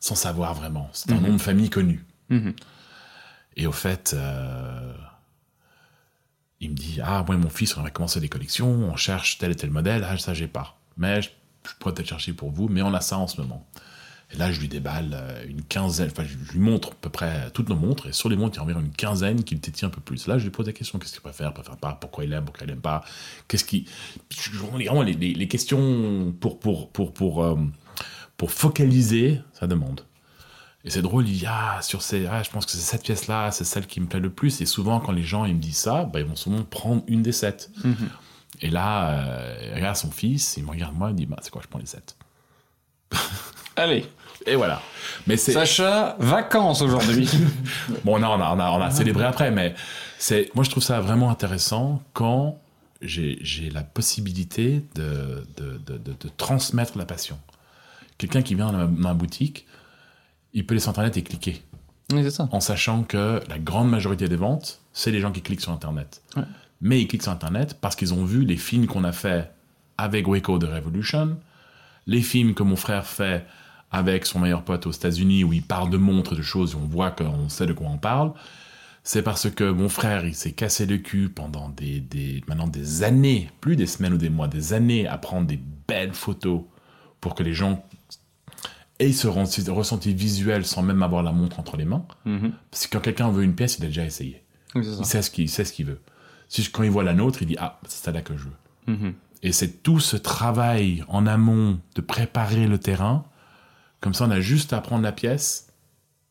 sans 0.00 0.14
savoir 0.14 0.54
vraiment. 0.54 0.88
C'est 0.94 1.12
un 1.12 1.16
Mhm. 1.16 1.26
nom 1.26 1.32
de 1.36 1.40
famille 1.42 1.68
connu. 1.70 2.04
Mhm. 2.30 2.54
Et 3.56 3.66
au 3.66 3.72
fait, 3.72 4.12
euh, 4.16 4.92
il 6.60 6.70
me 6.70 6.74
dit 6.74 7.00
Ah, 7.02 7.22
moi 7.26 7.34
et 7.34 7.38
mon 7.38 7.50
fils, 7.50 7.76
on 7.76 7.84
a 7.84 7.90
commencé 7.90 8.18
des 8.20 8.28
collections, 8.28 8.68
on 8.70 8.96
cherche 8.96 9.38
tel 9.38 9.52
et 9.52 9.56
tel 9.56 9.70
modèle, 9.70 10.06
ah, 10.08 10.16
ça 10.18 10.32
j'ai 10.34 10.46
pas. 10.48 10.78
Mais 10.96 11.20
je, 11.22 11.30
je 11.68 11.72
pourrais 11.78 11.94
peut-être 11.94 12.08
chercher 12.08 12.32
pour 12.32 12.50
vous, 12.50 12.68
mais 12.68 12.80
on 12.82 12.94
a 12.94 13.00
ça 13.00 13.18
en 13.18 13.26
ce 13.26 13.40
moment. 13.40 13.66
Et 14.32 14.36
là, 14.38 14.50
je 14.50 14.60
lui 14.60 14.66
déballe 14.68 15.10
euh, 15.14 15.44
une 15.48 15.62
quinzaine, 15.62 16.10
enfin, 16.10 16.24
je 16.24 16.36
lui 16.52 16.58
montre 16.58 16.88
à 16.88 16.94
peu 17.00 17.10
près 17.10 17.48
toutes 17.52 17.68
nos 17.68 17.76
montres, 17.76 18.08
et 18.08 18.12
sur 18.12 18.28
les 18.28 18.34
montres, 18.36 18.54
il 18.54 18.56
y 18.56 18.60
a 18.60 18.62
environ 18.64 18.80
une 18.80 18.90
quinzaine 18.90 19.44
qui 19.44 19.54
me 19.54 19.60
tétille 19.60 19.86
un 19.86 19.90
peu 19.90 20.00
plus. 20.00 20.26
Là, 20.26 20.36
je 20.38 20.44
lui 20.44 20.50
pose 20.50 20.66
la 20.66 20.72
question 20.72 20.98
qu'est-ce 20.98 21.12
qu'il 21.12 21.20
préfère, 21.22 21.54
préfère 21.54 21.76
pas, 21.76 21.92
pourquoi 21.92 22.24
il 22.24 22.32
aime, 22.32 22.44
pourquoi 22.44 22.66
il 22.66 22.72
aime 22.72 22.80
pas, 22.80 23.04
qu'est-ce 23.46 23.64
qui. 23.64 23.86
Vraiment, 24.52 25.02
les, 25.02 25.12
les- 25.14 25.32
les 25.34 25.48
questions 25.48 26.34
pour, 26.40 26.58
pour, 26.58 26.90
pour, 26.90 27.12
pour, 27.14 27.44
euh, 27.44 27.56
pour 28.36 28.50
focaliser 28.50 29.40
sa 29.52 29.68
demande. 29.68 30.00
Et 30.84 30.90
c'est 30.90 31.02
drôle, 31.02 31.28
il 31.28 31.38
dit 31.38 31.46
Ah, 31.48 31.78
sur 31.82 32.02
ces, 32.02 32.26
ah, 32.26 32.42
je 32.42 32.50
pense 32.50 32.66
que 32.66 32.72
c'est 32.72 32.78
cette 32.78 33.04
pièce-là, 33.04 33.52
c'est 33.52 33.64
celle 33.64 33.86
qui 33.86 34.00
me 34.00 34.06
plaît 34.06 34.20
le 34.20 34.30
plus. 34.30 34.60
Et 34.60 34.66
souvent, 34.66 34.98
quand 35.00 35.12
les 35.12 35.22
gens 35.24 35.44
ils 35.44 35.54
me 35.54 35.60
disent 35.60 35.76
ça, 35.78 36.04
bah, 36.04 36.18
ils 36.20 36.26
vont 36.26 36.36
souvent 36.36 36.62
prendre 36.64 37.02
une 37.06 37.22
des 37.22 37.32
sept. 37.32 37.70
Mhm. 37.84 38.08
Et 38.62 38.70
là, 38.70 39.10
euh, 39.10 39.68
il 39.70 39.74
regarde 39.74 39.96
son 39.96 40.10
fils, 40.10 40.56
il 40.56 40.64
me 40.64 40.70
regarde 40.70 40.96
moi, 40.96 41.10
il 41.10 41.16
dit 41.16 41.26
bah, 41.26 41.36
C'est 41.42 41.50
quoi, 41.50 41.62
je 41.62 41.68
prends 41.68 41.78
les 41.78 41.86
sept? 41.86 42.16
Allez. 43.76 44.06
Et 44.46 44.54
voilà. 44.56 44.80
Mais 45.26 45.36
c'est 45.36 45.52
Sacha, 45.52 46.16
vacances 46.18 46.80
aujourd'hui. 46.80 47.28
bon, 48.04 48.18
non, 48.18 48.28
on 48.28 48.40
a, 48.40 48.54
on 48.54 48.60
a, 48.60 48.70
on 48.70 48.80
a 48.80 48.90
célébré 48.90 49.24
après, 49.24 49.50
mais 49.50 49.74
c'est, 50.18 50.50
moi 50.54 50.64
je 50.64 50.70
trouve 50.70 50.82
ça 50.82 51.00
vraiment 51.00 51.30
intéressant 51.30 52.02
quand 52.12 52.58
j'ai 53.02 53.70
la 53.72 53.82
possibilité 53.82 54.82
de, 54.94 55.46
de, 55.56 55.78
de, 55.86 55.98
de, 55.98 56.28
transmettre 56.36 56.96
la 56.96 57.04
passion. 57.04 57.38
Quelqu'un 58.18 58.42
qui 58.42 58.54
vient 58.54 58.72
dans 58.72 58.88
ma, 58.88 59.14
boutique, 59.14 59.66
il 60.54 60.64
peut 60.64 60.72
aller 60.72 60.80
sur 60.80 60.90
Internet 60.90 61.16
et 61.16 61.22
cliquer. 61.22 61.62
Oui, 62.12 62.22
c'est 62.22 62.30
ça. 62.30 62.48
En 62.52 62.60
sachant 62.60 63.02
que 63.02 63.42
la 63.48 63.58
grande 63.58 63.90
majorité 63.90 64.28
des 64.28 64.36
ventes, 64.36 64.80
c'est 64.92 65.10
les 65.10 65.20
gens 65.20 65.32
qui 65.32 65.42
cliquent 65.42 65.60
sur 65.60 65.72
Internet. 65.72 66.22
Mais 66.80 67.00
ils 67.00 67.06
cliquent 67.06 67.24
sur 67.24 67.32
Internet 67.32 67.76
parce 67.80 67.96
qu'ils 67.96 68.14
ont 68.14 68.24
vu 68.24 68.44
les 68.44 68.56
films 68.56 68.86
qu'on 68.86 69.04
a 69.04 69.12
fait 69.12 69.50
avec 69.98 70.26
Waco 70.26 70.58
de 70.58 70.66
Revolution, 70.66 71.36
les 72.06 72.22
films 72.22 72.54
que 72.54 72.62
mon 72.62 72.76
frère 72.76 73.06
fait 73.06 73.44
avec 73.90 74.26
son 74.26 74.40
meilleur 74.40 74.62
pote 74.62 74.86
aux 74.86 74.92
États-Unis 74.92 75.44
où 75.44 75.52
il 75.52 75.62
parle 75.62 75.90
de 75.90 75.96
montres 75.96 76.34
de 76.34 76.42
choses 76.42 76.72
et 76.72 76.76
on 76.76 76.86
voit 76.86 77.10
qu'on 77.10 77.48
sait 77.48 77.66
de 77.66 77.72
quoi 77.72 77.88
on 77.88 77.98
parle. 77.98 78.32
C'est 79.04 79.22
parce 79.22 79.48
que 79.48 79.70
mon 79.70 79.88
frère, 79.88 80.26
il 80.26 80.34
s'est 80.34 80.52
cassé 80.52 80.84
le 80.84 80.98
cul 80.98 81.28
pendant 81.28 81.68
des, 81.68 82.00
des, 82.00 82.42
maintenant 82.48 82.66
des 82.66 83.04
années, 83.04 83.50
plus 83.60 83.76
des 83.76 83.86
semaines 83.86 84.14
ou 84.14 84.18
des 84.18 84.30
mois, 84.30 84.48
des 84.48 84.72
années 84.72 85.06
à 85.06 85.16
prendre 85.16 85.46
des 85.46 85.60
belles 85.86 86.12
photos 86.12 86.62
pour 87.20 87.36
que 87.36 87.44
les 87.44 87.54
gens 87.54 87.84
aient 88.98 89.12
ce 89.12 89.28
ressenti 89.28 90.12
visuel 90.12 90.64
sans 90.64 90.82
même 90.82 91.02
avoir 91.02 91.22
la 91.22 91.32
montre 91.32 91.60
entre 91.60 91.76
les 91.76 91.84
mains. 91.84 92.04
Mm-hmm. 92.26 92.50
Parce 92.70 92.86
que 92.86 92.96
quand 92.96 93.02
quelqu'un 93.02 93.30
veut 93.30 93.44
une 93.44 93.54
pièce, 93.54 93.78
il 93.78 93.84
a 93.84 93.88
déjà 93.88 94.04
essayé. 94.04 94.42
Il 94.74 95.04
sait 95.04 95.22
ce 95.22 95.30
qu'il 95.30 95.48
qu'il 95.48 95.86
veut. 95.86 96.00
Quand 96.72 96.82
il 96.82 96.90
voit 96.90 97.04
la 97.04 97.14
nôtre, 97.14 97.42
il 97.42 97.48
dit 97.48 97.56
ah 97.58 97.78
c'est 97.86 98.04
ça 98.04 98.12
là 98.12 98.22
que 98.22 98.36
je 98.36 98.44
veux. 98.44 98.94
Mm-hmm. 98.94 99.12
Et 99.42 99.52
c'est 99.52 99.82
tout 99.82 100.00
ce 100.00 100.16
travail 100.16 101.04
en 101.08 101.26
amont 101.26 101.78
de 101.94 102.00
préparer 102.00 102.66
le 102.66 102.78
terrain 102.78 103.24
comme 104.00 104.14
ça, 104.14 104.24
on 104.24 104.30
a 104.30 104.40
juste 104.40 104.72
à 104.72 104.80
prendre 104.80 105.02
la 105.02 105.12
pièce 105.12 105.72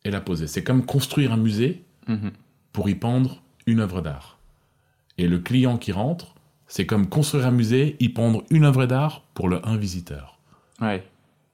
et 0.03 0.11
la 0.11 0.21
poser. 0.21 0.47
C'est 0.47 0.63
comme 0.63 0.85
construire 0.85 1.33
un 1.33 1.37
musée 1.37 1.83
mhm. 2.07 2.31
pour 2.71 2.89
y 2.89 2.95
pendre 2.95 3.41
une 3.65 3.79
œuvre 3.79 4.01
d'art. 4.01 4.37
Et 5.17 5.27
le 5.27 5.39
client 5.39 5.77
qui 5.77 5.91
rentre, 5.91 6.35
c'est 6.67 6.85
comme 6.85 7.07
construire 7.07 7.47
un 7.47 7.51
musée, 7.51 7.95
y 7.99 8.09
pendre 8.09 8.43
une 8.49 8.65
œuvre 8.65 8.85
d'art 8.85 9.23
pour 9.33 9.49
le 9.49 9.65
un 9.67 9.77
visiteur. 9.77 10.37
Ouais. 10.81 11.03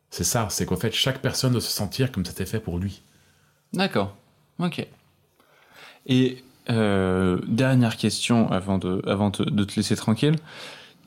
C'est 0.09 0.23
ça, 0.23 0.47
c'est 0.49 0.65
qu'en 0.65 0.75
fait, 0.75 0.93
chaque 0.93 1.21
personne 1.21 1.53
doit 1.53 1.61
se 1.61 1.71
sentir 1.71 2.11
comme 2.11 2.25
c'était 2.25 2.45
fait 2.45 2.59
pour 2.59 2.77
lui. 2.77 3.01
D'accord. 3.73 4.15
Ok. 4.59 4.85
Et 6.07 6.43
euh, 6.69 7.39
dernière 7.47 7.97
question 7.97 8.51
avant 8.51 8.77
de, 8.77 9.01
avant 9.07 9.29
de, 9.29 9.63
te 9.63 9.75
laisser 9.75 9.95
tranquille. 9.95 10.35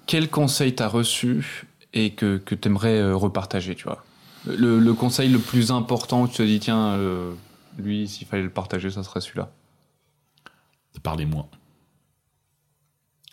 Quel 0.07 0.29
conseil 0.29 0.75
t'as 0.75 0.89
reçu 0.89 1.67
et 1.93 2.11
que, 2.11 2.39
que 2.39 2.55
tu 2.55 2.69
aimerais 2.69 2.99
euh, 2.99 3.15
repartager, 3.15 3.75
tu 3.75 3.85
vois? 3.85 4.05
Le, 4.47 4.93
conseil 4.93 5.29
le 5.31 5.39
plus 5.39 5.71
important 5.71 6.23
où 6.23 6.29
tu 6.29 6.37
te 6.37 6.43
dis, 6.43 6.61
tiens, 6.61 6.93
euh, 6.95 7.33
lui, 7.79 8.09
s'il 8.09 8.27
fallait 8.27 8.43
le 8.43 8.51
partager, 8.51 8.91
ça 8.91 9.03
serait 9.03 9.21
celui-là 9.21 9.51
De 10.95 11.01
parler 11.01 11.27
moins. 11.27 11.49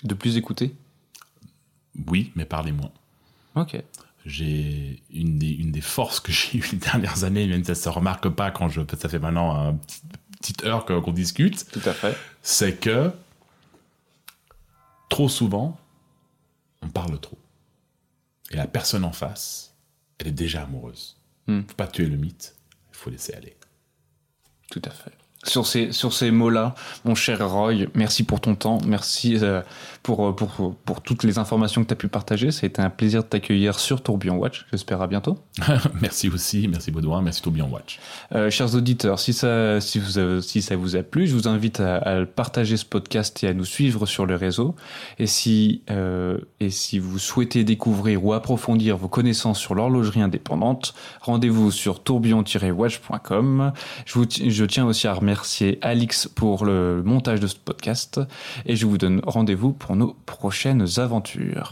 De 0.04 0.14
plus 0.14 0.38
écouter? 0.38 0.76
Oui, 2.08 2.32
mais 2.36 2.46
parler 2.46 2.72
moins. 2.72 2.92
Ok. 3.56 3.82
J'ai 4.26 5.02
une 5.12 5.40
des, 5.40 5.50
une 5.50 5.72
des 5.72 5.82
forces 5.82 6.20
que 6.20 6.32
j'ai 6.32 6.58
eues 6.58 6.70
les 6.72 6.78
dernières 6.78 7.24
années, 7.24 7.48
même 7.48 7.62
si 7.62 7.68
ça 7.68 7.76
se 7.76 7.90
remarque 7.90 8.30
pas 8.30 8.52
quand 8.52 8.70
je, 8.70 8.82
ça 8.98 9.10
fait 9.10 9.20
maintenant 9.20 9.72
une 9.72 9.80
petite 10.40 10.64
heure 10.64 10.86
qu'on 10.86 11.12
discute. 11.12 11.70
Tout 11.72 11.82
à 11.86 11.94
fait. 11.94 12.16
C'est 12.42 12.80
que 12.80 13.12
trop 15.10 15.30
souvent, 15.30 15.78
on 16.82 16.90
parle 16.90 17.20
trop. 17.20 17.38
Et 18.52 18.56
la 18.56 18.68
personne 18.68 19.04
en 19.04 19.12
face, 19.12 19.71
elle 20.22 20.28
est 20.28 20.32
déjà 20.32 20.64
amoureuse. 20.64 21.18
Il 21.48 21.56
hmm. 21.56 21.64
Faut 21.68 21.76
pas 21.76 21.88
tuer 21.88 22.06
le 22.06 22.16
mythe, 22.16 22.56
il 22.92 22.96
faut 22.96 23.10
laisser 23.10 23.34
aller. 23.34 23.58
Tout 24.70 24.82
à 24.86 24.92
fait. 24.92 25.12
Sur 25.44 25.66
ces, 25.66 25.92
sur 25.92 26.14
ces 26.14 26.30
mots-là, 26.30 26.76
mon 27.04 27.16
cher 27.16 27.50
Roy, 27.50 27.88
merci 27.96 28.24
pour 28.24 28.40
ton 28.40 28.54
temps, 28.54 28.78
merci 28.86 29.40
euh, 29.42 29.64
pour, 30.04 30.28
euh, 30.28 30.36
pour, 30.36 30.76
pour, 30.86 31.02
toutes 31.02 31.24
les 31.24 31.40
informations 31.40 31.82
que 31.82 31.88
tu 31.88 31.94
as 31.94 31.96
pu 31.96 32.10
partager. 32.10 32.52
Ça 32.52 32.60
a 32.64 32.68
été 32.68 32.80
un 32.80 32.92
plaisir 32.92 33.24
de 33.24 33.28
t'accueillir 33.28 33.80
sur 33.80 34.04
Tourbillon 34.04 34.38
Watch. 34.38 34.68
J'espère 34.70 35.02
à 35.02 35.08
bientôt. 35.08 35.40
merci 36.02 36.30
aussi, 36.30 36.68
merci 36.68 36.92
Baudouin, 36.92 37.24
merci 37.24 37.42
Tourbillon 37.42 37.70
Watch. 37.72 38.00
Euh, 38.36 38.52
chers 38.52 38.76
auditeurs, 38.76 39.18
si 39.18 39.34
ça, 39.34 39.82
si, 39.82 39.98
vous, 39.98 40.42
si 40.42 40.62
ça 40.62 40.76
vous 40.76 40.96
a 40.96 41.02
plu, 41.02 41.26
je 41.26 41.34
vous 41.34 41.48
invite 41.48 41.80
à, 41.80 42.24
partager 42.36 42.78
ce 42.78 42.86
podcast 42.86 43.44
et 43.44 43.48
à 43.48 43.56
nous 43.56 43.66
suivre 43.66 44.06
sur 44.06 44.28
le 44.28 44.36
réseau. 44.36 44.76
Et 45.18 45.26
si, 45.26 45.82
et 46.60 46.70
si 46.70 47.00
vous 47.00 47.18
souhaitez 47.18 47.64
découvrir 47.64 48.24
ou 48.24 48.34
approfondir 48.34 48.96
vos 48.96 49.08
connaissances 49.08 49.58
sur 49.58 49.74
l'horlogerie 49.74 50.22
indépendante, 50.22 50.94
rendez-vous 51.22 51.72
sur 51.72 52.04
tourbillon-watch.com. 52.04 53.74
Je, 54.06 54.14
vous, 54.14 54.26
je 54.30 54.66
tiens 54.66 54.86
aussi 54.86 55.08
à 55.08 55.14
remercier 55.14 55.31
remercier 55.32 55.80
Alix 55.82 56.28
pour 56.28 56.66
le 56.66 57.04
montage 57.04 57.40
de 57.40 57.48
ce 57.48 57.56
podcast 57.56 58.20
et 58.66 58.76
je 58.76 58.86
vous 58.86 58.98
donne 58.98 59.22
rendez-vous 59.26 59.72
pour 59.72 59.96
nos 59.96 60.14
prochaines 60.26 60.86
aventures. 60.98 61.70